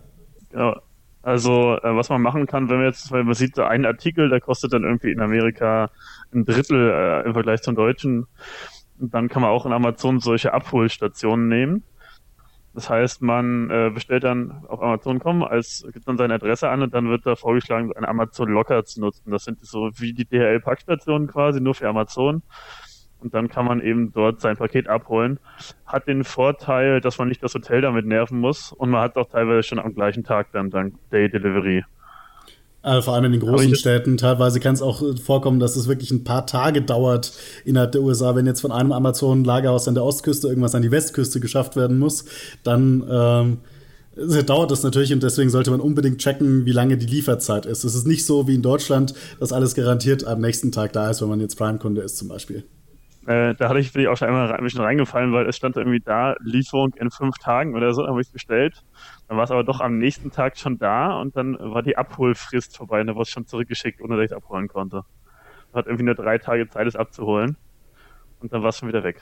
Ja, 0.53 0.81
also 1.21 1.77
äh, 1.77 1.95
was 1.95 2.09
man 2.09 2.21
machen 2.21 2.45
kann, 2.47 2.69
wenn 2.69 2.77
man 2.77 2.85
jetzt, 2.85 3.11
weil 3.11 3.23
man 3.23 3.33
sieht, 3.33 3.59
ein 3.59 3.85
Artikel, 3.85 4.29
der 4.29 4.41
kostet 4.41 4.73
dann 4.73 4.83
irgendwie 4.83 5.11
in 5.11 5.19
Amerika 5.19 5.89
ein 6.33 6.45
Drittel 6.45 6.91
äh, 6.91 7.25
im 7.25 7.33
Vergleich 7.33 7.61
zum 7.61 7.75
deutschen. 7.75 8.27
Und 8.99 9.13
dann 9.13 9.27
kann 9.27 9.41
man 9.41 9.51
auch 9.51 9.65
in 9.65 9.73
Amazon 9.73 10.19
solche 10.19 10.53
Abholstationen 10.53 11.47
nehmen. 11.47 11.83
Das 12.73 12.89
heißt, 12.89 13.21
man 13.21 13.69
äh, 13.69 13.91
bestellt 13.93 14.23
dann 14.23 14.65
auf 14.67 14.81
Amazon.com, 14.81 15.43
als 15.43 15.85
gibt 15.93 16.07
dann 16.07 16.17
seine 16.17 16.33
Adresse 16.35 16.69
an 16.69 16.81
und 16.81 16.93
dann 16.93 17.07
wird 17.07 17.25
da 17.25 17.35
vorgeschlagen, 17.35 17.93
eine 17.93 18.07
Amazon 18.07 18.49
Locker 18.49 18.83
zu 18.83 18.99
nutzen. 18.99 19.29
Das 19.29 19.43
sind 19.43 19.63
so 19.63 19.91
wie 19.95 20.13
die 20.13 20.25
DHL-Packstationen 20.25 21.27
quasi, 21.27 21.61
nur 21.61 21.75
für 21.75 21.87
Amazon. 21.87 22.41
Und 23.23 23.33
dann 23.33 23.47
kann 23.47 23.65
man 23.65 23.81
eben 23.81 24.11
dort 24.13 24.41
sein 24.41 24.57
Paket 24.57 24.87
abholen. 24.87 25.39
Hat 25.85 26.07
den 26.07 26.23
Vorteil, 26.23 27.01
dass 27.01 27.17
man 27.17 27.29
nicht 27.29 27.41
das 27.41 27.53
Hotel 27.55 27.81
damit 27.81 28.05
nerven 28.05 28.39
muss 28.39 28.71
und 28.71 28.89
man 28.89 29.01
hat 29.01 29.15
auch 29.15 29.29
teilweise 29.29 29.63
schon 29.63 29.79
am 29.79 29.95
gleichen 29.95 30.23
Tag 30.23 30.51
dann 30.51 30.69
dank 30.69 30.95
Day 31.11 31.29
Delivery. 31.29 31.83
Also 32.83 33.03
vor 33.03 33.13
allem 33.13 33.25
in 33.25 33.31
den 33.31 33.41
großen 33.41 33.75
Städten. 33.75 34.17
Teilweise 34.17 34.59
kann 34.59 34.73
es 34.73 34.81
auch 34.81 35.01
vorkommen, 35.23 35.61
dass 35.61 35.77
es 35.77 35.87
wirklich 35.87 36.11
ein 36.11 36.25
paar 36.25 36.45
Tage 36.45 36.81
dauert 36.81 37.31
innerhalb 37.63 37.93
der 37.93 38.01
USA. 38.01 38.35
Wenn 38.35 38.45
jetzt 38.45 38.59
von 38.59 38.73
einem 38.73 38.91
Amazon-Lagerhaus 38.91 39.87
an 39.87 39.93
der 39.93 40.03
Ostküste 40.03 40.49
irgendwas 40.49 40.75
an 40.75 40.81
die 40.81 40.91
Westküste 40.91 41.39
geschafft 41.39 41.77
werden 41.77 41.97
muss, 41.97 42.25
dann 42.63 43.05
ähm, 43.09 43.57
dauert 44.45 44.69
das 44.69 44.83
natürlich 44.83 45.13
und 45.13 45.23
deswegen 45.23 45.49
sollte 45.49 45.71
man 45.71 45.79
unbedingt 45.79 46.17
checken, 46.17 46.65
wie 46.65 46.73
lange 46.73 46.97
die 46.97 47.05
Lieferzeit 47.05 47.65
ist. 47.65 47.85
Es 47.85 47.95
ist 47.95 48.05
nicht 48.05 48.25
so 48.25 48.49
wie 48.49 48.55
in 48.55 48.61
Deutschland, 48.61 49.13
dass 49.39 49.53
alles 49.53 49.75
garantiert 49.75 50.25
am 50.25 50.41
nächsten 50.41 50.73
Tag 50.73 50.91
da 50.91 51.09
ist, 51.09 51.21
wenn 51.21 51.29
man 51.29 51.39
jetzt 51.39 51.55
Prime-Kunde 51.57 52.01
ist 52.01 52.17
zum 52.17 52.27
Beispiel. 52.27 52.65
Äh, 53.25 53.55
da 53.55 53.69
hatte 53.69 53.79
ich, 53.79 53.93
bin 53.93 54.01
ich 54.01 54.07
auch 54.09 54.17
schon 54.17 54.27
einmal 54.27 54.51
ein 54.51 54.63
bisschen 54.63 54.81
reingefallen, 54.81 55.31
weil 55.31 55.47
es 55.47 55.55
stand 55.55 55.77
irgendwie 55.77 56.01
da, 56.01 56.35
Lieferung 56.41 56.93
in 56.95 57.09
fünf 57.09 57.37
Tagen 57.37 57.75
oder 57.75 57.93
so, 57.93 58.05
habe 58.05 58.19
ich 58.19 58.27
es 58.27 58.33
bestellt. 58.33 58.83
Dann 59.27 59.37
war 59.37 59.45
es 59.45 59.51
aber 59.51 59.63
doch 59.63 59.79
am 59.79 59.97
nächsten 59.97 60.31
Tag 60.31 60.57
schon 60.57 60.77
da 60.77 61.19
und 61.21 61.37
dann 61.37 61.57
war 61.59 61.83
die 61.83 61.95
Abholfrist 61.95 62.75
vorbei 62.75 63.01
und 63.01 63.07
dann 63.07 63.15
wurde 63.15 63.23
es 63.23 63.29
schon 63.29 63.47
zurückgeschickt, 63.47 64.01
ohne 64.01 64.17
dass 64.17 64.25
ich 64.25 64.31
es 64.31 64.37
abholen 64.37 64.67
konnte. 64.67 65.03
Hat 65.73 65.85
irgendwie 65.85 66.03
nur 66.05 66.15
drei 66.15 66.37
Tage 66.37 66.69
Zeit, 66.69 66.85
es 66.85 66.95
abzuholen. 66.95 67.55
Und 68.41 68.51
dann 68.51 68.61
war 68.61 68.69
es 68.69 68.77
schon 68.77 68.89
wieder 68.89 69.03
weg. 69.03 69.21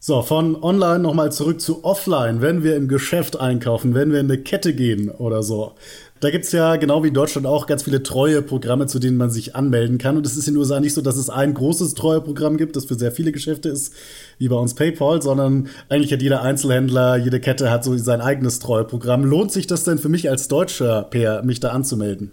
So, 0.00 0.22
von 0.22 0.62
online 0.62 1.00
nochmal 1.00 1.32
zurück 1.32 1.60
zu 1.60 1.84
offline. 1.84 2.40
Wenn 2.40 2.62
wir 2.62 2.76
im 2.76 2.86
Geschäft 2.86 3.40
einkaufen, 3.40 3.94
wenn 3.94 4.12
wir 4.12 4.20
in 4.20 4.30
eine 4.30 4.40
Kette 4.40 4.72
gehen 4.72 5.10
oder 5.10 5.42
so, 5.42 5.74
da 6.20 6.30
gibt 6.30 6.44
es 6.44 6.52
ja 6.52 6.76
genau 6.76 7.02
wie 7.04 7.08
in 7.08 7.14
Deutschland 7.14 7.46
auch 7.46 7.66
ganz 7.66 7.82
viele 7.82 8.02
treue 8.02 8.42
Programme, 8.42 8.86
zu 8.86 8.98
denen 8.98 9.16
man 9.16 9.30
sich 9.30 9.54
anmelden 9.54 9.98
kann. 9.98 10.16
Und 10.16 10.26
es 10.26 10.36
ist 10.36 10.48
in 10.48 10.54
den 10.54 10.58
USA 10.58 10.80
nicht 10.80 10.94
so, 10.94 11.00
dass 11.00 11.16
es 11.16 11.30
ein 11.30 11.54
großes 11.54 11.94
treue 11.94 12.20
Programm 12.20 12.56
gibt, 12.56 12.76
das 12.76 12.86
für 12.86 12.94
sehr 12.94 13.12
viele 13.12 13.32
Geschäfte 13.32 13.68
ist, 13.68 13.94
wie 14.38 14.48
bei 14.48 14.56
uns 14.56 14.74
PayPal, 14.74 15.22
sondern 15.22 15.68
eigentlich 15.88 16.12
hat 16.12 16.22
jeder 16.22 16.42
Einzelhändler, 16.42 17.16
jede 17.16 17.40
Kette 17.40 17.70
hat 17.70 17.84
so 17.84 17.96
sein 17.96 18.20
eigenes 18.20 18.58
treue 18.58 18.84
Programm. 18.84 19.24
Lohnt 19.24 19.52
sich 19.52 19.66
das 19.66 19.84
denn 19.84 19.98
für 19.98 20.08
mich 20.08 20.28
als 20.28 20.48
Deutscher, 20.48 21.02
Per, 21.02 21.42
mich 21.42 21.60
da 21.60 21.70
anzumelden? 21.70 22.32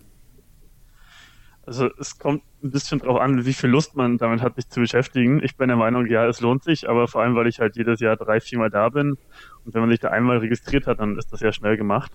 Also 1.65 1.89
es 1.99 2.19
kommt 2.19 2.43
ein 2.63 2.71
bisschen 2.71 2.99
drauf 2.99 3.19
an, 3.19 3.45
wie 3.45 3.53
viel 3.53 3.69
Lust 3.69 3.95
man 3.95 4.17
damit 4.17 4.41
hat, 4.41 4.55
sich 4.55 4.69
zu 4.69 4.81
beschäftigen. 4.81 5.41
Ich 5.43 5.57
bin 5.57 5.67
der 5.67 5.77
Meinung, 5.77 6.05
ja, 6.07 6.27
es 6.27 6.39
lohnt 6.39 6.63
sich, 6.63 6.87
aber 6.87 7.07
vor 7.07 7.21
allem, 7.21 7.35
weil 7.35 7.47
ich 7.47 7.59
halt 7.59 7.75
jedes 7.75 7.99
Jahr 7.99 8.17
drei, 8.17 8.39
viermal 8.39 8.69
da 8.69 8.89
bin. 8.89 9.17
Und 9.65 9.73
wenn 9.73 9.81
man 9.81 9.89
sich 9.89 9.99
da 9.99 10.09
einmal 10.09 10.37
registriert 10.37 10.85
hat, 10.87 10.99
dann 10.99 11.17
ist 11.17 11.33
das 11.33 11.39
ja 11.39 11.51
schnell 11.51 11.75
gemacht. 11.75 12.11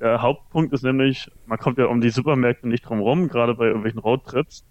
Der 0.00 0.22
Hauptpunkt 0.22 0.72
ist 0.72 0.82
nämlich, 0.82 1.30
man 1.46 1.58
kommt 1.58 1.78
ja 1.78 1.86
um 1.86 2.00
die 2.00 2.10
Supermärkte 2.10 2.66
nicht 2.68 2.88
drum 2.88 3.00
rum, 3.00 3.28
gerade 3.28 3.54
bei 3.54 3.66
irgendwelchen 3.66 4.00
Roadtrips. 4.00 4.64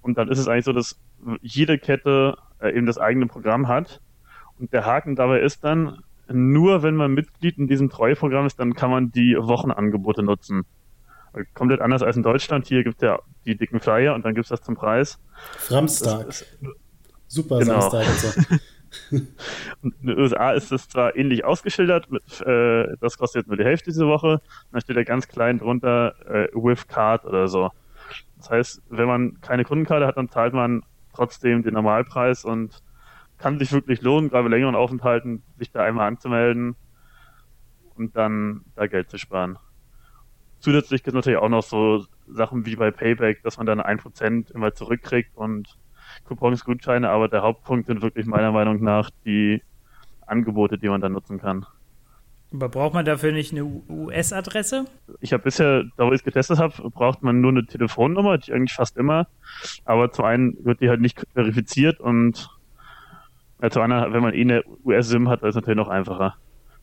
Und 0.00 0.16
dann 0.16 0.28
ist 0.28 0.38
es 0.38 0.48
eigentlich 0.48 0.64
so, 0.64 0.72
dass 0.72 0.98
jede 1.42 1.78
Kette 1.78 2.36
äh, 2.60 2.70
eben 2.70 2.86
das 2.86 2.98
eigene 2.98 3.26
Programm 3.26 3.68
hat. 3.68 4.00
Und 4.58 4.72
der 4.72 4.86
Haken 4.86 5.16
dabei 5.16 5.40
ist 5.40 5.64
dann, 5.64 6.02
nur 6.28 6.82
wenn 6.82 6.96
man 6.96 7.12
Mitglied 7.12 7.58
in 7.58 7.68
diesem 7.68 7.90
Treueprogramm 7.90 8.46
ist, 8.46 8.58
dann 8.58 8.74
kann 8.74 8.90
man 8.90 9.12
die 9.12 9.36
Wochenangebote 9.38 10.22
nutzen. 10.22 10.64
Komplett 11.54 11.80
anders 11.80 12.02
als 12.02 12.16
in 12.16 12.22
Deutschland. 12.22 12.66
Hier 12.66 12.84
gibt 12.84 12.96
es 12.96 13.06
ja 13.06 13.18
die 13.44 13.56
dicken 13.56 13.80
Flyer 13.80 14.14
und 14.14 14.24
dann 14.24 14.34
gibt 14.34 14.46
es 14.46 14.48
das 14.48 14.62
zum 14.62 14.74
Preis. 14.76 15.18
Samstag. 15.58 16.26
Super 17.26 17.58
genau. 17.58 17.80
Samstag 17.80 18.06
und 18.08 18.18
so. 18.18 18.54
Und 18.54 18.60
in 19.10 19.94
den 20.02 20.18
USA 20.18 20.52
ist 20.52 20.72
es 20.72 20.88
zwar 20.88 21.16
ähnlich 21.16 21.44
ausgeschildert, 21.44 22.10
mit, 22.10 22.40
äh, 22.42 22.96
das 23.00 23.18
kostet 23.18 23.42
jetzt 23.42 23.48
nur 23.48 23.56
die 23.56 23.64
Hälfte 23.64 23.90
diese 23.90 24.06
Woche, 24.06 24.40
dann 24.72 24.80
steht 24.80 24.96
da 24.96 25.02
ganz 25.04 25.28
klein 25.28 25.58
drunter 25.58 26.14
äh, 26.26 26.48
with 26.54 26.88
card 26.88 27.24
oder 27.24 27.48
so. 27.48 27.70
Das 28.38 28.50
heißt, 28.50 28.82
wenn 28.88 29.06
man 29.06 29.40
keine 29.40 29.64
Kundenkarte 29.64 30.06
hat, 30.06 30.16
dann 30.16 30.28
zahlt 30.28 30.54
man 30.54 30.82
trotzdem 31.12 31.62
den 31.62 31.74
Normalpreis 31.74 32.44
und 32.44 32.82
kann 33.38 33.58
sich 33.58 33.72
wirklich 33.72 34.02
lohnen, 34.02 34.30
gerade 34.30 34.44
bei 34.44 34.50
längeren 34.50 34.74
Aufenthalten, 34.74 35.42
sich 35.58 35.70
da 35.70 35.82
einmal 35.82 36.08
anzumelden 36.08 36.76
und 37.96 38.16
dann 38.16 38.64
da 38.74 38.86
Geld 38.86 39.10
zu 39.10 39.18
sparen. 39.18 39.58
Zusätzlich 40.60 41.02
gibt 41.02 41.14
es 41.14 41.14
natürlich 41.14 41.38
auch 41.38 41.48
noch 41.48 41.62
so 41.62 42.04
Sachen 42.26 42.66
wie 42.66 42.76
bei 42.76 42.90
Payback, 42.90 43.42
dass 43.42 43.58
man 43.58 43.66
dann 43.66 43.80
ein 43.80 43.98
Prozent 43.98 44.50
immer 44.50 44.74
zurückkriegt 44.74 45.36
und 45.36 45.78
Coupons, 46.24 46.64
Gutscheine, 46.64 47.10
aber 47.10 47.28
der 47.28 47.42
Hauptpunkt 47.42 47.86
sind 47.86 48.02
wirklich 48.02 48.26
meiner 48.26 48.52
Meinung 48.52 48.82
nach 48.82 49.10
die 49.24 49.62
Angebote, 50.26 50.78
die 50.78 50.88
man 50.88 51.00
dann 51.00 51.12
nutzen 51.12 51.38
kann. 51.40 51.66
Aber 52.52 52.68
braucht 52.68 52.94
man 52.94 53.04
dafür 53.04 53.32
nicht 53.32 53.52
eine 53.52 53.64
US-Adresse? 53.64 54.86
Ich 55.20 55.32
habe 55.32 55.42
bisher, 55.42 55.84
da 55.96 56.06
wo 56.06 56.12
ich 56.12 56.20
es 56.20 56.24
getestet 56.24 56.58
habe, 56.58 56.90
braucht 56.90 57.22
man 57.22 57.40
nur 57.40 57.50
eine 57.50 57.66
Telefonnummer, 57.66 58.38
die 58.38 58.52
eigentlich 58.52 58.72
fast 58.72 58.96
immer. 58.96 59.26
Aber 59.84 60.12
zum 60.12 60.24
einen 60.24 60.64
wird 60.64 60.80
die 60.80 60.88
halt 60.88 61.00
nicht 61.00 61.22
verifiziert 61.34 62.00
und 62.00 62.48
ja, 63.60 63.70
zum 63.70 63.82
anderen, 63.82 64.12
wenn 64.12 64.22
man 64.22 64.34
eh 64.34 64.40
eine 64.40 64.62
US-SIM 64.84 65.28
hat, 65.28 65.42
ist 65.42 65.50
es 65.50 65.54
natürlich 65.56 65.76
noch 65.76 65.88
einfacher. 65.88 66.36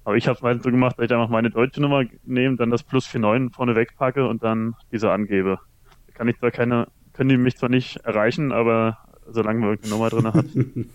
Aber 0.04 0.18
ich 0.18 0.28
habe 0.28 0.36
es 0.36 0.44
meistens 0.44 0.64
so 0.64 0.72
gemacht, 0.72 1.00
dass 1.00 1.06
ich 1.06 1.12
einfach 1.12 1.30
meine 1.30 1.50
deutsche 1.50 1.82
Nummer 1.82 2.04
nehme, 2.26 2.58
dann 2.58 2.70
das 2.70 2.84
Plus 2.84 3.12
49 3.12 3.56
vorne 3.56 3.76
wegpacke 3.76 4.28
und 4.28 4.44
dann 4.44 4.76
diese 4.92 5.12
angebe. 5.12 5.60
Da 6.08 6.14
kann 6.14 6.28
ich 6.28 6.38
zwar 6.38 6.52
keine, 6.52 6.88
können 7.14 7.30
die 7.30 7.38
mich 7.38 7.58
zwar 7.58 7.70
nicht 7.70 7.98
erreichen, 7.98 8.52
aber 8.52 9.00
solange 9.36 9.60
man 9.60 9.70
irgendeine 9.70 9.94
Nummer 9.94 10.10
drin 10.10 10.34
hat. 10.34 10.46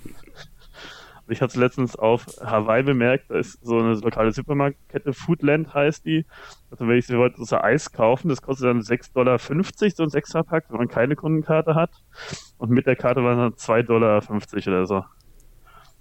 ich 1.30 1.40
hatte 1.40 1.52
es 1.52 1.56
letztens 1.56 1.96
auf 1.96 2.26
Hawaii 2.42 2.82
bemerkt, 2.82 3.30
da 3.30 3.38
ist 3.38 3.64
so 3.64 3.78
eine 3.78 3.94
lokale 3.94 4.32
Supermarktkette, 4.32 5.12
Foodland 5.12 5.72
heißt 5.72 6.04
die. 6.04 6.26
Also 6.70 6.86
wenn 6.88 6.96
ich 6.96 7.06
sie 7.06 7.16
wollte, 7.16 7.44
so 7.44 7.56
Eis 7.56 7.92
kaufen, 7.92 8.28
das 8.28 8.42
kostet 8.42 8.66
dann 8.66 8.80
6,50 8.80 9.12
Dollar, 9.14 9.38
so 9.38 10.02
ein 10.02 10.10
Sechserpack, 10.10 10.64
wenn 10.70 10.78
man 10.78 10.88
keine 10.88 11.16
Kundenkarte 11.16 11.74
hat. 11.74 11.90
Und 12.58 12.70
mit 12.70 12.86
der 12.86 12.96
Karte 12.96 13.22
waren 13.22 13.52
es 13.52 13.64
dann 13.64 13.76
2,50 13.76 13.86
Dollar 13.86 14.22
oder 14.66 14.86
so. 14.86 15.04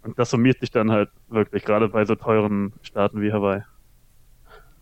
Und 0.01 0.17
das 0.17 0.29
summiert 0.29 0.59
sich 0.59 0.71
dann 0.71 0.91
halt 0.91 1.09
wirklich, 1.27 1.63
gerade 1.63 1.89
bei 1.89 2.05
so 2.05 2.15
teuren 2.15 2.73
Staaten 2.81 3.21
wie 3.21 3.31
Hawaii. 3.31 3.61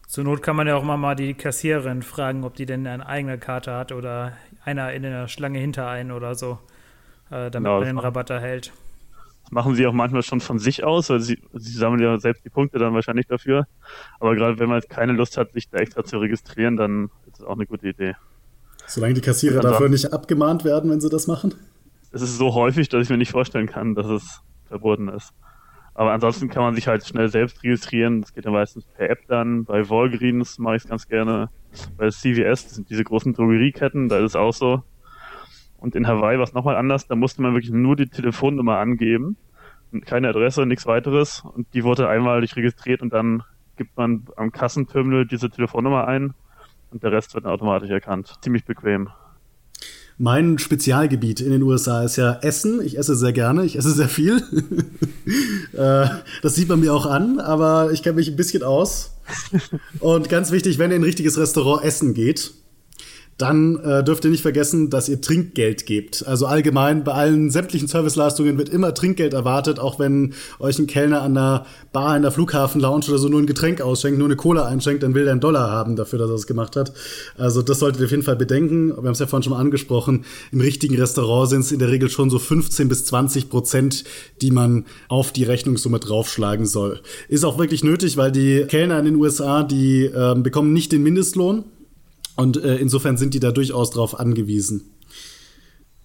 Zur 0.08 0.24
Not 0.24 0.42
kann 0.42 0.56
man 0.56 0.68
ja 0.68 0.76
auch 0.76 0.84
mal, 0.84 0.96
mal 0.96 1.16
die 1.16 1.34
Kassiererin 1.34 2.02
fragen, 2.02 2.46
ob 2.46 2.56
die 2.56 2.66
denn 2.66 2.88
eine 2.88 3.06
eigene 3.06 3.38
Karte 3.38 3.74
hat 3.74 3.92
oder 3.92 4.34
einer 4.64 4.94
in 4.94 5.04
der 5.04 5.28
Schlange 5.28 5.60
hinter 5.60 5.90
einen 5.90 6.12
oder 6.12 6.36
so 6.36 6.60
äh, 7.30 7.52
damit 7.52 7.54
genau, 7.54 7.80
man 7.80 7.88
den 7.88 7.98
Rabatt 8.00 8.30
erhält. 8.30 8.72
Das 9.44 9.52
machen 9.52 9.76
sie 9.76 9.88
auch 9.88 9.94
manchmal 9.94 10.24
schon 10.24 10.42
von 10.42 10.60
sich 10.60 10.84
aus, 10.84 11.10
weil 11.10 11.22
sie, 11.22 11.42
sie 11.54 11.72
sammeln 11.72 12.02
ja 12.02 12.20
selbst 12.20 12.44
die 12.44 12.50
Punkte 12.50 12.80
dann 12.80 12.94
wahrscheinlich 12.94 13.28
dafür. 13.28 13.66
Aber 14.20 14.36
gerade 14.36 14.60
wenn 14.60 14.70
man 14.70 14.82
keine 14.82 15.14
Lust 15.14 15.38
hat, 15.38 15.54
sich 15.54 15.70
da 15.70 15.78
extra 15.78 16.04
zu 16.04 16.18
registrieren, 16.18 16.76
dann 16.76 17.10
ist 17.26 17.40
das 17.40 17.46
auch 17.46 17.56
eine 17.56 17.66
gute 17.66 17.88
Idee. 17.88 18.16
Solange 18.88 19.14
die 19.14 19.22
Kassierer 19.22 19.58
also, 19.58 19.70
dafür 19.70 19.90
nicht 19.90 20.14
abgemahnt 20.14 20.64
werden, 20.64 20.90
wenn 20.90 21.02
sie 21.02 21.10
das 21.10 21.28
machen? 21.28 21.54
Es 22.12 22.22
ist 22.22 22.38
so 22.38 22.54
häufig, 22.54 22.90
dass 22.90 23.04
ich 23.04 23.10
mir 23.10 23.18
nicht 23.18 23.32
vorstellen 23.32 23.68
kann, 23.68 23.96
dass 23.96 24.08
es 24.08 24.42
verboten 24.68 25.10
ist. 25.10 25.34
Aber 25.94 26.12
ansonsten 26.12 26.48
kann 26.50 26.64
man 26.64 26.76
sich 26.76 26.88
halt 26.88 27.06
schnell 27.06 27.28
selbst 27.28 27.64
registrieren. 27.64 28.22
Das 28.22 28.34
geht 28.34 28.46
ja 28.46 28.52
meistens 28.52 28.86
per 28.86 29.10
App 29.10 29.28
dann. 29.28 29.66
Bei 29.66 29.90
Walgreens 29.90 30.60
mache 30.60 30.76
ich 30.76 30.84
es 30.84 30.90
ganz 30.90 31.08
gerne. 31.08 31.50
Bei 31.98 32.10
CVS, 32.10 32.66
das 32.66 32.76
sind 32.76 32.90
diese 32.90 33.04
großen 33.04 33.34
Drogerieketten, 33.34 34.08
da 34.08 34.18
ist 34.18 34.26
es 34.32 34.36
auch 34.36 34.54
so. 34.54 34.84
Und 35.78 35.96
in 35.96 36.08
Hawaii 36.08 36.38
war 36.38 36.44
es 36.44 36.54
nochmal 36.54 36.76
anders, 36.76 37.08
da 37.08 37.16
musste 37.16 37.42
man 37.42 37.54
wirklich 37.54 37.72
nur 37.72 37.96
die 37.96 38.08
Telefonnummer 38.08 38.78
angeben. 38.78 39.38
Keine 40.06 40.30
Adresse, 40.30 40.66
nichts 40.66 40.86
weiteres. 40.86 41.44
Und 41.46 41.68
die 41.74 41.84
wurde 41.84 42.10
einmalig 42.10 42.56
registriert 42.56 43.02
und 43.02 43.14
dann 43.14 43.44
gibt 43.78 43.96
man 43.96 44.26
am 44.36 44.52
Kassenterminal 44.52 45.26
diese 45.26 45.50
Telefonnummer 45.50 46.08
ein 46.08 46.34
und 46.92 47.04
der 47.04 47.12
Rest 47.12 47.34
wird 47.36 47.46
dann 47.46 47.52
automatisch 47.52 47.90
erkannt. 47.90 48.36
Ziemlich 48.42 48.66
bequem. 48.66 49.10
Mein 50.20 50.58
Spezialgebiet 50.58 51.42
in 51.42 51.52
den 51.52 51.62
USA 51.62 52.02
ist 52.02 52.16
ja 52.16 52.40
Essen. 52.42 52.82
Ich 52.82 52.98
esse 52.98 53.16
sehr 53.16 53.34
gerne, 53.34 53.66
ich 53.66 53.78
esse 53.78 53.92
sehr 53.92 54.10
viel. 54.10 54.42
Äh, 55.74 56.08
das 56.42 56.56
sieht 56.56 56.70
man 56.70 56.80
mir 56.80 56.94
auch 56.94 57.06
an, 57.06 57.42
aber 57.42 57.92
ich 57.92 58.02
kenne 58.02 58.16
mich 58.16 58.30
ein 58.30 58.38
bisschen 58.38 58.64
aus. 58.64 59.20
Und 60.00 60.30
ganz 60.30 60.52
wichtig, 60.52 60.80
wenn 60.80 60.90
ihr 60.90 60.96
in 60.96 61.02
ein 61.02 61.06
richtiges 61.06 61.38
Restaurant 61.38 61.84
essen 61.84 62.14
geht, 62.14 62.54
dann 63.38 63.78
äh, 63.78 64.04
dürft 64.04 64.26
ihr 64.26 64.32
nicht 64.32 64.42
vergessen, 64.42 64.90
dass 64.90 65.10
ihr 65.10 65.22
Trinkgeld 65.22 65.86
gebt. 65.86 66.26
Also 66.26 66.48
allgemein 66.48 67.04
bei 67.04 67.14
allen 67.14 67.52
sämtlichen 67.52 67.88
Serviceleistungen 67.88 68.58
wird 68.58 68.70
immer 68.70 68.96
Trinkgeld 68.96 69.34
erwartet, 69.34 69.80
auch 69.80 70.00
wenn 70.00 70.34
euch 70.60 70.80
ein 70.80 70.88
Kellner 70.88 71.22
an 71.22 71.36
der 71.36 71.66
Bar 71.94 72.16
in 72.16 72.24
der 72.24 72.32
Flughafen-Lounge 72.32 73.06
oder 73.10 73.20
so 73.20 73.30
nur 73.30 73.40
ein 73.40 73.46
Getränk 73.46 73.80
ausschenkt, 73.80 74.18
nur 74.18 74.28
eine 74.28 74.36
Cola 74.36 74.66
einschenkt, 74.66 75.04
dann 75.04 75.14
will 75.14 75.24
der 75.24 75.34
einen 75.34 75.42
Dollar 75.42 75.70
haben 75.70 75.96
dafür, 75.96 76.18
dass 76.18 76.30
er 76.30 76.36
es 76.36 76.48
gemacht 76.48 76.76
hat. 76.76 76.94
Also 77.38 77.62
das 77.62 77.80
solltet 77.80 78.02
ihr 78.02 78.06
auf 78.06 78.12
jeden 78.12 78.24
Fall 78.24 78.36
bedenken. 78.36 78.90
Wir 78.90 78.96
haben 78.96 79.08
es 79.08 79.20
ja 79.20 79.28
vorhin 79.28 79.44
schon 79.44 79.54
mal 79.54 79.60
angesprochen. 79.60 80.26
Im 80.52 80.60
richtigen 80.60 80.96
Restaurant 80.96 81.50
sind 81.50 81.62
es 81.62 81.72
in 81.72 81.80
der 81.80 81.92
Regel 81.92 82.10
schon 82.10 82.32
so 82.32 82.40
15 82.40 82.90
bis 82.90 83.06
20 83.06 83.50
Prozent, 83.50 84.04
die 84.42 84.50
man 84.50 84.86
auf 85.10 85.32
die 85.32 85.44
Rechnungssumme 85.44 86.00
draufschlagen 86.00 86.66
soll. 86.66 87.02
Ist 87.30 87.46
auch 87.46 87.60
wirklich 87.60 87.84
nötig, 87.84 88.18
weil 88.18 88.32
die 88.32 88.66
Kellner 88.68 88.98
in 88.98 89.06
den 89.06 89.16
USA, 89.16 89.62
die 89.62 90.06
äh, 90.06 90.36
bekommen 90.36 90.74
nicht 90.74 90.92
den 90.92 91.04
Mindestlohn 91.04 91.66
und 92.38 92.64
äh, 92.64 92.78
insofern 92.78 93.18
sind 93.18 93.34
die 93.34 93.40
da 93.40 93.52
durchaus 93.52 93.90
drauf 93.90 94.18
angewiesen. 94.18 94.94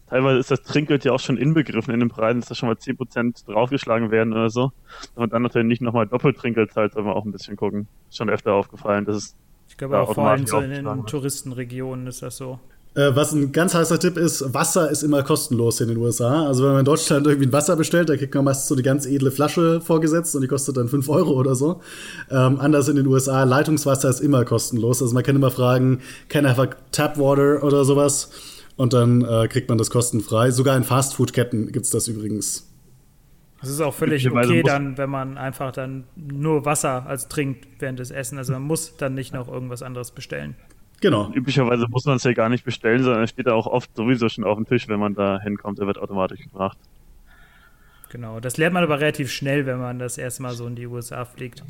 Teilweise 0.08 0.40
ist 0.40 0.50
das 0.50 0.62
Trinkgeld 0.62 1.04
ja 1.04 1.12
auch 1.12 1.20
schon 1.20 1.38
inbegriffen 1.38 1.94
in 1.94 2.00
den 2.00 2.10
Preisen, 2.10 2.40
dass 2.40 2.48
da 2.48 2.54
schon 2.54 2.68
mal 2.68 2.76
10% 2.76 3.46
draufgeschlagen 3.46 4.10
werden 4.10 4.34
oder 4.34 4.50
so. 4.50 4.72
Und 5.14 5.32
dann 5.32 5.42
natürlich 5.42 5.68
nicht 5.68 5.80
nochmal 5.80 6.06
Doppeltrinkgeld 6.06 6.70
zahlt, 6.70 6.92
soll 6.92 7.04
man 7.04 7.14
auch 7.14 7.24
ein 7.24 7.32
bisschen 7.32 7.56
gucken. 7.56 7.86
Ist 8.10 8.18
schon 8.18 8.28
öfter 8.28 8.52
aufgefallen. 8.52 9.06
Das 9.06 9.16
ist 9.16 9.36
ich 9.68 9.78
glaube 9.78 9.98
auch 9.98 10.12
vor 10.12 10.28
allem 10.28 10.46
so 10.46 10.58
in 10.58 10.70
den 10.70 11.06
Touristenregionen 11.06 12.06
ist 12.06 12.20
das 12.20 12.36
so. 12.36 12.60
Äh, 12.94 13.16
was 13.16 13.32
ein 13.32 13.52
ganz 13.52 13.74
heißer 13.74 13.98
Tipp 13.98 14.18
ist, 14.18 14.52
Wasser 14.52 14.90
ist 14.90 15.02
immer 15.02 15.22
kostenlos 15.22 15.80
in 15.80 15.88
den 15.88 15.96
USA. 15.96 16.46
Also 16.46 16.64
wenn 16.64 16.72
man 16.72 16.80
in 16.80 16.84
Deutschland 16.84 17.26
irgendwie 17.26 17.48
ein 17.48 17.52
Wasser 17.52 17.74
bestellt, 17.76 18.10
da 18.10 18.16
kriegt 18.16 18.34
man 18.34 18.44
meistens 18.44 18.68
so 18.68 18.74
eine 18.74 18.82
ganz 18.82 19.06
edle 19.06 19.30
Flasche 19.30 19.80
vorgesetzt 19.80 20.34
und 20.34 20.42
die 20.42 20.48
kostet 20.48 20.76
dann 20.76 20.88
5 20.88 21.08
Euro 21.08 21.32
oder 21.32 21.54
so. 21.54 21.80
Ähm, 22.30 22.60
anders 22.60 22.88
in 22.88 22.96
den 22.96 23.06
USA, 23.06 23.44
Leitungswasser 23.44 24.10
ist 24.10 24.20
immer 24.20 24.44
kostenlos. 24.44 25.00
Also 25.00 25.14
man 25.14 25.22
kann 25.22 25.36
immer 25.36 25.50
fragen, 25.50 26.00
can 26.28 26.44
I 26.44 26.48
have 26.48 26.60
a 26.60 26.68
tap 26.90 27.18
water 27.18 27.64
oder 27.64 27.84
sowas? 27.84 28.30
Und 28.76 28.92
dann 28.92 29.22
äh, 29.22 29.48
kriegt 29.48 29.68
man 29.70 29.78
das 29.78 29.90
kostenfrei. 29.90 30.50
Sogar 30.50 30.76
in 30.76 30.84
Fastfood-Ketten 30.84 31.72
gibt's 31.72 31.90
das 31.90 32.08
übrigens. 32.08 32.68
Es 33.62 33.70
ist 33.70 33.80
auch 33.80 33.94
völlig 33.94 34.28
okay 34.28 34.62
dann, 34.64 34.98
wenn 34.98 35.08
man 35.08 35.38
einfach 35.38 35.70
dann 35.70 36.04
nur 36.16 36.64
Wasser 36.64 37.06
als 37.06 37.28
trinkt 37.28 37.68
während 37.78 38.00
des 38.00 38.10
Essen. 38.10 38.36
Also 38.36 38.52
man 38.52 38.62
muss 38.62 38.96
dann 38.96 39.14
nicht 39.14 39.32
noch 39.32 39.48
irgendwas 39.48 39.82
anderes 39.82 40.10
bestellen. 40.10 40.56
Genau. 41.02 41.32
Üblicherweise 41.34 41.86
muss 41.88 42.04
man 42.04 42.16
es 42.16 42.22
ja 42.22 42.32
gar 42.32 42.48
nicht 42.48 42.64
bestellen, 42.64 43.02
sondern 43.02 43.24
es 43.24 43.30
steht 43.30 43.46
ja 43.46 43.54
auch 43.54 43.66
oft 43.66 43.94
sowieso 43.96 44.28
schon 44.28 44.44
auf 44.44 44.56
dem 44.56 44.66
Tisch, 44.66 44.86
wenn 44.86 45.00
man 45.00 45.14
da 45.14 45.40
hinkommt. 45.40 45.80
Er 45.80 45.88
wird 45.88 45.98
automatisch 45.98 46.40
gebracht. 46.40 46.78
Genau, 48.10 48.38
das 48.38 48.56
lernt 48.56 48.74
man 48.74 48.84
aber 48.84 49.00
relativ 49.00 49.32
schnell, 49.32 49.66
wenn 49.66 49.78
man 49.78 49.98
das 49.98 50.16
erstmal 50.16 50.54
so 50.54 50.64
in 50.66 50.76
die 50.76 50.86
USA 50.86 51.24
fliegt. 51.24 51.64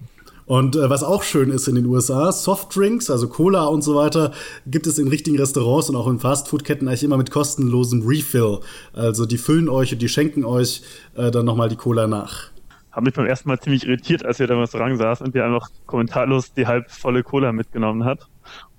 Und 0.44 0.76
äh, 0.76 0.90
was 0.90 1.02
auch 1.02 1.22
schön 1.22 1.50
ist 1.50 1.66
in 1.66 1.76
den 1.76 1.86
USA, 1.86 2.30
Softdrinks, 2.30 3.08
also 3.08 3.28
Cola 3.28 3.64
und 3.64 3.80
so 3.80 3.94
weiter, 3.94 4.32
gibt 4.66 4.86
es 4.86 4.98
in 4.98 5.08
richtigen 5.08 5.38
Restaurants 5.38 5.88
und 5.88 5.96
auch 5.96 6.08
in 6.08 6.18
Fastfood-Ketten 6.18 6.86
eigentlich 6.86 7.04
immer 7.04 7.16
mit 7.16 7.30
kostenlosem 7.30 8.02
Refill. 8.06 8.58
Also 8.92 9.24
die 9.24 9.38
füllen 9.38 9.70
euch 9.70 9.94
und 9.94 10.02
die 10.02 10.08
schenken 10.10 10.44
euch 10.44 10.82
äh, 11.14 11.30
dann 11.30 11.46
nochmal 11.46 11.70
die 11.70 11.76
Cola 11.76 12.06
nach. 12.06 12.51
Haben 12.92 13.04
mich 13.04 13.14
beim 13.14 13.26
ersten 13.26 13.48
Mal 13.48 13.58
ziemlich 13.58 13.86
irritiert, 13.86 14.24
als 14.24 14.38
wir 14.38 14.46
da 14.46 14.54
im 14.54 14.60
Restaurant 14.60 14.98
saßen 14.98 15.26
und 15.26 15.34
der 15.34 15.46
einfach 15.46 15.68
kommentarlos 15.86 16.52
die 16.52 16.66
halb 16.66 16.90
volle 16.90 17.22
Cola 17.22 17.52
mitgenommen 17.52 18.04
hat 18.04 18.28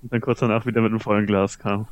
und 0.02 0.12
dann 0.12 0.20
kurz 0.20 0.40
danach 0.40 0.66
wieder 0.66 0.80
mit 0.80 0.90
einem 0.90 1.00
vollen 1.00 1.26
Glas 1.26 1.58
kam. 1.58 1.88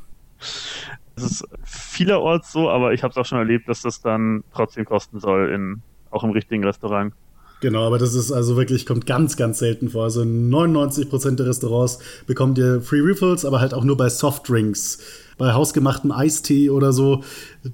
Es 1.16 1.24
ist 1.24 1.44
vielerorts 1.64 2.52
so, 2.52 2.70
aber 2.70 2.92
ich 2.92 3.02
habe 3.02 3.10
es 3.10 3.16
auch 3.16 3.26
schon 3.26 3.38
erlebt, 3.38 3.68
dass 3.68 3.82
das 3.82 4.00
dann 4.00 4.44
trotzdem 4.52 4.84
kosten 4.84 5.20
soll, 5.20 5.50
in, 5.50 5.82
auch 6.10 6.24
im 6.24 6.30
richtigen 6.30 6.64
Restaurant. 6.64 7.12
Genau, 7.62 7.86
aber 7.86 7.96
das 7.96 8.14
ist 8.14 8.32
also 8.32 8.56
wirklich, 8.56 8.86
kommt 8.86 9.06
ganz, 9.06 9.36
ganz 9.36 9.60
selten 9.60 9.90
vor. 9.90 10.02
Also 10.02 10.22
in 10.22 10.50
99% 10.50 11.36
der 11.36 11.46
Restaurants 11.46 12.00
bekommt 12.26 12.58
ihr 12.58 12.80
Free 12.80 13.00
Refills, 13.00 13.44
aber 13.44 13.60
halt 13.60 13.72
auch 13.72 13.84
nur 13.84 13.96
bei 13.96 14.08
Softdrinks. 14.08 14.98
Bei 15.38 15.52
hausgemachtem 15.52 16.10
Eistee 16.10 16.70
oder 16.70 16.92
so, 16.92 17.22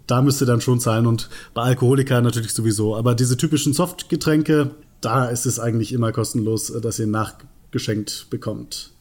da 0.06 0.20
müsst 0.20 0.42
ihr 0.42 0.46
dann 0.46 0.60
schon 0.60 0.78
zahlen 0.78 1.06
und 1.06 1.30
bei 1.54 1.62
Alkoholiker 1.62 2.20
natürlich 2.20 2.52
sowieso. 2.52 2.96
Aber 2.96 3.14
diese 3.14 3.38
typischen 3.38 3.72
Softgetränke, 3.72 4.72
da 5.00 5.24
ist 5.24 5.46
es 5.46 5.58
eigentlich 5.58 5.94
immer 5.94 6.12
kostenlos, 6.12 6.70
dass 6.82 6.98
ihr 6.98 7.06
nachgeschenkt 7.06 8.26
bekommt. 8.28 8.92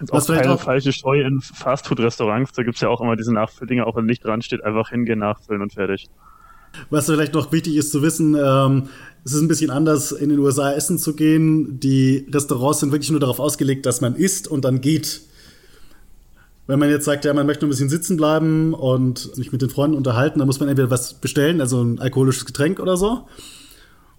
Und 0.00 0.12
auch 0.12 0.26
keine 0.26 0.52
auch 0.52 0.60
falsche 0.60 0.92
Scheu 0.92 1.22
in 1.22 1.40
Fastfood-Restaurants, 1.40 2.52
da 2.52 2.62
gibt 2.62 2.74
es 2.74 2.82
ja 2.82 2.90
auch 2.90 3.00
immer 3.00 3.16
diese 3.16 3.32
Nachfülldinger, 3.32 3.86
auch 3.86 3.96
wenn 3.96 4.04
nicht 4.04 4.22
dran 4.22 4.42
steht, 4.42 4.62
einfach 4.62 4.90
hingehen, 4.90 5.20
nachfüllen 5.20 5.62
und 5.62 5.72
fertig. 5.72 6.10
Was 6.90 7.06
vielleicht 7.06 7.34
noch 7.34 7.52
wichtig 7.52 7.76
ist 7.76 7.92
zu 7.92 8.02
wissen, 8.02 8.34
ähm, 8.34 8.88
es 9.24 9.32
ist 9.32 9.40
ein 9.40 9.48
bisschen 9.48 9.70
anders, 9.70 10.12
in 10.12 10.30
den 10.30 10.38
USA 10.38 10.72
essen 10.72 10.98
zu 10.98 11.14
gehen. 11.14 11.80
Die 11.80 12.26
Restaurants 12.32 12.80
sind 12.80 12.92
wirklich 12.92 13.10
nur 13.10 13.20
darauf 13.20 13.40
ausgelegt, 13.40 13.84
dass 13.84 14.00
man 14.00 14.14
isst 14.14 14.48
und 14.48 14.64
dann 14.64 14.80
geht. 14.80 15.20
Wenn 16.66 16.78
man 16.78 16.90
jetzt 16.90 17.04
sagt, 17.04 17.24
ja, 17.24 17.34
man 17.34 17.46
möchte 17.46 17.66
ein 17.66 17.68
bisschen 17.68 17.88
sitzen 17.88 18.16
bleiben 18.16 18.74
und 18.74 19.18
sich 19.18 19.52
mit 19.52 19.62
den 19.62 19.70
Freunden 19.70 19.96
unterhalten, 19.96 20.38
dann 20.38 20.46
muss 20.46 20.60
man 20.60 20.68
entweder 20.68 20.90
was 20.90 21.14
bestellen, 21.14 21.60
also 21.60 21.82
ein 21.82 21.98
alkoholisches 21.98 22.44
Getränk 22.44 22.78
oder 22.78 22.96
so. 22.96 23.26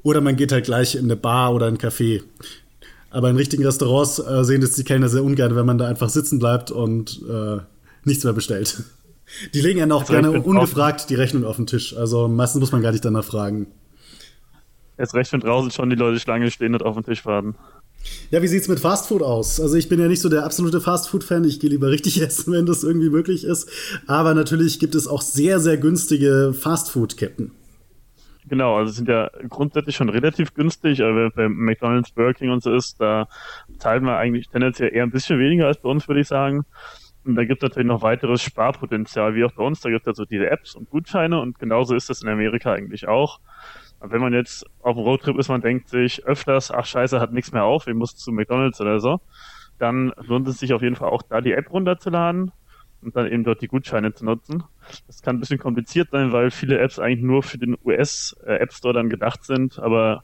Oder 0.04 0.22
man 0.22 0.36
geht 0.36 0.52
halt 0.52 0.66
gleich 0.66 0.96
in 0.96 1.06
eine 1.06 1.16
Bar 1.16 1.54
oder 1.54 1.68
ein 1.68 1.78
Café. 1.78 2.22
Aber 3.12 3.30
in 3.30 3.36
richtigen 3.36 3.66
Restaurants 3.66 4.20
äh, 4.20 4.44
sehen 4.44 4.62
das 4.62 4.74
die 4.74 4.84
Kellner 4.84 5.10
sehr 5.10 5.24
ungern, 5.24 5.56
wenn 5.56 5.66
man 5.66 5.78
da 5.78 5.88
einfach 5.88 6.10
sitzen 6.10 6.40
bleibt 6.40 6.72
und 6.72 7.22
äh, 7.30 7.58
nichts 8.04 8.24
mehr 8.24 8.34
bestellt. 8.34 8.84
Die 9.54 9.62
legen 9.62 9.80
ja 9.80 9.86
auch 9.92 10.02
also 10.02 10.14
gerne 10.14 10.32
ungefragt 10.32 11.10
die 11.10 11.16
Rechnung 11.16 11.46
auf 11.46 11.56
den 11.56 11.68
Tisch. 11.68 11.96
Also 11.96 12.28
meistens 12.28 12.62
muss 12.62 12.72
man 12.72 12.82
gar 12.82 12.92
nicht 12.92 13.06
danach 13.06 13.24
fragen. 13.24 13.68
Erst 14.98 15.14
recht, 15.14 15.32
wenn 15.32 15.40
draußen 15.40 15.72
schon 15.72 15.90
die 15.90 15.96
Leute 15.96 16.20
Schlange 16.20 16.52
stehen 16.52 16.74
und 16.74 16.84
auf 16.84 16.96
den 16.96 17.06
Tisch 17.06 17.26
warten. 17.26 17.56
Ja, 18.32 18.42
wie 18.42 18.48
sieht's 18.48 18.68
mit 18.68 18.80
Fastfood 18.80 19.22
aus? 19.22 19.60
Also 19.60 19.76
ich 19.76 19.90
bin 19.90 20.00
ja 20.00 20.08
nicht 20.08 20.22
so 20.22 20.30
der 20.30 20.44
absolute 20.44 20.82
Fastfood-Fan. 20.82 21.44
Ich 21.44 21.60
gehe 21.60 21.70
lieber 21.70 21.90
richtig 21.90 22.22
essen, 22.22 22.54
wenn 22.54 22.66
das 22.66 22.84
irgendwie 22.84 23.10
möglich 23.10 23.44
ist. 23.44 23.70
Aber 24.08 24.34
natürlich 24.34 24.80
gibt 24.80 24.96
es 24.96 25.08
auch 25.08 25.22
sehr, 25.22 25.60
sehr 25.60 25.78
günstige 25.78 26.54
Fastfood-Ketten. 26.54 27.52
Genau, 28.48 28.78
also 28.78 28.92
sind 28.92 29.08
ja 29.08 29.30
grundsätzlich 29.48 29.96
schon 29.96 30.10
relativ 30.10 30.56
günstig, 30.56 31.04
aber 31.04 31.30
bei 31.30 31.48
McDonald's, 31.48 32.12
Burger 32.12 32.34
King 32.34 32.50
und 32.50 32.64
so 32.64 32.74
ist, 32.74 33.00
da 33.00 33.28
zahlt 33.78 34.02
man 34.02 34.16
eigentlich 34.16 34.48
tendenziell 34.50 34.94
eher 34.94 35.04
ein 35.04 35.12
bisschen 35.12 35.40
weniger 35.40 35.68
als 35.68 35.78
bei 35.78 35.90
uns, 35.90 36.08
würde 36.08 36.22
ich 36.22 36.28
sagen. 36.28 36.66
Und 37.30 37.36
da 37.36 37.46
gibt 37.46 37.62
es 37.62 37.70
natürlich 37.70 37.88
noch 37.88 38.02
weiteres 38.02 38.42
Sparpotenzial, 38.42 39.36
wie 39.36 39.44
auch 39.44 39.52
bei 39.52 39.64
uns. 39.64 39.82
Da 39.82 39.92
gibt 39.92 40.02
es 40.02 40.08
also 40.08 40.26
diese 40.26 40.50
Apps 40.50 40.74
und 40.74 40.90
Gutscheine 40.90 41.40
und 41.40 41.60
genauso 41.60 41.94
ist 41.94 42.10
das 42.10 42.24
in 42.24 42.28
Amerika 42.28 42.74
eigentlich 42.74 43.08
auch. 43.08 43.40
Und 44.00 44.12
wenn 44.12 44.20
man 44.20 44.34
jetzt 44.34 44.66
auf 44.82 44.96
dem 44.96 45.04
Roadtrip 45.04 45.38
ist, 45.38 45.48
man 45.48 45.62
denkt 45.62 45.90
sich 45.90 46.26
öfters, 46.26 46.72
ach 46.72 46.88
scheiße, 46.88 47.20
hat 47.20 47.32
nichts 47.32 47.52
mehr 47.52 47.66
auf, 47.66 47.86
ich 47.86 47.94
muss 47.94 48.16
zu 48.16 48.32
McDonalds 48.32 48.82
oder 48.82 49.00
so, 49.00 49.22
dann 49.78 50.12
lohnt 50.26 50.48
es 50.48 50.58
sich 50.58 50.74
auf 50.74 50.82
jeden 50.82 50.96
Fall 50.96 51.10
auch 51.10 51.22
da 51.22 51.40
die 51.40 51.52
App 51.52 51.72
runterzuladen 51.72 52.52
und 53.04 53.16
dann 53.16 53.28
eben 53.28 53.44
dort 53.44 53.62
die 53.62 53.68
Gutscheine 53.68 54.12
zu 54.12 54.26
nutzen. 54.26 54.64
Das 55.06 55.22
kann 55.22 55.36
ein 55.36 55.40
bisschen 55.40 55.60
kompliziert 55.60 56.10
sein, 56.10 56.32
weil 56.32 56.50
viele 56.50 56.80
Apps 56.80 56.98
eigentlich 56.98 57.24
nur 57.24 57.44
für 57.44 57.60
den 57.60 57.78
US 57.86 58.36
äh, 58.44 58.66
Store 58.72 58.96
dann 58.96 59.08
gedacht 59.08 59.44
sind, 59.44 59.78
aber 59.78 60.24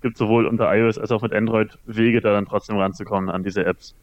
gibt 0.00 0.16
sowohl 0.16 0.46
unter 0.46 0.74
iOS 0.74 0.96
als 0.96 1.12
auch 1.12 1.20
mit 1.20 1.34
Android 1.34 1.78
Wege, 1.84 2.22
da 2.22 2.32
dann 2.32 2.46
trotzdem 2.46 2.78
ranzukommen 2.78 3.28
an 3.28 3.42
diese 3.42 3.66
Apps. 3.66 3.94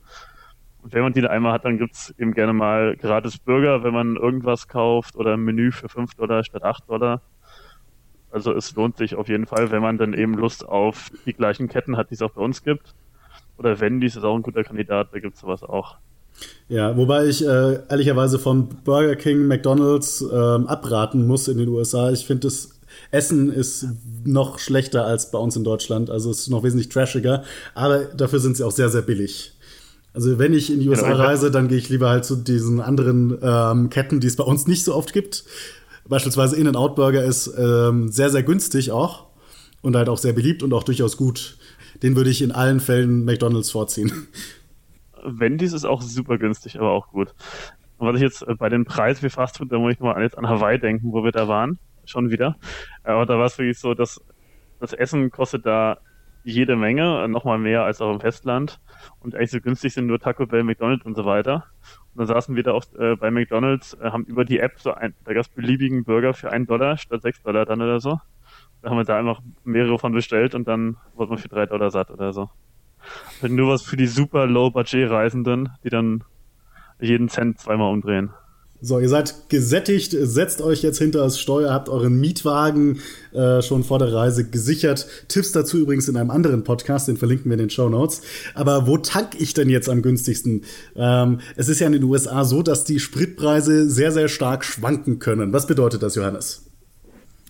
Wenn 0.88 1.02
man 1.02 1.14
die 1.14 1.26
einmal 1.26 1.54
hat, 1.54 1.66
dann 1.66 1.78
gibt's 1.78 2.14
eben 2.20 2.34
gerne 2.34 2.54
mal 2.54 2.96
gratis 2.96 3.40
Burger, 3.40 3.84
wenn 3.84 3.94
man 3.94 4.16
irgendwas 4.16 4.68
kauft 4.68 5.16
oder 5.16 5.34
ein 5.34 5.44
Menü 5.44 5.72
für 5.72 5.90
5 5.90 6.14
Dollar 6.16 6.44
statt 6.44 6.64
8 6.64 6.88
Dollar. 6.90 7.22
Also 8.32 8.54
es 8.54 8.76
lohnt 8.76 8.98
sich 8.98 9.16
auf 9.16 9.28
jeden 9.28 9.48
Fall, 9.48 9.72
wenn 9.72 9.82
man 9.82 9.98
dann 9.98 10.14
eben 10.14 10.36
Lust 10.36 10.68
auf 10.68 11.10
die 11.26 11.34
gleichen 11.34 11.70
Ketten 11.70 11.98
hat, 11.98 12.10
die 12.12 12.16
es 12.16 12.22
auch 12.22 12.32
bei 12.32 12.42
uns 12.42 12.64
gibt. 12.64 12.94
Oder 13.58 13.80
Wendy's 13.80 14.16
ist 14.16 14.24
auch 14.24 14.36
ein 14.36 14.42
guter 14.42 14.64
Kandidat, 14.64 15.08
da 15.12 15.20
gibt's 15.20 15.40
sowas 15.40 15.64
auch. 15.64 15.98
Ja, 16.68 16.98
wobei 16.98 17.28
ich 17.28 17.46
äh, 17.46 17.80
ehrlicherweise 17.90 18.40
von 18.40 18.68
Burger 18.84 19.16
King, 19.16 19.48
McDonald's 19.48 20.22
ähm, 20.22 20.68
abraten 20.68 21.26
muss 21.26 21.48
in 21.48 21.58
den 21.58 21.70
USA. 21.70 22.12
Ich 22.12 22.26
finde, 22.26 22.48
das 22.48 22.72
Essen 23.12 23.52
ist 23.52 23.88
noch 24.24 24.60
schlechter 24.60 25.06
als 25.06 25.32
bei 25.32 25.38
uns 25.38 25.56
in 25.56 25.64
Deutschland. 25.64 26.10
Also 26.10 26.32
es 26.32 26.42
ist 26.42 26.50
noch 26.50 26.64
wesentlich 26.64 26.90
trashiger. 26.90 27.44
Aber 27.74 28.06
dafür 28.06 28.40
sind 28.40 28.58
sie 28.58 28.64
auch 28.64 28.72
sehr, 28.72 28.90
sehr 28.90 29.02
billig. 29.02 29.55
Also 30.16 30.40
wenn 30.40 30.54
ich 30.54 30.72
in 30.72 30.80
die 30.80 30.88
USA 30.88 31.12
genau, 31.12 31.26
reise, 31.26 31.52
dann 31.52 31.68
gehe 31.68 31.78
ich 31.78 31.90
lieber 31.90 32.10
halt 32.10 32.24
zu 32.24 32.38
diesen 32.38 32.80
anderen 32.80 33.38
ähm, 33.42 33.90
Ketten, 33.90 34.22
die 34.22 34.28
es 34.28 34.38
bei 34.38 34.46
uns 34.46 34.66
nicht 34.66 34.86
so 34.86 34.96
oft 34.96 35.12
gibt. 35.12 35.44
Beispielsweise 36.08 36.56
In-N-Out 36.56 36.96
Burger 36.96 37.22
ist 37.22 37.54
ähm, 37.58 38.08
sehr, 38.08 38.30
sehr 38.30 38.42
günstig 38.42 38.92
auch 38.92 39.28
und 39.82 39.98
halt 39.98 40.08
auch 40.08 40.18
sehr 40.18 40.32
beliebt 40.32 40.64
und 40.64 40.74
auch 40.74 40.84
durchaus 40.84 41.18
gut. 41.18 41.58
Den 42.02 42.16
würde 42.16 42.30
ich 42.30 42.42
in 42.42 42.54
allen 42.54 42.80
Fällen 42.80 43.26
McDonalds 43.26 43.72
vorziehen. 43.72 44.30
Wendy's 45.26 45.74
ist 45.74 45.84
auch 45.84 46.02
super 46.02 46.38
günstig, 46.38 46.78
aber 46.80 46.92
auch 46.92 47.10
gut. 47.10 47.34
Und 47.98 48.08
was 48.08 48.16
ich 48.16 48.22
jetzt 48.22 48.42
äh, 48.44 48.56
bei 48.56 48.70
den 48.70 48.86
Preisen 48.86 49.20
für 49.20 49.30
Fastfood, 49.30 49.70
da 49.70 49.78
muss 49.78 49.96
ich 49.96 50.00
mal 50.00 50.22
jetzt 50.22 50.38
an 50.38 50.48
Hawaii 50.48 50.80
denken, 50.80 51.12
wo 51.12 51.26
wir 51.26 51.34
da 51.34 51.50
waren, 51.50 51.78
schon 52.06 52.30
wieder. 52.30 52.56
Aber 53.04 53.26
da 53.26 53.38
war 53.38 53.48
es 53.48 53.58
wirklich 53.58 53.80
so, 53.80 53.94
dass 53.94 54.22
das 54.80 54.94
Essen 54.94 55.30
kostet 55.30 55.66
da 55.66 55.98
jede 56.46 56.76
Menge, 56.76 57.28
nochmal 57.28 57.58
mehr 57.58 57.84
als 57.84 58.02
auch 58.02 58.14
im 58.14 58.20
Festland. 58.20 58.80
Und 59.20 59.36
eigentlich 59.36 59.52
so 59.52 59.60
günstig 59.60 59.94
sind 59.94 60.06
nur 60.06 60.20
Taco 60.20 60.46
Bell, 60.46 60.64
McDonald's 60.64 61.06
und 61.06 61.16
so 61.16 61.26
weiter. 61.26 61.66
Und 62.14 62.20
dann 62.20 62.28
saßen 62.28 62.56
wir 62.56 62.64
da 62.64 62.74
auch 62.74 62.86
äh, 62.98 63.16
bei 63.16 63.32
McDonald's, 63.32 63.96
äh, 63.96 64.12
haben 64.12 64.26
über 64.26 64.46
die 64.46 64.60
App 64.60 64.80
so 64.80 64.94
ein, 64.94 65.16
da 65.26 65.34
gab 65.34 65.42
es 65.42 65.50
beliebigen 65.50 66.04
Burger 66.04 66.34
für 66.34 66.52
einen 66.52 66.68
Dollar 66.68 66.98
statt 66.98 67.24
sechs 67.24 67.42
Dollar 67.42 67.66
dann 67.66 67.82
oder 67.82 68.00
so. 68.00 68.20
Da 68.82 68.92
haben 68.92 68.98
wir 68.98 69.04
da 69.04 69.18
einfach 69.18 69.42
mehrere 69.64 69.98
von 69.98 70.14
bestellt 70.14 70.54
und 70.54 70.68
dann 70.68 70.98
wurde 71.16 71.32
man 71.32 71.40
für 71.40 71.50
drei 71.50 71.66
Dollar 71.66 71.90
satt 71.90 72.12
oder 72.12 72.32
so. 72.32 72.50
Also 73.42 73.54
nur 73.54 73.70
was 73.70 73.82
für 73.82 73.98
die 73.98 74.08
super 74.08 74.46
Low-Budget-Reisenden, 74.46 75.70
die 75.84 75.90
dann 75.90 76.24
jeden 77.00 77.28
Cent 77.28 77.60
zweimal 77.60 77.92
umdrehen. 77.92 78.32
So, 78.86 79.00
ihr 79.00 79.10
seid 79.10 79.50
gesättigt, 79.50 80.16
setzt 80.16 80.62
euch 80.62 80.84
jetzt 80.84 81.00
hinter 81.00 81.18
das 81.22 81.40
Steuer, 81.40 81.74
habt 81.74 81.90
euren 81.90 82.20
Mietwagen 82.20 83.00
äh, 83.34 83.64
schon 83.64 83.84
vor 83.84 83.98
der 83.98 84.14
Reise 84.14 84.48
gesichert. 84.48 85.08
Tipps 85.28 85.52
dazu 85.52 85.80
übrigens 85.80 86.08
in 86.08 86.16
einem 86.16 86.30
anderen 86.30 86.64
Podcast, 86.64 87.08
den 87.08 87.18
verlinken 87.18 87.50
wir 87.50 87.54
in 87.54 87.62
den 87.62 87.70
Show 87.72 87.90
Notes. 87.90 88.22
Aber 88.54 88.86
wo 88.86 88.98
tank 88.98 89.30
ich 89.40 89.56
denn 89.56 89.70
jetzt 89.70 89.90
am 89.90 90.04
günstigsten? 90.04 90.66
Ähm, 90.96 91.40
es 91.56 91.68
ist 91.68 91.80
ja 91.80 91.88
in 91.88 91.94
den 91.94 92.04
USA 92.04 92.46
so, 92.46 92.62
dass 92.62 92.84
die 92.84 93.00
Spritpreise 93.00 93.90
sehr, 93.90 94.12
sehr 94.12 94.28
stark 94.28 94.64
schwanken 94.64 95.18
können. 95.18 95.52
Was 95.52 95.66
bedeutet 95.66 96.04
das, 96.04 96.14
Johannes? 96.14 96.70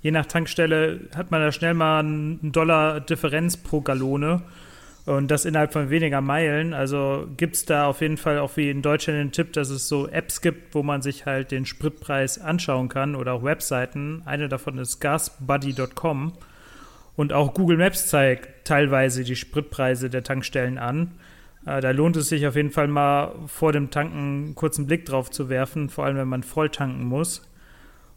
Je 0.01 0.11
nach 0.11 0.27
Tankstelle 0.27 1.01
hat 1.13 1.31
man 1.31 1.41
da 1.41 1.51
schnell 1.51 1.73
mal 1.73 1.99
einen 1.99 2.53
Dollar 2.53 3.01
Differenz 3.01 3.57
pro 3.57 3.81
Gallone. 3.81 4.41
Und 5.05 5.29
das 5.29 5.45
innerhalb 5.45 5.71
von 5.71 5.91
weniger 5.91 6.19
Meilen. 6.21 6.73
Also 6.73 7.27
gibt 7.37 7.55
es 7.55 7.65
da 7.65 7.85
auf 7.85 8.01
jeden 8.01 8.17
Fall 8.17 8.39
auch 8.39 8.57
wie 8.57 8.71
in 8.71 8.81
Deutschland 8.81 9.19
den 9.19 9.31
Tipp, 9.31 9.53
dass 9.53 9.69
es 9.69 9.87
so 9.87 10.07
Apps 10.07 10.41
gibt, 10.41 10.73
wo 10.73 10.81
man 10.81 11.03
sich 11.03 11.27
halt 11.27 11.51
den 11.51 11.65
Spritpreis 11.65 12.39
anschauen 12.39 12.89
kann 12.89 13.15
oder 13.15 13.33
auch 13.33 13.43
Webseiten. 13.43 14.23
Eine 14.25 14.49
davon 14.49 14.79
ist 14.79 14.99
gasbuddy.com. 14.99 16.33
Und 17.15 17.33
auch 17.33 17.53
Google 17.53 17.77
Maps 17.77 18.07
zeigt 18.07 18.65
teilweise 18.65 19.23
die 19.23 19.35
Spritpreise 19.35 20.09
der 20.09 20.23
Tankstellen 20.23 20.79
an. 20.79 21.11
Äh, 21.65 21.81
da 21.81 21.91
lohnt 21.91 22.17
es 22.17 22.29
sich 22.29 22.45
auf 22.47 22.55
jeden 22.55 22.71
Fall 22.71 22.87
mal 22.87 23.31
vor 23.47 23.71
dem 23.71 23.91
Tanken 23.91 24.17
einen 24.17 24.55
kurzen 24.55 24.87
Blick 24.87 25.05
drauf 25.05 25.29
zu 25.29 25.49
werfen, 25.49 25.89
vor 25.89 26.05
allem 26.05 26.17
wenn 26.17 26.27
man 26.27 26.43
voll 26.43 26.69
tanken 26.69 27.05
muss. 27.05 27.47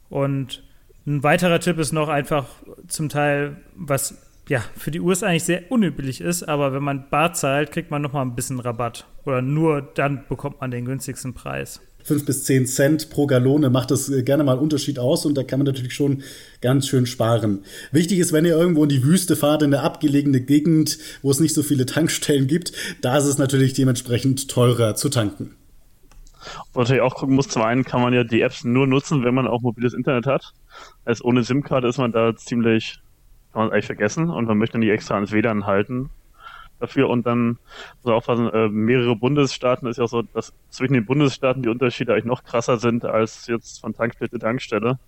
Und 0.09 0.63
ein 1.07 1.23
weiterer 1.23 1.61
Tipp 1.61 1.79
ist 1.79 1.93
noch 1.93 2.09
einfach 2.09 2.47
zum 2.89 3.09
Teil, 3.09 3.57
was 3.77 4.28
ja, 4.49 4.65
für 4.77 4.91
die 4.91 5.01
USA 5.01 5.27
eigentlich 5.27 5.45
sehr 5.45 5.71
unüblich 5.71 6.21
ist, 6.21 6.43
aber 6.43 6.73
wenn 6.73 6.83
man 6.83 7.11
bar 7.11 7.35
zahlt, 7.35 7.71
kriegt 7.71 7.91
man 7.91 8.03
nochmal 8.03 8.25
ein 8.25 8.35
bisschen 8.35 8.61
Rabatt. 8.61 9.07
Oder 9.25 9.43
nur 9.43 9.83
dann 9.83 10.25
bekommt 10.29 10.61
man 10.61 10.71
den 10.71 10.87
günstigsten 10.87 11.35
Preis. 11.35 11.81
Fünf 12.03 12.25
bis 12.25 12.45
zehn 12.45 12.65
Cent 12.65 13.11
pro 13.11 13.27
Gallone 13.27 13.69
macht 13.69 13.91
das 13.91 14.09
äh, 14.09 14.23
gerne 14.23 14.43
mal 14.43 14.53
einen 14.53 14.63
Unterschied 14.63 14.99
aus 14.99 15.27
und 15.27 15.35
da 15.37 15.43
kann 15.43 15.59
man 15.59 15.67
natürlich 15.67 15.93
schon 15.93 16.23
ganz 16.63 16.89
schön 16.89 17.05
sparen. 17.05 17.65
Wichtig 17.93 18.19
ist, 18.19 18.33
wenn 18.33 18.47
ihr 18.47 18.57
irgendwo 18.57 18.85
in 18.85 18.89
die 18.89 19.05
Wüste 19.05 19.37
fahrt, 19.37 19.63
in 19.63 19.75
eine 19.75 19.83
abgelegene 19.83 20.41
Gegend, 20.41 20.99
wo 21.21 21.31
es 21.31 21.41
nicht 21.41 21.55
so 21.55 21.63
viele 21.63 21.85
Tankstellen 21.85 22.47
gibt, 22.47 22.73
da 23.03 23.19
ist 23.19 23.27
es 23.27 23.37
natürlich 23.37 23.75
dementsprechend 23.75 24.49
teurer 24.49 24.95
zu 24.95 25.11
tanken. 25.11 25.57
Und 26.73 26.83
natürlich 26.83 27.03
auch 27.03 27.17
gucken 27.17 27.35
muss, 27.35 27.49
zum 27.49 27.63
einen 27.63 27.85
kann 27.85 28.01
man 28.01 28.15
ja 28.15 28.25
die 28.25 28.41
Apps 28.41 28.65
nur 28.65 28.87
nutzen, 28.87 29.25
wenn 29.25 29.35
man 29.35 29.47
auch 29.47 29.61
mobiles 29.61 29.93
Internet 29.93 30.25
hat. 30.25 30.55
Also 31.05 31.25
ohne 31.25 31.43
SIM-Karte 31.43 31.89
ist 31.89 31.99
man 31.99 32.13
da 32.13 32.35
ziemlich 32.37 33.01
kann 33.53 33.63
man 33.63 33.73
eigentlich 33.73 33.87
vergessen 33.87 34.31
und 34.31 34.47
man 34.47 34.59
möchte 34.59 34.79
nicht 34.79 34.91
extra 34.91 35.15
ans 35.15 35.33
WLAN 35.33 35.67
halten 35.67 36.11
dafür 36.79 37.09
und 37.09 37.27
dann 37.27 37.49
muss 37.49 38.05
man 38.05 38.15
aufpassen, 38.15 38.51
äh, 38.51 38.69
mehrere 38.69 39.17
Bundesstaaten 39.17 39.89
ist 39.89 39.99
ja 39.99 40.05
auch 40.05 40.09
so, 40.09 40.23
dass 40.23 40.53
zwischen 40.71 40.95
den 40.95 41.07
Bundesstaaten 41.07 41.63
die 41.63 41.69
Unterschiede 41.69 42.13
eigentlich 42.13 42.25
noch 42.25 42.45
krasser 42.45 42.79
sind 42.79 43.05
als 43.05 43.47
jetzt 43.47 43.81
von 43.81 43.95
Tankstelle 43.95 44.31
zu 44.31 44.39
Tankstelle. 44.39 44.99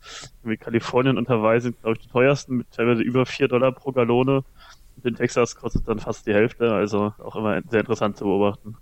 Wie 0.42 0.56
Kalifornien 0.56 1.18
und 1.18 1.28
Hawaii 1.28 1.60
sind, 1.60 1.80
glaube 1.80 1.96
ich, 1.96 2.06
die 2.06 2.12
teuersten 2.12 2.58
mit 2.58 2.70
teilweise 2.72 3.02
über 3.02 3.26
vier 3.26 3.48
Dollar 3.48 3.72
pro 3.72 3.92
Gallone. 3.92 4.44
Und 4.96 5.06
in 5.06 5.14
Texas 5.14 5.56
kostet 5.56 5.88
dann 5.88 5.98
fast 5.98 6.26
die 6.26 6.34
Hälfte, 6.34 6.72
also 6.72 7.14
auch 7.18 7.36
immer 7.36 7.60
sehr 7.68 7.80
interessant 7.80 8.16
zu 8.16 8.24
beobachten. 8.24 8.76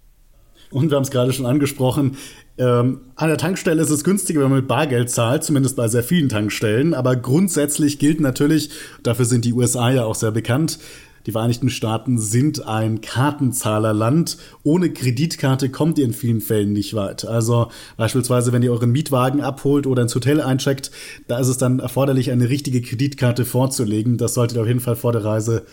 Und 0.70 0.90
wir 0.90 0.96
haben 0.96 1.04
es 1.04 1.10
gerade 1.10 1.32
schon 1.32 1.46
angesprochen, 1.46 2.16
ähm, 2.58 3.02
an 3.14 3.28
der 3.28 3.38
Tankstelle 3.38 3.80
ist 3.80 3.90
es 3.90 4.02
günstiger, 4.02 4.40
wenn 4.40 4.50
man 4.50 4.58
mit 4.58 4.68
Bargeld 4.68 5.10
zahlt, 5.10 5.44
zumindest 5.44 5.76
bei 5.76 5.86
sehr 5.88 6.02
vielen 6.02 6.28
Tankstellen. 6.28 6.92
Aber 6.92 7.14
grundsätzlich 7.14 7.98
gilt 7.98 8.20
natürlich, 8.20 8.70
dafür 9.02 9.24
sind 9.24 9.44
die 9.44 9.52
USA 9.52 9.90
ja 9.90 10.04
auch 10.04 10.16
sehr 10.16 10.32
bekannt, 10.32 10.78
die 11.26 11.32
Vereinigten 11.32 11.68
Staaten 11.68 12.18
sind 12.18 12.66
ein 12.66 13.02
Kartenzahlerland. 13.02 14.38
Ohne 14.62 14.90
Kreditkarte 14.90 15.68
kommt 15.68 15.98
ihr 15.98 16.06
in 16.06 16.14
vielen 16.14 16.40
Fällen 16.40 16.72
nicht 16.72 16.94
weit. 16.94 17.26
Also 17.26 17.68
beispielsweise, 17.98 18.52
wenn 18.52 18.62
ihr 18.62 18.72
euren 18.72 18.90
Mietwagen 18.90 19.42
abholt 19.42 19.86
oder 19.86 20.00
ins 20.00 20.14
Hotel 20.14 20.40
eincheckt, 20.40 20.90
da 21.26 21.38
ist 21.38 21.48
es 21.48 21.58
dann 21.58 21.80
erforderlich, 21.80 22.30
eine 22.30 22.48
richtige 22.48 22.80
Kreditkarte 22.80 23.44
vorzulegen. 23.44 24.16
Das 24.16 24.32
solltet 24.32 24.56
ihr 24.56 24.62
auf 24.62 24.68
jeden 24.68 24.80
Fall 24.80 24.96
vor 24.96 25.12
der 25.12 25.22
Reise 25.22 25.66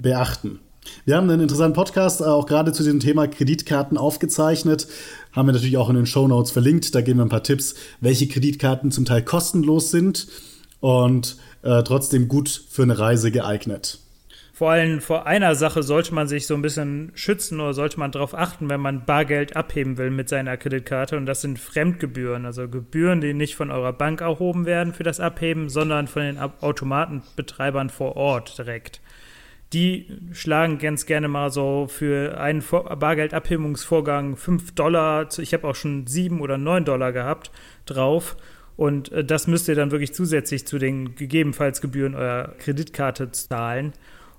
beachten. 0.00 0.58
Wir 1.04 1.16
haben 1.16 1.28
einen 1.30 1.42
interessanten 1.42 1.74
Podcast 1.74 2.20
äh, 2.20 2.24
auch 2.24 2.46
gerade 2.46 2.72
zu 2.72 2.82
diesem 2.82 3.00
Thema 3.00 3.26
Kreditkarten 3.26 3.98
aufgezeichnet. 3.98 4.88
Haben 5.32 5.48
wir 5.48 5.52
natürlich 5.52 5.76
auch 5.76 5.90
in 5.90 5.96
den 5.96 6.06
Show 6.06 6.26
Notes 6.28 6.50
verlinkt. 6.50 6.94
Da 6.94 7.00
geben 7.00 7.18
wir 7.18 7.26
ein 7.26 7.30
paar 7.30 7.42
Tipps, 7.42 7.74
welche 8.00 8.28
Kreditkarten 8.28 8.90
zum 8.90 9.04
Teil 9.04 9.22
kostenlos 9.22 9.90
sind 9.90 10.28
und 10.80 11.36
äh, 11.62 11.82
trotzdem 11.82 12.28
gut 12.28 12.64
für 12.70 12.82
eine 12.82 12.98
Reise 12.98 13.30
geeignet. 13.30 14.00
Vor 14.56 14.70
allem 14.70 15.02
vor 15.02 15.26
einer 15.26 15.54
Sache 15.54 15.82
sollte 15.82 16.14
man 16.14 16.28
sich 16.28 16.46
so 16.46 16.54
ein 16.54 16.62
bisschen 16.62 17.12
schützen 17.14 17.60
oder 17.60 17.74
sollte 17.74 17.98
man 18.00 18.10
darauf 18.10 18.32
achten, 18.32 18.70
wenn 18.70 18.80
man 18.80 19.04
Bargeld 19.04 19.54
abheben 19.54 19.98
will 19.98 20.10
mit 20.10 20.30
seiner 20.30 20.56
Kreditkarte. 20.56 21.18
Und 21.18 21.26
das 21.26 21.42
sind 21.42 21.58
Fremdgebühren, 21.58 22.46
also 22.46 22.66
Gebühren, 22.66 23.20
die 23.20 23.34
nicht 23.34 23.54
von 23.54 23.70
eurer 23.70 23.92
Bank 23.92 24.22
erhoben 24.22 24.64
werden 24.64 24.94
für 24.94 25.02
das 25.02 25.20
Abheben, 25.20 25.68
sondern 25.68 26.06
von 26.06 26.22
den 26.22 26.38
Automatenbetreibern 26.38 27.90
vor 27.90 28.16
Ort 28.16 28.56
direkt 28.56 29.02
die 29.72 30.06
schlagen 30.32 30.78
ganz 30.78 31.06
gerne 31.06 31.28
mal 31.28 31.50
so 31.50 31.86
für 31.88 32.38
einen 32.40 32.62
Bargeldabhebungsvorgang 32.62 34.36
5 34.36 34.74
Dollar, 34.74 35.28
ich 35.38 35.52
habe 35.52 35.66
auch 35.66 35.74
schon 35.74 36.06
7 36.06 36.40
oder 36.40 36.56
9 36.56 36.84
Dollar 36.84 37.12
gehabt, 37.12 37.50
drauf. 37.84 38.36
Und 38.76 39.10
äh, 39.12 39.24
das 39.24 39.46
müsst 39.46 39.68
ihr 39.68 39.74
dann 39.74 39.90
wirklich 39.90 40.14
zusätzlich 40.14 40.66
zu 40.66 40.78
den 40.78 41.14
gegebenenfalls 41.16 41.80
Gebühren 41.80 42.14
eurer 42.14 42.54
Kreditkarte 42.58 43.32
zahlen. 43.32 43.92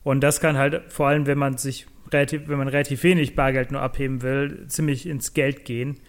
Und 0.04 0.22
das 0.22 0.40
kann 0.40 0.58
halt 0.58 0.84
vor 0.90 1.08
allem, 1.08 1.26
wenn 1.26 1.38
man 1.38 1.58
sich 1.58 1.88
relativ, 2.14 2.48
wenn 2.48 2.58
man 2.58 2.70
relativ 2.70 3.04
wenig 3.04 3.36
Bargeld 3.36 3.72
nur 3.72 3.82
abheben 3.82 4.22
will, 4.22 4.66
ziemlich 4.68 5.08
ins 5.08 5.34
Geld 5.34 5.66
gehen. 5.66 6.00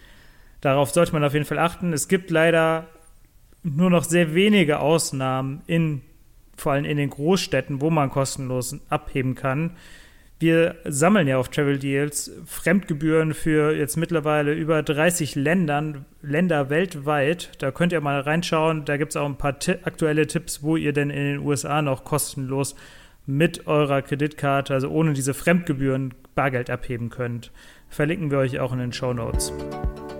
Darauf 0.61 0.91
sollte 0.91 1.13
man 1.13 1.23
auf 1.23 1.33
jeden 1.33 1.45
Fall 1.45 1.59
achten. 1.59 1.91
Es 1.91 2.07
gibt 2.07 2.29
leider 2.29 2.87
nur 3.63 3.89
noch 3.89 4.05
sehr 4.05 4.33
wenige 4.33 4.79
Ausnahmen 4.79 5.61
in 5.67 6.01
vor 6.59 6.73
allem 6.73 6.85
in 6.85 6.97
den 6.97 7.09
Großstädten, 7.09 7.81
wo 7.81 7.89
man 7.89 8.09
kostenlos 8.09 8.75
abheben 8.89 9.35
kann. 9.35 9.71
Wir 10.39 10.77
sammeln 10.85 11.27
ja 11.27 11.37
auf 11.37 11.49
Travel 11.49 11.79
Deals 11.79 12.31
Fremdgebühren 12.45 13.33
für 13.33 13.75
jetzt 13.75 13.97
mittlerweile 13.97 14.53
über 14.53 14.81
30 14.81 15.35
Ländern, 15.35 16.05
Länder 16.21 16.69
weltweit. 16.69 17.51
Da 17.59 17.71
könnt 17.71 17.91
ihr 17.91 17.99
mal 17.99 18.21
reinschauen. 18.21 18.85
Da 18.85 18.95
gibt 18.95 19.11
es 19.11 19.17
auch 19.17 19.25
ein 19.25 19.37
paar 19.37 19.57
aktuelle 19.83 20.27
Tipps, 20.27 20.63
wo 20.63 20.77
ihr 20.77 20.93
denn 20.93 21.09
in 21.09 21.23
den 21.25 21.39
USA 21.39 21.81
noch 21.81 22.05
kostenlos 22.05 22.75
mit 23.25 23.67
eurer 23.67 24.01
Kreditkarte, 24.01 24.73
also 24.73 24.89
ohne 24.89 25.11
diese 25.11 25.33
Fremdgebühren, 25.33 26.13
Bargeld 26.35 26.69
abheben 26.69 27.09
könnt. 27.09 27.51
Verlinken 27.89 28.31
wir 28.31 28.37
euch 28.37 28.61
auch 28.61 28.71
in 28.71 28.79
den 28.79 28.93
Show 28.93 29.13
Notes. 29.13 29.51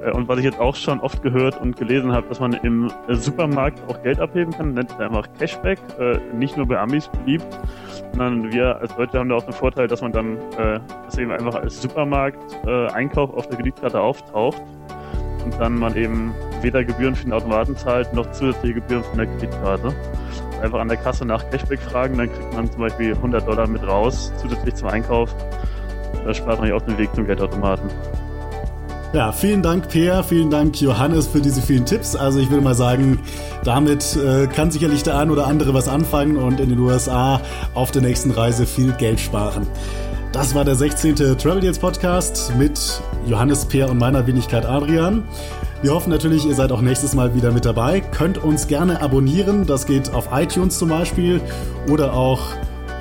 Äh, 0.03 0.11
und 0.11 0.27
was 0.27 0.39
ich 0.39 0.45
jetzt 0.45 0.59
auch 0.59 0.75
schon 0.75 0.99
oft 0.99 1.21
gehört 1.21 1.59
und 1.61 1.77
gelesen 1.77 2.11
habe, 2.11 2.27
dass 2.27 2.39
man 2.39 2.53
im 2.53 2.91
äh, 3.07 3.15
Supermarkt 3.15 3.79
auch 3.89 4.01
Geld 4.03 4.19
abheben 4.19 4.53
kann, 4.53 4.73
nennt 4.73 4.89
sich 4.89 4.99
einfach 4.99 5.27
Cashback. 5.37 5.79
Äh, 5.99 6.17
nicht 6.33 6.57
nur 6.57 6.67
bei 6.67 6.79
Amis 6.79 7.07
beliebt, 7.07 7.47
sondern 8.11 8.51
wir 8.51 8.77
als 8.77 8.95
Deutsche 8.95 9.19
haben 9.19 9.29
da 9.29 9.35
auch 9.35 9.43
den 9.43 9.53
Vorteil, 9.53 9.87
dass 9.87 10.01
man 10.01 10.11
dann 10.11 10.37
dass 11.05 11.17
eben 11.17 11.31
einfach 11.31 11.55
als 11.55 11.81
Supermarkt-Einkauf 11.81 13.33
auf 13.33 13.47
der 13.47 13.57
Kreditkarte 13.57 13.99
auftaucht 13.99 14.61
und 15.43 15.59
dann 15.59 15.77
man 15.77 15.95
eben 15.95 16.33
weder 16.61 16.83
Gebühren 16.83 17.15
für 17.15 17.25
den 17.25 17.33
Automaten 17.33 17.75
zahlt, 17.75 18.13
noch 18.13 18.29
zusätzliche 18.31 18.75
Gebühren 18.75 19.03
von 19.03 19.17
der 19.17 19.27
Kreditkarte. 19.27 19.93
Einfach 20.61 20.79
an 20.79 20.87
der 20.89 20.97
Kasse 20.97 21.25
nach 21.25 21.49
Cashback 21.49 21.79
fragen, 21.79 22.17
dann 22.17 22.31
kriegt 22.31 22.53
man 22.53 22.69
zum 22.69 22.81
Beispiel 22.81 23.13
100 23.13 23.47
Dollar 23.47 23.67
mit 23.67 23.85
raus, 23.87 24.33
zusätzlich 24.37 24.75
zum 24.75 24.89
Einkauf. 24.89 25.33
Da 26.25 26.33
spart 26.33 26.59
man 26.59 26.67
sich 26.67 26.73
auch 26.73 26.81
den 26.81 26.97
Weg 26.97 27.13
zum 27.15 27.25
Geldautomaten. 27.25 27.89
Ja, 29.11 29.31
vielen 29.31 29.63
Dank, 29.63 29.89
Peer, 29.89 30.23
vielen 30.23 30.51
Dank, 30.51 30.79
Johannes, 30.79 31.25
für 31.25 31.41
diese 31.41 31.63
vielen 31.63 31.83
Tipps. 31.83 32.15
Also 32.15 32.37
ich 32.37 32.51
würde 32.51 32.63
mal 32.63 32.75
sagen, 32.75 33.17
damit 33.63 34.15
äh, 34.15 34.45
kann 34.45 34.69
sicherlich 34.69 35.01
der 35.01 35.17
ein 35.17 35.31
oder 35.31 35.47
andere 35.47 35.73
was 35.73 35.87
anfangen 35.87 36.37
und 36.37 36.59
in 36.59 36.69
den 36.69 36.77
USA 36.77 37.41
auf 37.73 37.89
der 37.89 38.03
nächsten 38.03 38.29
Reise 38.29 38.67
viel 38.67 38.91
Geld 38.91 39.19
sparen. 39.19 39.65
Das 40.31 40.53
war 40.53 40.63
der 40.63 40.75
16. 40.75 41.15
Travel 41.15 41.59
Deals 41.59 41.79
Podcast 41.79 42.53
mit 42.55 43.01
Johannes, 43.25 43.65
Peer 43.65 43.89
und 43.89 43.97
meiner 43.97 44.27
Wenigkeit 44.27 44.63
Adrian. 44.63 45.23
Wir 45.81 45.91
hoffen 45.91 46.11
natürlich, 46.11 46.45
ihr 46.45 46.53
seid 46.53 46.71
auch 46.71 46.81
nächstes 46.81 47.15
Mal 47.15 47.33
wieder 47.33 47.51
mit 47.51 47.65
dabei. 47.65 48.01
Könnt 48.01 48.37
uns 48.37 48.67
gerne 48.67 49.01
abonnieren. 49.01 49.65
Das 49.65 49.87
geht 49.87 50.13
auf 50.13 50.29
iTunes 50.31 50.77
zum 50.77 50.89
Beispiel 50.89 51.41
oder 51.89 52.13
auch 52.13 52.41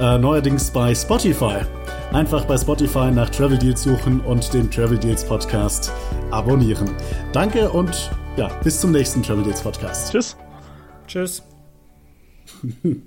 äh, 0.00 0.16
neuerdings 0.16 0.70
bei 0.70 0.94
Spotify. 0.94 1.66
Einfach 2.12 2.46
bei 2.46 2.56
Spotify 2.56 3.11
nach 3.11 3.28
Travel 3.28 3.59
Deals 3.59 3.82
suchen 3.82 4.20
und 4.20 4.52
den 4.54 4.70
Travel 4.70 4.98
Deals 4.98 5.24
Podcast 5.24 5.92
abonnieren. 6.30 6.88
Danke 7.32 7.68
und 7.70 8.11
ja, 8.36 8.48
bis 8.62 8.80
zum 8.80 8.92
nächsten 8.92 9.22
Travel 9.22 9.44
Deals 9.44 9.61
Podcast. 9.61 10.12
Tschüss. 10.12 10.36
Tschüss. 11.06 11.42